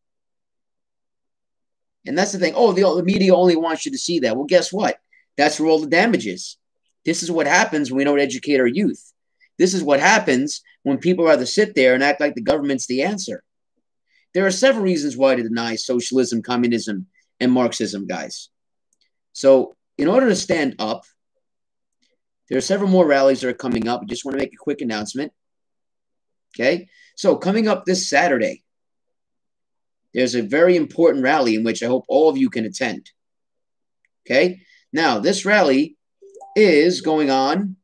And 2.06 2.18
that's 2.18 2.32
the 2.32 2.40
thing. 2.40 2.54
Oh, 2.56 2.72
the, 2.72 2.82
the 2.96 3.04
media 3.04 3.36
only 3.36 3.56
wants 3.56 3.86
you 3.86 3.92
to 3.92 3.98
see 3.98 4.20
that. 4.20 4.36
Well, 4.36 4.46
guess 4.46 4.72
what? 4.72 4.98
That's 5.38 5.60
where 5.60 5.70
all 5.70 5.80
the 5.80 5.88
damage 5.88 6.28
is. 6.28 6.58
This 7.06 7.24
is 7.24 7.32
what 7.32 7.48
happens 7.48 7.92
when 7.92 7.98
we 7.98 8.04
don't 8.04 8.20
educate 8.20 8.60
our 8.60 8.68
youth. 8.68 9.12
This 9.58 9.74
is 9.74 9.84
what 9.84 10.00
happens 10.00 10.62
when 10.84 10.98
people 10.98 11.26
rather 11.26 11.46
sit 11.46 11.76
there 11.76 11.94
and 11.94 12.04
act 12.04 12.22
like 12.22 12.36
the 12.36 12.42
government's 12.42 12.88
the 12.88 13.04
answer. 13.04 13.44
There 14.34 14.46
are 14.46 14.52
several 14.52 14.84
reasons 14.84 15.18
why 15.18 15.36
to 15.36 15.44
deny 15.44 15.76
socialism, 15.76 16.42
communism, 16.42 17.08
and 17.40 17.52
Marxism, 17.52 18.08
guys. 18.08 18.50
So, 19.34 19.76
in 19.98 20.08
order 20.08 20.30
to 20.30 20.36
stand 20.36 20.76
up, 20.80 21.04
there 22.50 22.58
are 22.58 22.62
several 22.62 22.90
more 22.90 23.06
rallies 23.06 23.42
that 23.42 23.50
are 23.50 23.54
coming 23.54 23.88
up. 23.88 24.02
I 24.02 24.06
just 24.06 24.26
want 24.26 24.38
to 24.38 24.44
make 24.44 24.54
a 24.54 24.58
quick 24.58 24.82
announcement. 24.82 25.32
Okay. 26.54 26.90
So, 27.16 27.38
coming 27.38 27.68
up 27.68 27.86
this 27.86 28.10
Saturday, 28.10 28.64
there's 30.14 30.36
a 30.36 30.42
very 30.42 30.76
important 30.76 31.24
rally 31.24 31.56
in 31.56 31.64
which 31.64 31.82
I 31.82 31.88
hope 31.88 32.06
all 32.08 32.30
of 32.30 32.38
you 32.38 32.50
can 32.50 32.66
attend. 32.66 33.10
Okay. 34.26 34.62
Now, 34.92 35.20
this 35.20 35.46
rally 35.46 35.98
is 36.56 37.02
going 37.02 37.30
on. 37.30 37.78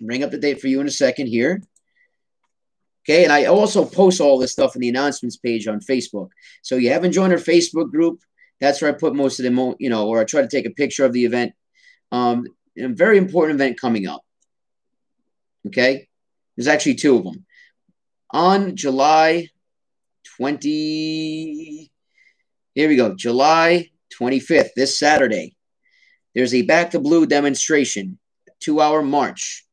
Bring 0.00 0.22
up 0.22 0.30
the 0.30 0.38
date 0.38 0.60
for 0.60 0.68
you 0.68 0.80
in 0.80 0.86
a 0.86 0.90
second 0.90 1.26
here. 1.26 1.62
Okay, 3.08 3.24
and 3.24 3.32
I 3.32 3.46
also 3.46 3.86
post 3.86 4.20
all 4.20 4.38
this 4.38 4.52
stuff 4.52 4.74
in 4.74 4.82
the 4.82 4.88
announcements 4.90 5.38
page 5.38 5.66
on 5.66 5.80
Facebook. 5.80 6.28
So 6.62 6.76
you 6.76 6.90
haven't 6.90 7.12
joined 7.12 7.32
our 7.32 7.38
Facebook 7.38 7.90
group, 7.90 8.20
that's 8.60 8.82
where 8.82 8.90
I 8.90 8.94
put 8.94 9.14
most 9.14 9.38
of 9.38 9.44
them, 9.44 9.74
you 9.78 9.90
know, 9.90 10.08
or 10.08 10.20
I 10.20 10.24
try 10.24 10.42
to 10.42 10.48
take 10.48 10.66
a 10.66 10.70
picture 10.70 11.04
of 11.04 11.12
the 11.12 11.24
event. 11.24 11.52
Um, 12.10 12.46
a 12.78 12.88
very 12.88 13.18
important 13.18 13.56
event 13.56 13.80
coming 13.80 14.06
up. 14.06 14.22
Okay, 15.66 16.08
there's 16.56 16.68
actually 16.68 16.94
two 16.94 17.16
of 17.16 17.24
them. 17.24 17.44
On 18.32 18.76
July 18.76 19.48
20, 20.36 21.90
here 22.74 22.88
we 22.88 22.96
go, 22.96 23.14
July 23.14 23.90
25th, 24.20 24.70
this 24.76 24.98
Saturday, 24.98 25.56
there's 26.34 26.54
a 26.54 26.62
Back 26.62 26.92
to 26.92 27.00
Blue 27.00 27.26
demonstration, 27.26 28.18
two 28.60 28.80
hour 28.80 29.02
march 29.02 29.64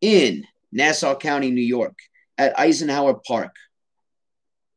in 0.00 0.44
Nassau 0.70 1.16
County, 1.16 1.50
New 1.50 1.62
York, 1.62 1.98
at 2.38 2.58
Eisenhower 2.58 3.14
Park. 3.14 3.54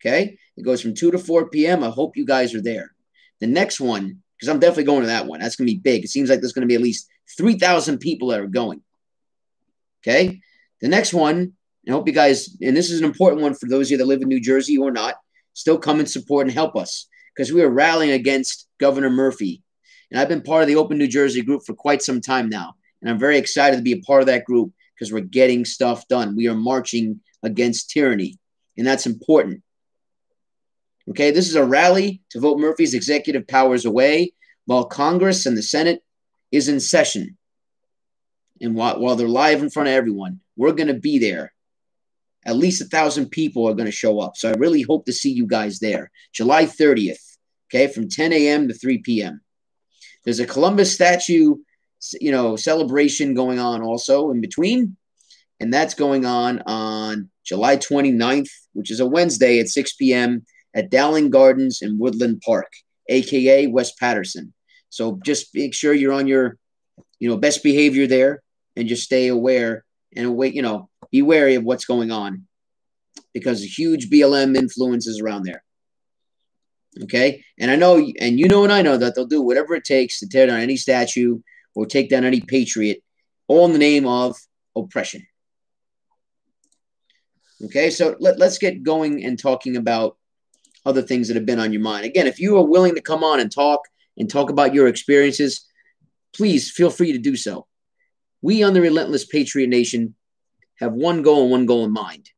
Okay? 0.02 0.38
It 0.58 0.64
goes 0.64 0.82
from 0.82 0.94
2 0.94 1.12
to 1.12 1.18
4 1.18 1.50
p.m. 1.50 1.84
I 1.84 1.90
hope 1.90 2.18
you 2.18 2.26
guys 2.26 2.54
are 2.54 2.62
there. 2.62 2.95
The 3.42 3.48
next 3.48 3.80
one, 3.80 4.22
because 4.38 4.50
I'm 4.50 4.60
definitely 4.60 4.86
going 4.86 5.02
to 5.02 5.08
that 5.08 5.26
one, 5.26 5.40
that's 5.40 5.56
going 5.56 5.68
to 5.68 5.74
be 5.74 5.80
big. 5.80 6.04
It 6.04 6.10
seems 6.10 6.30
like 6.30 6.40
there's 6.40 6.54
going 6.54 6.62
to 6.62 6.68
be 6.68 6.76
at 6.76 6.82
least 6.82 7.08
3,000 7.38 8.00
people 8.00 8.30
that 8.30 8.40
are 8.40 8.48
going. 8.48 8.82
Okay? 10.02 10.42
The 10.82 10.88
next 10.88 11.14
one, 11.14 11.54
I 11.88 11.92
hope 11.92 12.08
you 12.08 12.14
guys, 12.14 12.56
and 12.62 12.76
this 12.76 12.90
is 12.90 13.00
an 13.00 13.06
important 13.06 13.42
one 13.42 13.54
for 13.54 13.68
those 13.68 13.88
of 13.88 13.92
you 13.92 13.98
that 13.98 14.08
live 14.08 14.22
in 14.22 14.28
New 14.28 14.42
Jersey 14.42 14.78
or 14.78 14.92
not, 14.92 15.16
still 15.54 15.78
come 15.78 16.00
and 16.00 16.10
support 16.10 16.48
and 16.48 16.54
help 16.54 16.76
us 16.76 17.08
because 17.36 17.52
we 17.52 17.62
are 17.62 17.70
rallying 17.70 18.12
against 18.12 18.68
Governor 18.80 19.10
Murphy. 19.10 19.62
And 20.12 20.20
I've 20.20 20.30
been 20.30 20.42
part 20.42 20.62
of 20.62 20.68
the 20.68 20.76
Open 20.76 20.98
New 20.98 21.08
Jersey 21.08 21.42
group 21.42 21.64
for 21.66 21.74
quite 21.74 22.02
some 22.02 22.22
time 22.22 22.50
now. 22.50 22.76
And 23.02 23.10
I'm 23.10 23.20
very 23.20 23.38
excited 23.38 23.78
to 23.78 23.84
be 23.84 23.94
a 23.94 24.02
part 24.02 24.22
of 24.22 24.28
that 24.28 24.46
group 24.46 24.72
because 24.94 25.12
we're 25.12 25.22
getting 25.22 25.66
stuff 25.66 26.08
done. 26.08 26.36
We 26.36 26.48
are 26.48 26.56
marching 26.56 27.20
against 27.44 27.90
tyranny, 27.90 28.40
and 28.78 28.88
that's 28.88 29.06
important. 29.06 29.62
Okay, 31.10 31.32
this 31.32 31.48
is 31.48 31.56
a 31.56 31.66
rally 31.66 32.22
to 32.32 32.40
vote 32.40 32.60
Murphy's 32.60 32.94
executive 32.94 33.48
powers 33.48 33.86
away 33.86 34.34
while 34.66 34.86
Congress 34.86 35.46
and 35.46 35.56
the 35.56 35.62
Senate 35.62 36.04
is 36.52 36.68
in 36.68 36.80
session. 36.80 37.38
And 38.62 38.76
while, 38.76 39.00
while 39.00 39.16
they're 39.16 39.28
live 39.28 39.62
in 39.62 39.70
front 39.70 39.90
of 39.90 39.94
everyone, 39.94 40.40
we're 40.56 40.72
going 40.72 40.88
to 40.88 40.94
be 40.94 41.20
there. 41.20 41.54
At 42.46 42.56
least 42.56 42.82
a 42.82 42.86
thousand 42.86 43.30
people 43.30 43.68
are 43.68 43.74
going 43.74 43.88
to 43.88 43.92
show 43.92 44.20
up. 44.20 44.38
So 44.38 44.50
I 44.50 44.54
really 44.54 44.82
hope 44.82 45.06
to 45.06 45.14
see 45.14 45.32
you 45.32 45.46
guys 45.46 45.80
there. 45.80 46.12
July 46.32 46.66
30th, 46.66 47.38
okay, 47.70 47.88
from 47.88 48.10
10 48.10 48.34
a.m. 48.34 48.68
to 48.68 48.74
3 48.74 49.00
p.m. 49.00 49.42
There's 50.24 50.40
a 50.40 50.48
Columbus 50.48 50.94
statue, 50.94 51.56
you 52.20 52.32
know, 52.32 52.56
celebration 52.56 53.34
going 53.34 53.60
on 53.60 53.82
also 53.82 54.32
in 54.32 54.42
between. 54.42 54.98
And 55.60 55.74
that's 55.74 55.94
going 55.94 56.26
on 56.26 56.62
on 56.66 57.30
July 57.44 57.78
29th, 57.78 58.50
which 58.74 58.92
is 58.92 59.00
a 59.00 59.06
Wednesday 59.06 59.60
at 59.60 59.70
6 59.70 59.94
p.m. 59.94 60.46
at 60.76 60.92
Dowling 60.92 61.30
Gardens 61.30 61.82
in 61.82 61.98
Woodland 61.98 62.42
Park, 62.46 62.72
aka 63.08 63.68
West 63.68 63.98
Paterson. 63.98 64.54
So 64.90 65.20
just 65.26 65.56
make 65.56 65.74
sure 65.74 65.94
you're 65.94 66.14
on 66.14 66.28
your, 66.28 66.58
you 67.20 67.30
know, 67.30 67.38
best 67.38 67.64
behavior 67.64 68.06
there 68.06 68.44
and 68.76 68.88
just 68.88 69.04
stay 69.04 69.30
aware 69.30 69.86
and 70.16 70.36
wait, 70.36 70.54
you 70.54 70.62
know, 70.62 70.90
be 71.12 71.22
wary 71.22 71.56
of 71.56 71.64
what's 71.64 71.86
going 71.86 72.12
on 72.12 72.46
because 73.34 73.78
huge 73.78 74.10
BLM 74.10 74.56
influences 74.56 75.22
around 75.22 75.44
there. 75.44 75.64
Okay. 77.04 77.44
And 77.60 77.70
I 77.70 77.76
know, 77.76 77.98
and 78.20 78.40
you 78.40 78.48
know, 78.48 78.64
and 78.64 78.72
I 78.72 78.82
know 78.82 78.98
that 78.98 79.16
they'll 79.16 79.26
do 79.26 79.42
whatever 79.42 79.76
it 79.76 79.84
takes 79.84 80.20
to 80.20 80.30
tear 80.30 80.48
down 80.48 80.60
any 80.60 80.78
statue 80.78 81.40
or 81.74 81.86
take 81.86 82.10
down 82.10 82.24
any 82.24 82.40
patriot, 82.40 83.04
all 83.48 83.66
in 83.66 83.74
the 83.74 83.80
name 83.80 84.08
of 84.08 84.38
oppression. 84.76 85.26
Okay. 87.66 87.90
So 87.90 88.16
let, 88.20 88.40
let's 88.40 88.58
get 88.58 88.84
going 88.84 89.26
and 89.26 89.38
talking 89.38 89.76
about 89.76 90.18
other 90.86 91.02
things 91.02 91.28
that 91.28 91.36
have 91.36 91.46
been 91.46 91.60
on 91.60 91.74
your 91.74 91.82
mind. 91.82 92.06
Again, 92.06 92.28
if 92.28 92.40
you 92.40 92.58
are 92.58 92.66
willing 92.66 92.96
to 92.96 93.02
come 93.02 93.24
on 93.24 93.40
and 93.40 93.52
talk 93.52 93.82
and 94.18 94.30
talk 94.30 94.50
about 94.50 94.74
your 94.74 94.88
experiences, 94.88 95.66
please 96.34 96.72
feel 96.72 96.90
free 96.90 97.12
to 97.12 97.18
do 97.18 97.36
so. 97.36 97.68
We 98.42 98.64
on 98.64 98.74
the 98.74 98.82
Relentless 98.82 99.26
Patriot 99.26 99.68
Nation 99.68 100.16
have 100.80 100.94
one 100.94 101.22
goal 101.22 101.44
and 101.44 101.52
one 101.52 101.66
goal 101.66 101.86
in 101.86 101.92
mind 101.92 102.30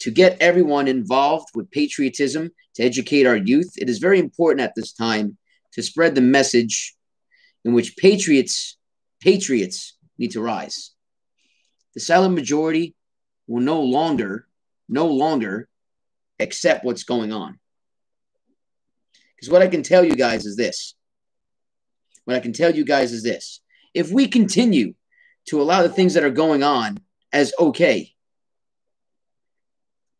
to 0.00 0.10
get 0.10 0.36
everyone 0.40 0.88
involved 0.88 1.48
with 1.54 1.70
patriotism, 1.70 2.50
to 2.74 2.82
educate 2.82 3.26
our 3.26 3.36
youth. 3.36 3.74
It 3.76 3.88
is 3.88 3.98
very 3.98 4.18
important 4.18 4.62
at 4.62 4.74
this 4.74 4.92
time 4.92 5.36
to 5.74 5.82
spread 5.82 6.14
the 6.14 6.20
message 6.20 6.96
in 7.64 7.72
which 7.72 7.96
patriots, 7.96 8.76
patriots 9.20 9.96
need 10.18 10.32
to 10.32 10.40
rise. 10.40 10.90
The 11.94 12.00
silent 12.00 12.34
majority 12.34 12.96
will 13.46 13.60
no 13.60 13.80
longer, 13.80 14.48
no 14.88 15.06
longer 15.06 15.68
accept 16.38 16.84
what's 16.84 17.04
going 17.04 17.32
on. 17.32 17.58
Because 19.36 19.50
what 19.50 19.62
I 19.62 19.68
can 19.68 19.82
tell 19.82 20.04
you 20.04 20.14
guys 20.14 20.46
is 20.46 20.56
this. 20.56 20.94
What 22.24 22.36
I 22.36 22.40
can 22.40 22.52
tell 22.52 22.74
you 22.74 22.84
guys 22.84 23.12
is 23.12 23.22
this. 23.22 23.60
If 23.94 24.10
we 24.10 24.28
continue 24.28 24.94
to 25.46 25.60
allow 25.60 25.82
the 25.82 25.88
things 25.88 26.14
that 26.14 26.24
are 26.24 26.30
going 26.30 26.62
on 26.62 26.98
as 27.32 27.52
okay, 27.58 28.12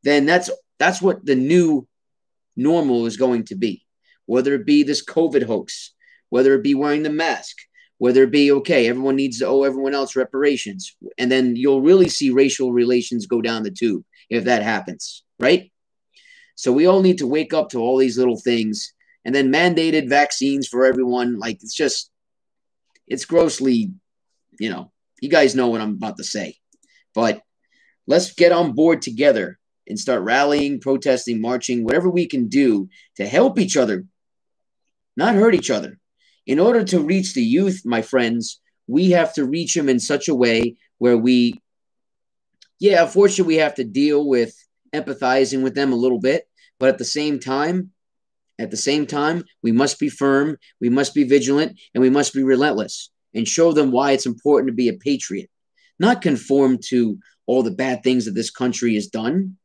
then 0.03 0.27
that's 0.27 0.51
that's 0.79 1.01
what 1.01 1.25
the 1.25 1.37
new 1.37 1.87
normal 2.57 3.07
is 3.07 3.17
going 3.17 3.45
to 3.45 3.55
be. 3.55 3.85
Whether 4.27 4.55
it 4.55 4.67
be 4.67 4.83
this 4.83 5.05
COVID 5.05 5.45
hoax, 5.45 5.95
whether 6.29 6.55
it 6.55 6.63
be 6.63 6.75
wearing 6.75 7.03
the 7.03 7.11
mask, 7.11 7.57
whether 7.99 8.25
it 8.25 8.31
be 8.31 8.51
okay, 8.53 8.89
everyone 8.89 9.17
needs 9.17 9.39
to 9.39 9.47
owe 9.47 9.63
everyone 9.63 9.95
else 9.95 10.17
reparations, 10.17 10.97
and 11.19 11.31
then 11.31 11.55
you'll 11.55 11.83
really 11.83 12.09
see 12.09 12.31
racial 12.31 12.73
relations 12.73 13.27
go 13.27 13.41
down 13.41 13.63
the 13.63 13.71
tube 13.71 14.05
if 14.29 14.45
that 14.45 14.63
happens, 14.63 15.23
right? 15.39 15.72
So 16.55 16.73
we 16.73 16.87
all 16.87 17.03
need 17.03 17.19
to 17.19 17.27
wake 17.27 17.53
up 17.53 17.71
to 17.71 17.79
all 17.79 17.97
these 17.97 18.19
little 18.19 18.39
things, 18.39 18.93
and 19.25 19.35
then 19.35 19.53
mandated 19.53 20.09
vaccines 20.09 20.67
for 20.67 20.85
everyone. 20.85 21.39
Like 21.39 21.63
it's 21.63 21.75
just, 21.75 22.11
it's 23.07 23.25
grossly, 23.25 23.93
you 24.59 24.71
know, 24.71 24.93
you 25.21 25.29
guys 25.29 25.55
know 25.55 25.69
what 25.69 25.81
I'm 25.81 25.95
about 25.95 26.17
to 26.19 26.25
say, 26.25 26.57
but 27.15 27.43
let's 28.07 28.35
get 28.35 28.53
on 28.53 28.73
board 28.73 29.03
together 29.03 29.59
and 29.89 29.99
start 29.99 30.23
rallying, 30.23 30.81
protesting, 30.81 31.41
marching, 31.41 31.85
whatever 31.85 32.09
we 32.09 32.27
can 32.27 32.49
do 32.49 32.89
to 33.17 33.27
help 33.27 33.59
each 33.59 33.77
other, 33.77 34.05
not 35.17 35.35
hurt 35.35 35.55
each 35.55 35.71
other. 35.71 35.99
In 36.47 36.59
order 36.59 36.83
to 36.85 37.01
reach 37.01 37.35
the 37.35 37.43
youth, 37.43 37.83
my 37.85 38.03
friends, 38.03 38.61
we 38.87 39.11
have 39.11 39.33
to 39.35 39.45
reach 39.45 39.75
them 39.75 39.89
in 39.89 40.01
such 40.01 40.29
a 40.29 40.35
way 40.35 40.77
where 40.99 41.17
we, 41.17 41.61
yeah, 42.81 43.03
unfortunately, 43.03 43.55
we 43.55 43.61
have 43.61 43.77
to 43.77 43.85
deal 43.85 44.27
with 44.27 44.55
empathizing 44.95 45.63
with 45.63 45.75
them 45.75 45.93
a 45.93 45.97
little 45.97 46.21
bit, 46.21 46.49
but 46.79 46.89
at 46.89 46.99
the 46.99 47.05
same 47.05 47.39
time, 47.39 47.91
at 48.59 48.71
the 48.71 48.77
same 48.77 49.07
time, 49.07 49.45
we 49.63 49.73
must 49.73 49.99
be 49.99 50.09
firm, 50.09 50.57
we 50.81 50.89
must 50.89 51.15
be 51.15 51.25
vigilant, 51.25 51.79
and 51.95 52.03
we 52.03 52.11
must 52.11 52.35
be 52.35 52.43
relentless 52.43 53.11
and 53.35 53.49
show 53.49 53.73
them 53.73 53.91
why 53.91 54.13
it's 54.13 54.27
important 54.27 54.69
to 54.69 54.75
be 54.75 54.89
a 54.89 54.95
patriot, 54.95 55.49
not 55.99 56.23
conform 56.23 56.79
to 56.89 57.19
all 57.47 57.63
the 57.63 57.71
bad 57.71 58.03
things 58.03 58.27
that 58.27 58.35
this 58.35 58.51
country 58.51 58.95
has 58.95 59.09
done, 59.09 59.57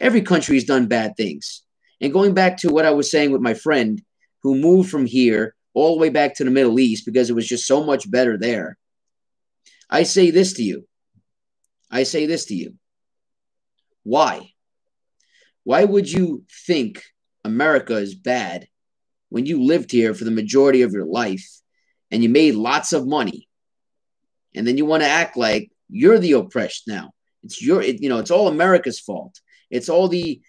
Every 0.00 0.22
country 0.22 0.56
has 0.56 0.64
done 0.64 0.86
bad 0.86 1.16
things. 1.16 1.62
And 2.00 2.12
going 2.12 2.34
back 2.34 2.58
to 2.58 2.70
what 2.70 2.84
I 2.84 2.90
was 2.90 3.10
saying 3.10 3.30
with 3.30 3.40
my 3.40 3.54
friend 3.54 4.02
who 4.42 4.54
moved 4.54 4.90
from 4.90 5.06
here 5.06 5.54
all 5.72 5.94
the 5.94 6.00
way 6.00 6.10
back 6.10 6.34
to 6.36 6.44
the 6.44 6.50
Middle 6.50 6.78
East 6.78 7.06
because 7.06 7.30
it 7.30 7.34
was 7.34 7.46
just 7.46 7.66
so 7.66 7.84
much 7.84 8.10
better 8.10 8.36
there, 8.36 8.76
I 9.88 10.02
say 10.02 10.30
this 10.30 10.54
to 10.54 10.62
you. 10.62 10.86
I 11.90 12.02
say 12.02 12.26
this 12.26 12.46
to 12.46 12.54
you. 12.54 12.74
Why? 14.04 14.52
Why 15.64 15.84
would 15.84 16.10
you 16.10 16.44
think 16.66 17.02
America 17.42 17.96
is 17.96 18.14
bad 18.14 18.68
when 19.30 19.44
you 19.46 19.62
lived 19.62 19.90
here 19.90 20.14
for 20.14 20.24
the 20.24 20.30
majority 20.30 20.82
of 20.82 20.92
your 20.92 21.06
life 21.06 21.46
and 22.10 22.22
you 22.22 22.28
made 22.28 22.54
lots 22.54 22.92
of 22.92 23.06
money? 23.06 23.48
And 24.54 24.66
then 24.66 24.78
you 24.78 24.84
want 24.84 25.02
to 25.02 25.08
act 25.08 25.36
like 25.36 25.72
You're 25.88 26.18
the 26.18 26.32
oppressed 26.32 26.84
now. 26.86 27.12
It's 27.42 27.62
your, 27.62 27.82
it, 27.82 28.00
you 28.00 28.08
know, 28.08 28.18
it's 28.18 28.30
all 28.30 28.48
America's 28.48 29.00
fault. 29.00 29.38
It's 29.70 29.88
all 29.88 30.08
the, 30.08 30.40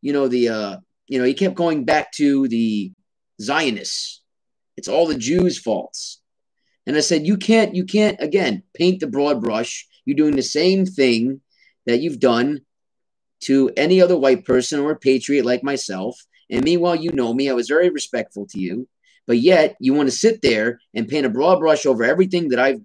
you 0.00 0.12
know, 0.12 0.28
the, 0.28 0.48
uh, 0.48 0.76
you 1.06 1.18
know, 1.18 1.24
he 1.24 1.34
kept 1.34 1.54
going 1.54 1.84
back 1.84 2.12
to 2.12 2.48
the 2.48 2.92
Zionists. 3.40 4.22
It's 4.76 4.88
all 4.88 5.06
the 5.06 5.18
Jews' 5.18 5.58
faults. 5.58 6.20
And 6.86 6.96
I 6.96 7.00
said, 7.00 7.26
you 7.26 7.36
can't, 7.36 7.74
you 7.74 7.84
can't, 7.84 8.20
again, 8.20 8.62
paint 8.74 9.00
the 9.00 9.08
broad 9.08 9.42
brush. 9.42 9.86
You're 10.04 10.16
doing 10.16 10.36
the 10.36 10.42
same 10.42 10.86
thing 10.86 11.40
that 11.86 12.00
you've 12.00 12.20
done 12.20 12.60
to 13.40 13.70
any 13.76 14.00
other 14.00 14.18
white 14.18 14.44
person 14.44 14.80
or 14.80 14.96
patriot 14.96 15.44
like 15.44 15.62
myself. 15.62 16.18
And 16.50 16.64
meanwhile, 16.64 16.96
you 16.96 17.12
know 17.12 17.32
me, 17.32 17.50
I 17.50 17.54
was 17.54 17.68
very 17.68 17.90
respectful 17.90 18.46
to 18.46 18.58
you, 18.58 18.88
but 19.26 19.38
yet 19.38 19.76
you 19.80 19.94
want 19.94 20.08
to 20.08 20.16
sit 20.16 20.42
there 20.42 20.80
and 20.94 21.08
paint 21.08 21.26
a 21.26 21.30
broad 21.30 21.60
brush 21.60 21.86
over 21.86 22.04
everything 22.04 22.48
that 22.48 22.58
I've, 22.58 22.80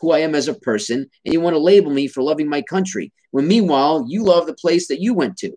who 0.00 0.12
I 0.12 0.20
am 0.20 0.34
as 0.34 0.48
a 0.48 0.54
person, 0.54 1.08
and 1.24 1.32
you 1.32 1.40
want 1.40 1.54
to 1.54 1.60
label 1.60 1.90
me 1.90 2.08
for 2.08 2.22
loving 2.22 2.48
my 2.48 2.62
country. 2.62 3.12
When 3.30 3.46
meanwhile, 3.48 4.04
you 4.08 4.24
love 4.24 4.46
the 4.46 4.54
place 4.54 4.88
that 4.88 5.00
you 5.00 5.14
went 5.14 5.36
to. 5.38 5.56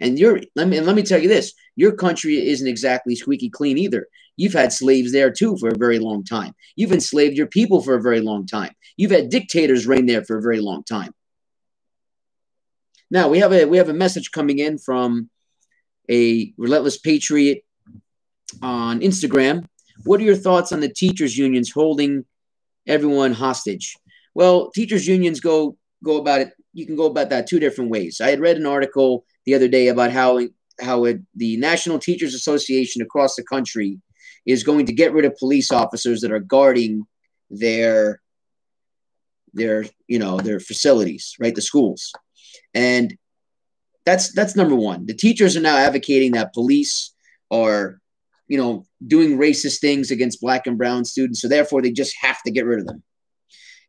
And 0.00 0.18
you're 0.18 0.40
let 0.54 0.68
me 0.68 0.76
and 0.78 0.86
let 0.86 0.96
me 0.96 1.02
tell 1.02 1.20
you 1.20 1.28
this: 1.28 1.52
your 1.76 1.92
country 1.92 2.48
isn't 2.48 2.66
exactly 2.66 3.14
squeaky 3.14 3.50
clean 3.50 3.78
either. 3.78 4.06
You've 4.36 4.52
had 4.52 4.72
slaves 4.72 5.12
there 5.12 5.32
too 5.32 5.56
for 5.58 5.68
a 5.68 5.76
very 5.76 5.98
long 5.98 6.24
time. 6.24 6.54
You've 6.76 6.92
enslaved 6.92 7.36
your 7.36 7.48
people 7.48 7.82
for 7.82 7.96
a 7.96 8.02
very 8.02 8.20
long 8.20 8.46
time. 8.46 8.72
You've 8.96 9.10
had 9.10 9.30
dictators 9.30 9.86
reign 9.86 10.06
there 10.06 10.24
for 10.24 10.38
a 10.38 10.42
very 10.42 10.60
long 10.60 10.84
time. 10.84 11.12
Now 13.10 13.28
we 13.28 13.38
have 13.38 13.52
a 13.52 13.64
we 13.64 13.78
have 13.78 13.88
a 13.88 13.94
message 13.94 14.30
coming 14.30 14.58
in 14.58 14.78
from 14.78 15.30
a 16.10 16.52
relentless 16.56 16.98
patriot 16.98 17.64
on 18.62 19.00
Instagram. 19.00 19.66
What 20.04 20.20
are 20.20 20.24
your 20.24 20.36
thoughts 20.36 20.72
on 20.72 20.80
the 20.80 20.88
teachers 20.88 21.36
unions 21.36 21.70
holding 21.70 22.24
everyone 22.86 23.32
hostage? 23.32 23.96
Well, 24.34 24.70
teachers 24.70 25.06
unions 25.06 25.40
go 25.40 25.76
go 26.04 26.18
about 26.18 26.40
it. 26.42 26.52
You 26.72 26.86
can 26.86 26.96
go 26.96 27.06
about 27.06 27.30
that 27.30 27.46
two 27.46 27.58
different 27.58 27.90
ways. 27.90 28.20
I 28.20 28.30
had 28.30 28.40
read 28.40 28.56
an 28.56 28.66
article 28.66 29.24
the 29.44 29.54
other 29.54 29.68
day 29.68 29.88
about 29.88 30.12
how 30.12 30.40
how 30.80 31.04
it, 31.04 31.20
the 31.34 31.56
National 31.56 31.98
Teachers 31.98 32.34
Association 32.34 33.02
across 33.02 33.34
the 33.34 33.42
country 33.42 34.00
is 34.46 34.62
going 34.62 34.86
to 34.86 34.92
get 34.92 35.12
rid 35.12 35.24
of 35.24 35.36
police 35.36 35.72
officers 35.72 36.20
that 36.20 36.32
are 36.32 36.38
guarding 36.38 37.06
their 37.50 38.20
their 39.54 39.86
you 40.06 40.18
know 40.18 40.38
their 40.38 40.60
facilities, 40.60 41.34
right? 41.40 41.54
The 41.54 41.62
schools. 41.62 42.12
And 42.74 43.16
that's 44.04 44.32
that's 44.32 44.56
number 44.56 44.74
one. 44.74 45.06
The 45.06 45.14
teachers 45.14 45.56
are 45.56 45.60
now 45.60 45.76
advocating 45.76 46.32
that 46.32 46.54
police 46.54 47.12
are, 47.50 48.00
you 48.46 48.56
know, 48.56 48.86
doing 49.06 49.38
racist 49.38 49.80
things 49.80 50.10
against 50.10 50.40
black 50.40 50.66
and 50.66 50.78
brown 50.78 51.04
students, 51.04 51.40
so 51.40 51.48
therefore 51.48 51.82
they 51.82 51.90
just 51.90 52.16
have 52.20 52.42
to 52.44 52.50
get 52.50 52.64
rid 52.64 52.80
of 52.80 52.86
them. 52.86 53.02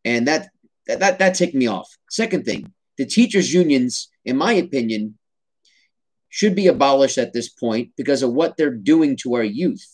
And 0.03 0.27
that 0.27 0.49
that 0.87 0.99
that, 0.99 1.19
that 1.19 1.35
ticked 1.35 1.55
me 1.55 1.67
off. 1.67 1.89
Second 2.09 2.45
thing, 2.45 2.73
the 2.97 3.05
teachers 3.05 3.53
unions, 3.53 4.09
in 4.25 4.35
my 4.35 4.53
opinion, 4.53 5.17
should 6.29 6.55
be 6.55 6.67
abolished 6.67 7.17
at 7.17 7.33
this 7.33 7.49
point 7.49 7.91
because 7.95 8.21
of 8.21 8.33
what 8.33 8.57
they're 8.57 8.75
doing 8.75 9.15
to 9.17 9.35
our 9.35 9.43
youth. 9.43 9.85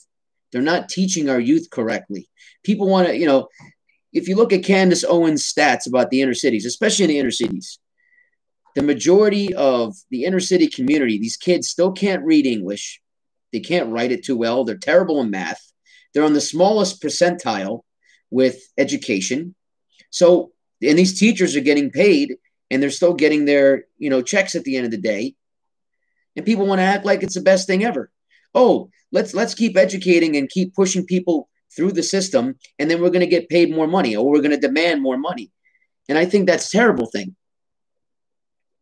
They're 0.51 0.61
not 0.61 0.89
teaching 0.89 1.29
our 1.29 1.39
youth 1.39 1.69
correctly. 1.69 2.29
People 2.63 2.87
want 2.87 3.07
to, 3.07 3.17
you 3.17 3.25
know, 3.25 3.47
if 4.13 4.27
you 4.27 4.35
look 4.35 4.53
at 4.53 4.63
Candace 4.63 5.03
Owens' 5.03 5.51
stats 5.51 5.87
about 5.87 6.09
the 6.09 6.21
inner 6.21 6.33
cities, 6.33 6.65
especially 6.65 7.05
in 7.05 7.09
the 7.09 7.19
inner 7.19 7.31
cities, 7.31 7.79
the 8.75 8.83
majority 8.83 9.53
of 9.55 9.95
the 10.11 10.25
inner 10.25 10.41
city 10.41 10.67
community, 10.67 11.17
these 11.17 11.37
kids 11.37 11.69
still 11.69 11.91
can't 11.91 12.25
read 12.25 12.45
English. 12.45 13.01
They 13.53 13.61
can't 13.61 13.89
write 13.89 14.11
it 14.11 14.25
too 14.25 14.37
well. 14.37 14.65
They're 14.65 14.77
terrible 14.77 15.21
in 15.21 15.31
math. 15.31 15.61
They're 16.13 16.25
on 16.25 16.33
the 16.33 16.41
smallest 16.41 17.01
percentile 17.01 17.81
with 18.29 18.59
education. 18.77 19.55
So, 20.09 20.51
and 20.81 20.99
these 20.99 21.17
teachers 21.17 21.55
are 21.55 21.61
getting 21.61 21.89
paid 21.89 22.35
and 22.69 22.83
they're 22.83 22.89
still 22.89 23.13
getting 23.13 23.45
their, 23.45 23.85
you 23.97 24.09
know, 24.09 24.21
checks 24.21 24.55
at 24.55 24.65
the 24.65 24.75
end 24.75 24.85
of 24.85 24.91
the 24.91 24.97
day. 24.97 25.35
And 26.35 26.45
people 26.45 26.67
want 26.67 26.79
to 26.79 26.83
act 26.83 27.05
like 27.05 27.23
it's 27.23 27.35
the 27.35 27.41
best 27.41 27.67
thing 27.67 27.85
ever. 27.85 28.11
Oh, 28.53 28.89
let's 29.11 29.33
let's 29.33 29.55
keep 29.55 29.77
educating 29.77 30.35
and 30.35 30.49
keep 30.49 30.73
pushing 30.73 31.05
people 31.05 31.47
through 31.75 31.93
the 31.93 32.03
system 32.03 32.55
and 32.79 32.89
then 32.89 33.01
we're 33.01 33.09
going 33.09 33.19
to 33.21 33.27
get 33.27 33.49
paid 33.49 33.73
more 33.73 33.87
money 33.87 34.15
or 34.15 34.29
we're 34.29 34.41
going 34.41 34.51
to 34.51 34.57
demand 34.57 35.01
more 35.01 35.17
money. 35.17 35.51
And 36.09 36.17
I 36.17 36.25
think 36.25 36.47
that's 36.47 36.69
terrible 36.69 37.05
thing. 37.05 37.35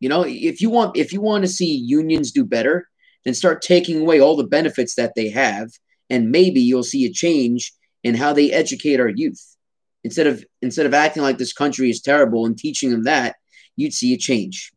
You 0.04 0.10
know, 0.10 0.26
if 0.28 0.60
you 0.60 0.70
want 0.70 0.98
if 0.98 1.14
you 1.14 1.22
want 1.22 1.46
to 1.46 1.48
see 1.48 1.78
unions 1.78 2.34
do 2.34 2.44
better, 2.44 2.90
then 3.24 3.34
start 3.34 3.62
taking 3.62 4.02
away 4.02 4.20
all 4.20 4.36
the 4.36 4.44
benefits 4.44 4.96
that 4.96 5.14
they 5.16 5.30
have, 5.30 5.70
and 6.10 6.30
maybe 6.30 6.60
you'll 6.60 6.84
see 6.84 7.06
a 7.06 7.10
change 7.10 7.72
in 8.04 8.14
how 8.14 8.34
they 8.34 8.52
educate 8.52 9.00
our 9.00 9.08
youth. 9.08 9.56
Instead 10.04 10.28
of 10.28 10.44
instead 10.62 10.86
of 10.86 10.94
acting 10.94 11.24
like 11.24 11.38
this 11.38 11.54
country 11.54 11.90
is 11.90 12.02
terrible 12.02 12.46
and 12.46 12.58
teaching 12.58 12.90
them 12.90 13.04
that, 13.04 13.38
you'd 13.78 13.94
see 13.94 14.14
a 14.14 14.18
change. 14.18 14.74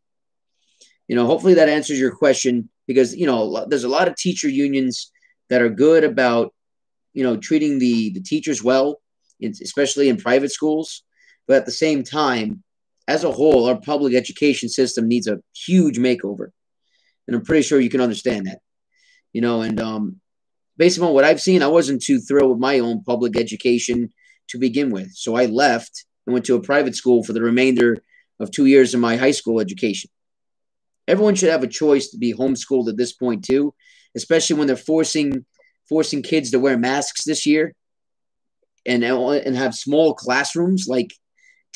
You 1.09 1.17
know, 1.17 1.25
hopefully 1.25 1.55
that 1.55 1.67
answers 1.67 1.99
your 1.99 2.15
question 2.15 2.69
because 2.87 3.13
you 3.13 3.25
know 3.25 3.65
there's 3.67 3.83
a 3.83 3.89
lot 3.89 4.07
of 4.07 4.15
teacher 4.15 4.47
unions 4.47 5.11
that 5.49 5.61
are 5.61 5.67
good 5.67 6.05
about 6.05 6.53
you 7.11 7.25
know 7.25 7.35
treating 7.35 7.79
the 7.79 8.11
the 8.11 8.21
teachers 8.21 8.63
well, 8.63 9.01
especially 9.43 10.07
in 10.07 10.15
private 10.15 10.53
schools, 10.53 11.03
but 11.47 11.57
at 11.57 11.65
the 11.65 11.71
same 11.73 12.05
time 12.05 12.63
as 13.07 13.23
a 13.23 13.31
whole, 13.31 13.67
our 13.67 13.79
public 13.79 14.13
education 14.13 14.69
system 14.69 15.07
needs 15.07 15.27
a 15.27 15.39
huge 15.55 15.97
makeover. 15.97 16.47
And 17.27 17.35
I'm 17.35 17.43
pretty 17.43 17.63
sure 17.63 17.79
you 17.79 17.89
can 17.89 18.01
understand 18.01 18.47
that. 18.47 18.59
You 19.33 19.41
know, 19.41 19.61
and 19.61 19.79
um, 19.79 20.21
based 20.77 20.99
on 20.99 21.13
what 21.13 21.23
I've 21.23 21.41
seen, 21.41 21.63
I 21.63 21.67
wasn't 21.67 22.03
too 22.03 22.19
thrilled 22.19 22.51
with 22.51 22.59
my 22.59 22.79
own 22.79 23.03
public 23.03 23.37
education 23.37 24.13
to 24.49 24.57
begin 24.57 24.89
with. 24.89 25.11
So 25.13 25.35
I 25.35 25.45
left 25.45 26.05
and 26.25 26.33
went 26.33 26.45
to 26.45 26.55
a 26.55 26.61
private 26.61 26.95
school 26.95 27.23
for 27.23 27.33
the 27.33 27.41
remainder 27.41 27.97
of 28.39 28.51
two 28.51 28.65
years 28.65 28.93
of 28.93 28.99
my 28.99 29.15
high 29.15 29.31
school 29.31 29.59
education. 29.59 30.09
Everyone 31.07 31.35
should 31.35 31.49
have 31.49 31.63
a 31.63 31.67
choice 31.67 32.09
to 32.09 32.17
be 32.17 32.33
homeschooled 32.33 32.89
at 32.89 32.97
this 32.97 33.13
point 33.13 33.45
too, 33.45 33.73
especially 34.15 34.57
when 34.57 34.67
they're 34.67 34.75
forcing 34.75 35.45
forcing 35.87 36.21
kids 36.21 36.51
to 36.51 36.59
wear 36.59 36.77
masks 36.77 37.23
this 37.23 37.45
year 37.45 37.73
and 38.85 39.05
and 39.05 39.55
have 39.55 39.73
small 39.73 40.13
classrooms 40.13 40.85
like 40.87 41.13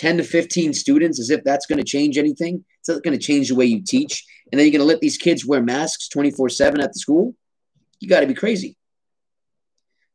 10 0.02 0.18
to 0.18 0.24
15 0.24 0.74
students 0.74 1.20
as 1.20 1.30
if 1.30 1.44
that's 1.44 1.68
going 1.68 1.78
to 1.78 1.86
change 1.86 2.18
anything. 2.18 2.66
It's 2.80 2.90
not 2.90 3.04
going 3.04 3.18
to 3.18 3.24
change 3.24 3.50
the 3.50 3.56
way 3.56 3.66
you 3.66 3.84
teach. 3.84 4.26
And 4.52 4.58
then 4.58 4.66
you're 4.66 4.72
going 4.72 4.82
to 4.82 4.92
let 4.92 5.00
these 5.00 5.18
kids 5.18 5.46
wear 5.46 5.62
masks 5.62 6.08
24 6.08 6.50
7 6.50 6.82
at 6.82 6.92
the 6.92 7.00
school. 7.00 7.36
You 8.00 8.10
got 8.10 8.22
to 8.22 8.28
be 8.28 8.34
crazy. 8.34 8.76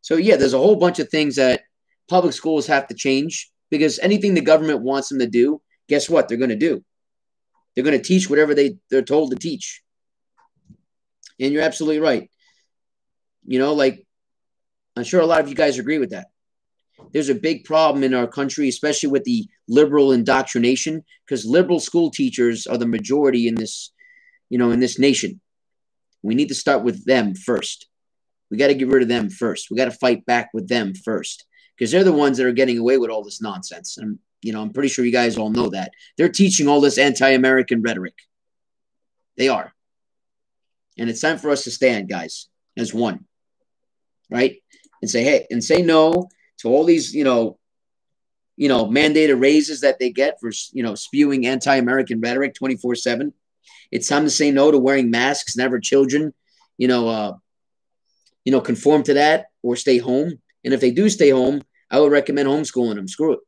So, 0.01 0.17
yeah, 0.17 0.35
there's 0.35 0.55
a 0.55 0.59
whole 0.59 0.75
bunch 0.75 0.99
of 0.99 1.09
things 1.09 1.37
that 1.37 1.63
public 2.09 2.33
schools 2.33 2.67
have 2.67 2.89
to 2.89 2.95
change 2.95 3.49
because 3.71 4.01
anything 4.01 4.35
the 4.35 4.41
government 4.41 4.81
wants 4.81 5.09
them 5.09 5.21
to 5.21 5.29
do, 5.29 5.63
guess 5.89 6.11
what? 6.11 6.27
They're 6.27 6.37
going 6.37 6.51
to 6.51 6.57
do. 6.57 6.85
They're 7.75 7.85
going 7.85 7.97
to 7.97 8.05
teach 8.05 8.29
whatever 8.29 8.57
they, 8.57 8.79
they're 8.91 9.03
told 9.03 9.31
to 9.31 9.37
teach. 9.37 9.83
And 11.39 11.53
you're 11.53 11.63
absolutely 11.63 12.01
right. 12.01 12.29
You 13.45 13.61
know, 13.61 13.75
like, 13.75 14.05
I'm 14.97 15.05
sure 15.05 15.21
a 15.21 15.27
lot 15.27 15.43
of 15.43 15.49
you 15.49 15.55
guys 15.55 15.79
agree 15.79 15.99
with 15.99 16.11
that 16.11 16.27
there's 17.13 17.29
a 17.29 17.35
big 17.35 17.65
problem 17.65 18.05
in 18.05 18.15
our 18.15 18.27
country, 18.27 18.69
especially 18.69 19.11
with 19.11 19.25
the 19.25 19.49
liberal 19.69 20.13
indoctrination, 20.13 21.05
because 21.25 21.45
liberal 21.45 21.81
school 21.81 22.11
teachers 22.11 22.67
are 22.67 22.79
the 22.79 22.87
majority 22.87 23.49
in 23.49 23.55
this, 23.55 23.93
you 24.49 24.59
know, 24.59 24.71
in 24.71 24.81
this 24.81 24.99
nation. 24.99 25.41
We 26.23 26.35
need 26.35 26.49
to 26.49 26.55
start 26.55 26.83
with 26.83 27.05
them 27.05 27.35
first. 27.35 27.87
We 28.51 28.57
got 28.57 28.69
to 28.69 28.75
get 28.75 28.89
rid 28.89 29.03
of 29.03 29.09
them 29.09 29.31
first. 29.31 29.71
We 29.71 29.77
got 29.77 29.87
to 29.87 29.91
fight 29.91 30.25
back 30.27 30.51
with 30.55 30.69
them 30.69 30.95
first 30.95 31.45
because 31.77 31.91
they're 31.91 32.05
the 32.05 32.13
ones 32.13 32.39
that 32.39 32.47
are 32.47 32.53
getting 32.53 32.79
away 32.79 32.99
with 32.99 33.11
all 33.11 33.25
this 33.25 33.43
nonsense. 33.43 33.99
And 33.99 34.19
you 34.43 34.53
know, 34.53 34.63
I'm 34.63 34.73
pretty 34.73 34.89
sure 34.89 35.05
you 35.05 35.13
guys 35.13 35.37
all 35.37 35.51
know 35.51 35.71
that 35.71 35.93
they're 36.17 36.29
teaching 36.29 36.69
all 36.69 36.81
this 36.81 36.99
anti-American 36.99 37.83
rhetoric. 37.83 38.15
They 39.37 39.49
are, 39.49 39.73
and 40.97 41.11
it's 41.11 41.21
time 41.21 41.39
for 41.39 41.51
us 41.51 41.65
to 41.65 41.71
stand, 41.71 42.09
guys, 42.09 42.49
as 42.77 42.95
one, 42.95 43.25
right? 44.31 44.57
And 45.03 45.11
say, 45.11 45.25
hey, 45.25 45.47
and 45.51 45.63
say 45.63 45.83
no 45.83 46.29
to 46.59 46.69
all 46.69 46.85
these, 46.85 47.15
you 47.15 47.25
know, 47.25 47.59
you 48.57 48.69
know, 48.69 48.87
mandated 48.87 49.41
raises 49.41 49.83
that 49.83 49.99
they 49.99 50.11
get 50.11 50.39
for, 50.41 50.51
you 50.73 50.83
know, 50.83 50.95
spewing 50.95 51.47
anti-American 51.47 52.21
rhetoric 52.21 52.55
24-7. 52.55 53.33
It's 53.93 54.09
time 54.09 54.25
to 54.25 54.31
say 54.31 54.51
no 54.51 54.71
to 54.71 54.79
wearing 54.79 55.11
masks, 55.11 55.57
never 55.57 55.79
children, 55.79 56.33
you 56.79 56.89
know, 56.89 57.09
uh, 57.09 57.33
you 58.45 58.53
know, 58.53 58.61
conform 58.61 59.03
to 59.05 59.15
that 59.15 59.47
or 59.63 59.77
stay 59.77 59.99
home. 59.99 60.39
And 60.65 60.73
if 60.73 60.81
they 60.81 60.91
do 60.91 61.09
stay 61.11 61.31
home, 61.31 61.63
I 61.91 62.01
would 62.01 62.13
recommend 62.13 62.49
homeschooling 62.49 62.97
them. 62.97 63.09
Screw 63.09 63.35
it. 63.35 63.41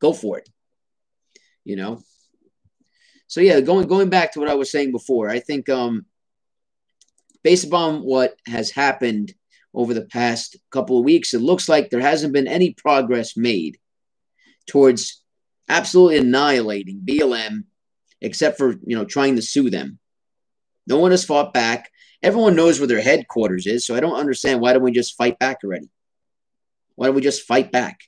Go 0.00 0.12
for 0.12 0.38
it. 0.38 0.48
You 1.64 1.76
know. 1.76 2.02
So 3.26 3.40
yeah, 3.40 3.60
going 3.60 3.86
going 3.86 4.08
back 4.08 4.32
to 4.32 4.40
what 4.40 4.48
I 4.48 4.54
was 4.54 4.70
saying 4.70 4.92
before, 4.92 5.28
I 5.28 5.38
think 5.38 5.68
um 5.68 6.06
based 7.42 7.66
upon 7.66 8.02
what 8.02 8.34
has 8.46 8.70
happened 8.70 9.34
over 9.72 9.94
the 9.94 10.04
past 10.04 10.56
couple 10.70 10.98
of 10.98 11.04
weeks, 11.04 11.34
it 11.34 11.40
looks 11.40 11.68
like 11.68 11.90
there 11.90 12.00
hasn't 12.00 12.32
been 12.32 12.48
any 12.48 12.72
progress 12.74 13.36
made 13.36 13.78
towards 14.66 15.22
absolutely 15.68 16.18
annihilating 16.18 17.02
BLM, 17.04 17.64
except 18.20 18.58
for 18.58 18.72
you 18.84 18.96
know 18.96 19.04
trying 19.04 19.36
to 19.36 19.42
sue 19.42 19.70
them. 19.70 19.98
No 20.86 20.98
one 20.98 21.12
has 21.12 21.24
fought 21.24 21.54
back. 21.54 21.90
Everyone 22.22 22.56
knows 22.56 22.78
where 22.78 22.88
their 22.88 23.00
headquarters 23.00 23.66
is, 23.66 23.86
so 23.86 23.94
I 23.94 24.00
don't 24.00 24.18
understand 24.18 24.60
why 24.60 24.72
don't 24.72 24.82
we 24.82 24.92
just 24.92 25.16
fight 25.16 25.38
back 25.38 25.58
already? 25.64 25.88
Why 26.96 27.06
don't 27.06 27.14
we 27.14 27.22
just 27.22 27.46
fight 27.46 27.72
back? 27.72 28.00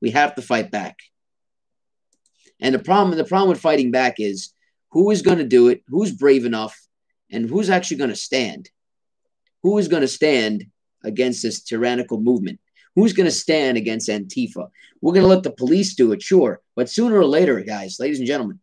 We 0.00 0.10
have 0.10 0.34
to 0.34 0.42
fight 0.42 0.70
back. 0.70 0.98
And 2.60 2.74
the 2.74 2.78
problem, 2.78 3.16
the 3.16 3.24
problem 3.24 3.48
with 3.48 3.60
fighting 3.60 3.90
back 3.90 4.16
is 4.18 4.52
who 4.90 5.10
is 5.10 5.22
going 5.22 5.38
to 5.38 5.44
do 5.44 5.68
it, 5.68 5.82
who's 5.88 6.12
brave 6.12 6.44
enough, 6.44 6.78
and 7.30 7.48
who's 7.48 7.70
actually 7.70 7.98
going 7.98 8.10
to 8.10 8.16
stand. 8.16 8.70
Who 9.62 9.78
is 9.78 9.88
going 9.88 10.02
to 10.02 10.08
stand 10.08 10.66
against 11.06 11.42
this 11.42 11.62
tyrannical 11.62 12.20
movement? 12.20 12.60
Who's 12.94 13.14
going 13.14 13.26
to 13.26 13.30
stand 13.32 13.78
against 13.78 14.08
Antifa? 14.10 14.68
We're 15.00 15.12
going 15.12 15.24
to 15.24 15.28
let 15.28 15.42
the 15.42 15.50
police 15.50 15.94
do 15.94 16.12
it, 16.12 16.22
sure. 16.22 16.60
But 16.74 16.90
sooner 16.90 17.16
or 17.16 17.26
later, 17.26 17.60
guys, 17.60 17.96
ladies 17.98 18.18
and 18.18 18.26
gentlemen, 18.26 18.60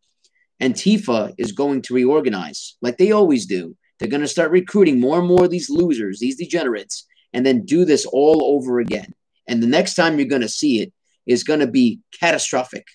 Antifa 0.62 1.34
is 1.38 1.52
going 1.52 1.82
to 1.84 1.94
reorganize 1.94 2.76
like 2.82 2.98
they 2.98 3.12
always 3.12 3.46
do. 3.46 3.76
They're 4.00 4.10
going 4.10 4.22
to 4.22 4.28
start 4.28 4.52
recruiting 4.52 5.00
more 5.00 5.20
and 5.20 5.28
more 5.28 5.46
of 5.46 5.52
these 5.52 5.70
losers, 5.70 6.20
these 6.20 6.38
degenerates, 6.38 7.06
and 7.32 7.46
then 7.46 7.66
do 7.66 7.86
this 7.86 8.06
all 8.06 8.56
over 8.56 8.80
again. 8.80 9.14
And 9.48 9.62
the 9.62 9.68
next 9.68 9.96
time 9.96 10.18
you're 10.18 10.28
going 10.28 10.42
to 10.42 10.50
see 10.50 10.82
it 10.82 10.94
is 11.26 11.44
going 11.44 11.60
to 11.60 11.68
be 11.68 12.00
catastrophic. 12.20 12.86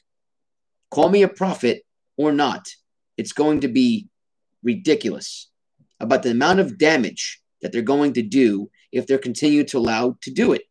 Call 0.90 1.08
me 1.08 1.22
a 1.22 1.28
prophet 1.28 1.82
or 2.16 2.32
not. 2.32 2.66
It's 3.16 3.32
going 3.32 3.60
to 3.60 3.68
be 3.68 4.08
ridiculous 4.62 5.48
about 6.00 6.22
the 6.22 6.30
amount 6.30 6.60
of 6.60 6.78
damage 6.78 7.40
that 7.62 7.72
they're 7.72 7.82
going 7.82 8.14
to 8.14 8.22
do 8.22 8.70
if 8.92 9.06
they're 9.06 9.18
continued 9.18 9.68
to 9.68 9.78
allow 9.78 10.16
to 10.22 10.30
do 10.30 10.52
it. 10.52 10.62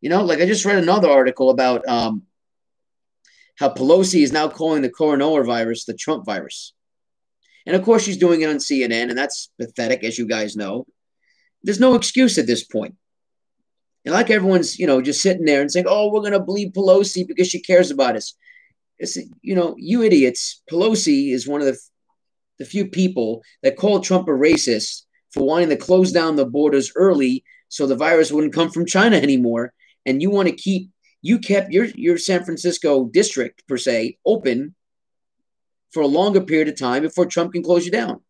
You 0.00 0.10
know, 0.10 0.22
like 0.24 0.40
I 0.40 0.46
just 0.46 0.64
read 0.64 0.78
another 0.78 1.10
article 1.10 1.50
about 1.50 1.86
um, 1.88 2.24
how 3.56 3.70
Pelosi 3.70 4.22
is 4.22 4.32
now 4.32 4.48
calling 4.48 4.82
the 4.82 4.90
coronavirus 4.90 5.86
the 5.86 5.94
Trump 5.94 6.26
virus. 6.26 6.74
And 7.66 7.74
of 7.74 7.82
course, 7.82 8.02
she's 8.02 8.18
doing 8.18 8.42
it 8.42 8.50
on 8.50 8.56
CNN, 8.56 9.08
and 9.08 9.16
that's 9.16 9.50
pathetic, 9.58 10.04
as 10.04 10.18
you 10.18 10.26
guys 10.26 10.56
know. 10.56 10.86
There's 11.62 11.80
no 11.80 11.94
excuse 11.94 12.36
at 12.36 12.46
this 12.46 12.62
point. 12.62 12.96
And 14.04 14.12
like 14.12 14.30
everyone's, 14.30 14.78
you 14.78 14.86
know, 14.86 15.00
just 15.00 15.22
sitting 15.22 15.46
there 15.46 15.62
and 15.62 15.72
saying, 15.72 15.86
oh, 15.88 16.12
we're 16.12 16.20
going 16.20 16.32
to 16.32 16.40
believe 16.40 16.72
Pelosi 16.72 17.26
because 17.26 17.48
she 17.48 17.60
cares 17.60 17.90
about 17.90 18.16
us. 18.16 18.34
It's, 18.98 19.16
you 19.40 19.54
know, 19.54 19.74
you 19.78 20.02
idiots. 20.02 20.62
Pelosi 20.70 21.32
is 21.32 21.48
one 21.48 21.62
of 21.62 21.66
the, 21.66 21.78
the 22.58 22.66
few 22.66 22.86
people 22.86 23.42
that 23.62 23.76
called 23.76 24.04
Trump 24.04 24.28
a 24.28 24.32
racist 24.32 25.04
for 25.34 25.44
wanting 25.44 25.68
to 25.68 25.76
close 25.76 26.12
down 26.12 26.36
the 26.36 26.46
borders 26.46 26.92
early 26.94 27.44
so 27.68 27.86
the 27.86 27.96
virus 27.96 28.30
wouldn't 28.30 28.54
come 28.54 28.70
from 28.70 28.86
China 28.86 29.16
anymore. 29.16 29.74
And 30.06 30.22
you 30.22 30.30
want 30.30 30.48
to 30.48 30.54
keep, 30.54 30.90
you 31.22 31.40
kept 31.40 31.72
your, 31.72 31.86
your 31.96 32.18
San 32.18 32.44
Francisco 32.44 33.06
district, 33.06 33.66
per 33.66 33.76
se, 33.76 34.18
open 34.24 34.74
for 35.92 36.02
a 36.02 36.06
longer 36.06 36.40
period 36.40 36.68
of 36.68 36.78
time 36.78 37.02
before 37.02 37.26
Trump 37.26 37.52
can 37.52 37.62
close 37.62 37.84
you 37.84 37.90
down. 37.90 38.20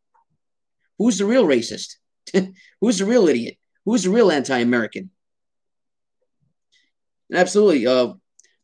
Who's 0.99 1.19
the 1.19 1.27
real 1.27 1.45
racist? 1.45 1.97
Who's 2.81 2.99
the 2.99 3.05
real 3.05 3.29
idiot? 3.29 3.59
Who's 3.85 4.05
the 4.05 4.11
real 4.11 4.31
anti 4.31 4.59
American? 4.59 5.11
Absolutely. 7.33 7.87
Uh, 7.87 8.15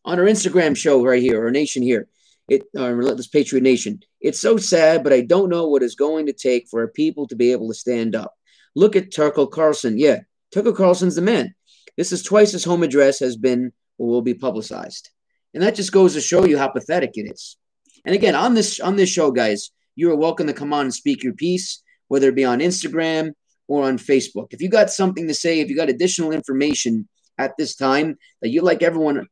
on 0.05 0.18
our 0.18 0.24
Instagram 0.24 0.76
show 0.76 1.05
right 1.05 1.22
here, 1.22 1.45
our 1.45 1.51
nation 1.51 1.82
here, 1.82 2.09
it 2.49 2.62
our 2.78 2.95
Relentless 2.95 3.28
Patriot 3.28 3.62
Nation. 3.62 4.01
It's 4.20 4.40
so 4.40 4.56
sad, 4.56 5.02
but 5.02 5.12
I 5.12 5.22
don't 5.22 5.48
know 5.48 5.68
what 5.68 5.82
it's 5.82 5.94
going 5.94 6.26
to 6.26 6.32
take 6.32 6.68
for 6.68 6.86
people 6.88 7.26
to 7.28 7.36
be 7.36 7.52
able 7.52 7.68
to 7.68 7.74
stand 7.74 8.14
up. 8.14 8.34
Look 8.74 8.96
at 8.96 9.12
Tucker 9.12 9.46
Carlson. 9.46 9.98
Yeah, 9.98 10.20
Tucker 10.52 10.72
Carlson's 10.72 11.14
the 11.14 11.22
man. 11.22 11.54
This 11.96 12.12
is 12.12 12.22
twice 12.22 12.52
his 12.52 12.64
home 12.64 12.82
address 12.82 13.18
has 13.20 13.36
been 13.36 13.72
or 13.98 14.08
will 14.08 14.22
be 14.22 14.34
publicized. 14.34 15.10
And 15.54 15.62
that 15.62 15.74
just 15.74 15.92
goes 15.92 16.14
to 16.14 16.20
show 16.20 16.44
you 16.44 16.58
how 16.58 16.68
pathetic 16.68 17.12
it 17.14 17.30
is. 17.32 17.56
And 18.04 18.14
again, 18.14 18.34
on 18.34 18.54
this 18.54 18.80
on 18.80 18.96
this 18.96 19.10
show, 19.10 19.30
guys, 19.30 19.70
you 19.96 20.10
are 20.10 20.16
welcome 20.16 20.46
to 20.46 20.54
come 20.54 20.72
on 20.72 20.86
and 20.86 20.94
speak 20.94 21.22
your 21.22 21.34
piece, 21.34 21.82
whether 22.08 22.28
it 22.28 22.36
be 22.36 22.44
on 22.44 22.60
Instagram 22.60 23.32
or 23.68 23.84
on 23.84 23.98
Facebook. 23.98 24.48
If 24.50 24.62
you 24.62 24.68
got 24.68 24.90
something 24.90 25.28
to 25.28 25.34
say, 25.34 25.60
if 25.60 25.68
you 25.68 25.76
got 25.76 25.90
additional 25.90 26.32
information 26.32 27.08
at 27.38 27.56
this 27.56 27.74
time 27.74 28.16
that 28.42 28.50
you'd 28.50 28.64
like 28.64 28.82
everyone 28.82 29.26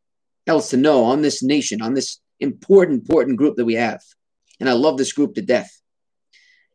else 0.47 0.71
to 0.71 0.77
know 0.77 1.05
on 1.05 1.23
this 1.23 1.43
nation, 1.43 1.83
on 1.83 1.95
this 1.95 2.19
important, 2.41 3.03
important 3.03 3.37
group 3.37 3.57
that 3.57 3.65
we 3.65 3.75
have. 3.75 4.01
And 4.61 4.69
I 4.69 4.73
love 4.73 4.99
this 4.99 5.13
group 5.13 5.35
to 5.35 5.43
death. 5.43 5.71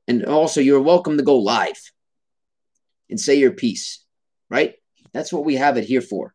And 0.08 0.26
also, 0.26 0.62
you're 0.62 0.82
welcome 0.82 1.18
to 1.18 1.24
go 1.24 1.38
live 1.38 1.80
and 3.10 3.20
say 3.20 3.36
your 3.36 3.52
piece, 3.52 4.04
right? 4.50 4.76
That's 5.14 5.32
what 5.32 5.46
we 5.46 5.56
have 5.56 5.78
it 5.78 5.86
here 5.86 6.02
for. 6.02 6.34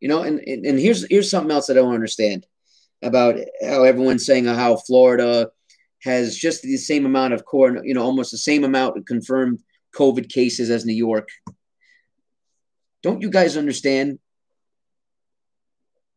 You 0.00 0.08
know, 0.08 0.22
and, 0.22 0.40
and, 0.40 0.66
and 0.66 0.78
here's 0.78 1.06
here's 1.08 1.30
something 1.30 1.50
else 1.50 1.70
I 1.70 1.74
don't 1.74 1.94
understand 1.94 2.46
about 3.02 3.36
how 3.62 3.84
everyone's 3.84 4.26
saying 4.26 4.46
how 4.46 4.76
Florida 4.76 5.50
has 6.02 6.36
just 6.36 6.62
the 6.62 6.76
same 6.76 7.06
amount 7.06 7.34
of 7.34 7.44
core, 7.44 7.84
you 7.84 7.94
know, 7.94 8.02
almost 8.02 8.30
the 8.30 8.38
same 8.38 8.64
amount 8.64 8.96
of 8.96 9.04
confirmed 9.04 9.60
COVID 9.94 10.28
cases 10.28 10.70
as 10.70 10.84
New 10.84 10.94
York. 10.94 11.28
Don't 13.02 13.22
you 13.22 13.30
guys 13.30 13.56
understand 13.56 14.18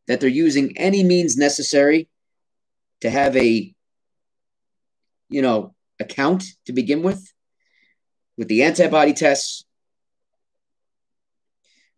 that 0.08 0.20
they're 0.20 0.30
using 0.30 0.78
any 0.78 1.04
means 1.04 1.38
necessary 1.38 2.09
to 3.02 3.10
have 3.10 3.36
a, 3.38 3.74
you 5.30 5.42
know, 5.42 5.76
account 6.00 6.44
to 6.66 6.74
begin 6.74 7.04
with, 7.04 7.32
with 8.38 8.48
the 8.48 8.64
antibody 8.64 9.14
tests, 9.14 9.66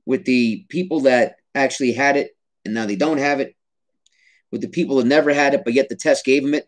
with 0.05 0.25
the 0.25 0.65
people 0.69 1.01
that 1.01 1.35
actually 1.53 1.93
had 1.93 2.17
it 2.17 2.31
and 2.65 2.73
now 2.73 2.85
they 2.85 2.95
don't 2.95 3.17
have 3.17 3.39
it, 3.39 3.55
with 4.51 4.61
the 4.61 4.67
people 4.67 4.97
that 4.97 5.05
never 5.05 5.33
had 5.33 5.53
it 5.53 5.63
but 5.63 5.73
yet 5.73 5.89
the 5.89 5.95
test 5.95 6.25
gave 6.25 6.43
them 6.43 6.53
it, 6.53 6.67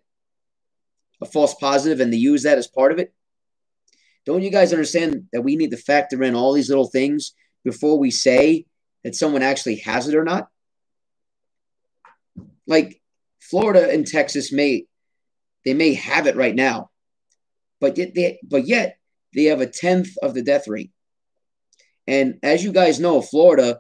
a 1.22 1.26
false 1.26 1.54
positive, 1.56 2.00
and 2.00 2.12
they 2.12 2.18
use 2.18 2.44
that 2.44 2.58
as 2.58 2.68
part 2.68 2.92
of 2.92 3.00
it. 3.00 3.14
Don't 4.26 4.44
you 4.44 4.52
guys 4.52 4.72
understand 4.72 5.28
that 5.34 5.42
we 5.42 5.56
need 5.56 5.72
to 5.72 5.78
factor 5.78 6.24
in 6.24 6.36
all 6.36 6.54
these 6.54 6.70
little 6.70 6.88
things 6.88 7.34
before 7.64 7.98
we 7.98 8.12
say 8.12 8.66
that 9.04 9.16
someone 9.16 9.42
actually 9.42 9.78
has 9.78 10.08
it 10.08 10.16
or 10.16 10.24
not. 10.24 10.48
Like 12.66 13.02
Florida 13.54 13.88
and 13.91 14.08
Texas 14.08 14.51
may 14.51 14.88
they 15.64 15.76
may 15.76 15.93
have 15.93 16.26
it 16.26 16.36
right 16.36 16.56
now, 16.56 16.89
but 17.80 17.99
yet 17.99 18.16
they 18.16 18.39
but 18.43 18.66
yet 18.66 18.97
they 19.36 19.43
have 19.43 19.62
a 19.62 19.68
tenth 19.68 20.10
of 20.24 20.34
the 20.34 20.41
death 20.41 20.68
rate. 20.68 20.89
And 22.08 22.39
as 22.41 22.64
you 22.64 22.72
guys 22.72 22.99
know, 22.99 23.22
Florida 23.22 23.80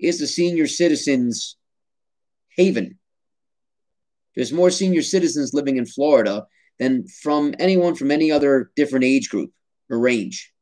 is 0.00 0.18
the 0.18 0.26
senior 0.26 0.66
citizens 0.66 1.56
haven. 2.56 2.98
There's 4.34 4.52
more 4.52 4.70
senior 4.70 5.02
citizens 5.02 5.54
living 5.54 5.76
in 5.76 5.86
Florida 5.86 6.48
than 6.80 7.06
from 7.06 7.54
anyone 7.60 7.94
from 7.94 8.10
any 8.10 8.32
other 8.32 8.72
different 8.74 9.04
age 9.04 9.28
group 9.28 9.52
or 9.88 10.00
range. 10.00 10.52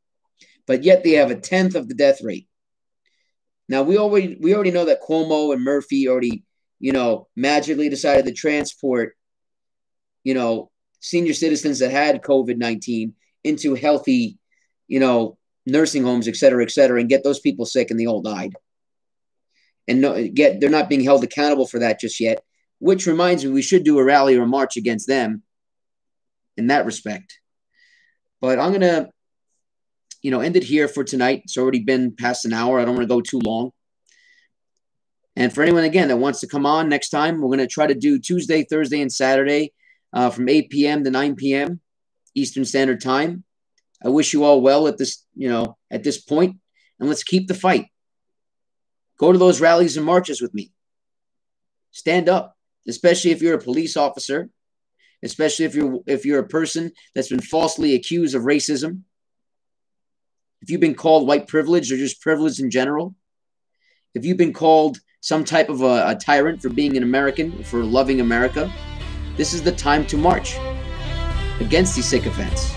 But 0.66 0.84
yet 0.84 1.04
they 1.04 1.12
have 1.12 1.30
a 1.30 1.40
tenth 1.40 1.74
of 1.74 1.88
the 1.88 1.94
death 1.94 2.20
rate. 2.22 2.48
Now 3.66 3.82
we 3.82 3.96
already 3.96 4.36
we 4.38 4.54
already 4.54 4.72
know 4.72 4.84
that 4.84 5.00
Cuomo 5.00 5.54
and 5.54 5.64
Murphy 5.64 6.06
already, 6.06 6.44
you 6.82 6.92
know, 6.92 7.28
magically 7.34 7.88
decided 7.88 8.26
to 8.26 8.32
transport, 8.32 9.16
you 10.24 10.34
know, 10.34 10.70
senior 11.00 11.32
citizens 11.32 11.78
that 11.78 11.90
had 11.90 12.20
COVID 12.22 12.58
nineteen 12.58 13.14
into 13.44 13.74
healthy, 13.74 14.38
you 14.88 15.00
know, 15.00 15.38
nursing 15.64 16.02
homes, 16.02 16.28
et 16.28 16.36
cetera, 16.36 16.62
et 16.62 16.70
cetera, 16.70 17.00
and 17.00 17.08
get 17.08 17.24
those 17.24 17.40
people 17.40 17.64
sick 17.64 17.90
and 17.90 17.98
they 17.98 18.06
all 18.06 18.20
died. 18.20 18.52
And 19.88 20.00
no, 20.00 20.28
get 20.28 20.60
they're 20.60 20.68
not 20.78 20.88
being 20.88 21.04
held 21.04 21.24
accountable 21.24 21.66
for 21.66 21.78
that 21.78 22.00
just 22.00 22.20
yet. 22.20 22.42
Which 22.80 23.06
reminds 23.06 23.44
me, 23.44 23.52
we 23.52 23.62
should 23.62 23.84
do 23.84 23.98
a 23.98 24.04
rally 24.04 24.36
or 24.36 24.42
a 24.42 24.46
march 24.46 24.76
against 24.76 25.06
them 25.06 25.42
in 26.56 26.66
that 26.66 26.84
respect. 26.84 27.38
But 28.40 28.58
I'm 28.58 28.72
gonna 28.72 29.10
you 30.22 30.30
know, 30.30 30.40
end 30.40 30.56
it 30.56 30.62
here 30.62 30.88
for 30.88 31.02
tonight. 31.04 31.42
It's 31.44 31.58
already 31.58 31.80
been 31.80 32.14
past 32.14 32.44
an 32.44 32.52
hour. 32.52 32.78
I 32.78 32.84
don't 32.84 32.94
want 32.94 33.08
to 33.08 33.14
go 33.14 33.20
too 33.20 33.40
long. 33.40 33.72
And 35.36 35.52
for 35.52 35.62
anyone, 35.62 35.84
again, 35.84 36.08
that 36.08 36.16
wants 36.16 36.40
to 36.40 36.46
come 36.46 36.66
on 36.66 36.88
next 36.88 37.08
time, 37.08 37.40
we're 37.40 37.48
going 37.48 37.58
to 37.58 37.66
try 37.66 37.86
to 37.86 37.94
do 37.94 38.18
Tuesday, 38.18 38.64
Thursday, 38.64 39.00
and 39.00 39.12
Saturday 39.12 39.72
uh, 40.12 40.30
from 40.30 40.48
8 40.48 40.70
p.m. 40.70 41.04
to 41.04 41.10
9 41.10 41.36
p.m. 41.36 41.80
Eastern 42.34 42.64
Standard 42.64 43.00
Time. 43.00 43.44
I 44.04 44.08
wish 44.08 44.32
you 44.32 44.44
all 44.44 44.60
well 44.60 44.88
at 44.88 44.98
this, 44.98 45.24
you 45.34 45.48
know, 45.48 45.78
at 45.90 46.02
this 46.02 46.20
point, 46.20 46.56
and 46.98 47.08
let's 47.08 47.24
keep 47.24 47.48
the 47.48 47.54
fight. 47.54 47.86
Go 49.18 49.32
to 49.32 49.38
those 49.38 49.60
rallies 49.60 49.96
and 49.96 50.04
marches 50.04 50.42
with 50.42 50.52
me. 50.52 50.72
Stand 51.92 52.28
up, 52.28 52.56
especially 52.88 53.30
if 53.30 53.40
you're 53.40 53.54
a 53.54 53.62
police 53.62 53.96
officer, 53.96 54.50
especially 55.22 55.66
if 55.66 55.74
you're 55.74 56.00
if 56.06 56.26
you're 56.26 56.40
a 56.40 56.48
person 56.48 56.92
that's 57.14 57.28
been 57.28 57.40
falsely 57.40 57.94
accused 57.94 58.34
of 58.34 58.42
racism 58.42 59.04
if 60.62 60.70
you've 60.70 60.80
been 60.80 60.94
called 60.94 61.26
white 61.26 61.48
privilege 61.48 61.92
or 61.92 61.96
just 61.96 62.20
privilege 62.20 62.60
in 62.60 62.70
general, 62.70 63.14
if 64.14 64.24
you've 64.24 64.38
been 64.38 64.52
called 64.52 64.98
some 65.22 65.44
type 65.44 65.68
of 65.68 65.82
a, 65.82 66.08
a 66.08 66.16
tyrant 66.16 66.60
for 66.60 66.68
being 66.68 66.96
an 66.96 67.04
American, 67.04 67.62
for 67.62 67.84
loving 67.84 68.20
America, 68.20 68.70
this 69.36 69.54
is 69.54 69.62
the 69.62 69.70
time 69.70 70.04
to 70.06 70.16
march 70.16 70.56
against 71.60 71.94
these 71.94 72.06
sycophants. 72.06 72.72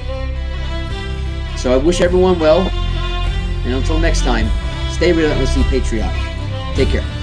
So 1.60 1.74
I 1.74 1.78
wish 1.78 2.02
everyone 2.02 2.38
well, 2.38 2.62
and 2.62 3.74
until 3.74 3.98
next 3.98 4.22
time, 4.22 4.48
stay 4.92 5.12
relentlessly 5.12 5.64
patriotic. 5.64 6.22
Take 6.76 6.90
care. 6.90 7.15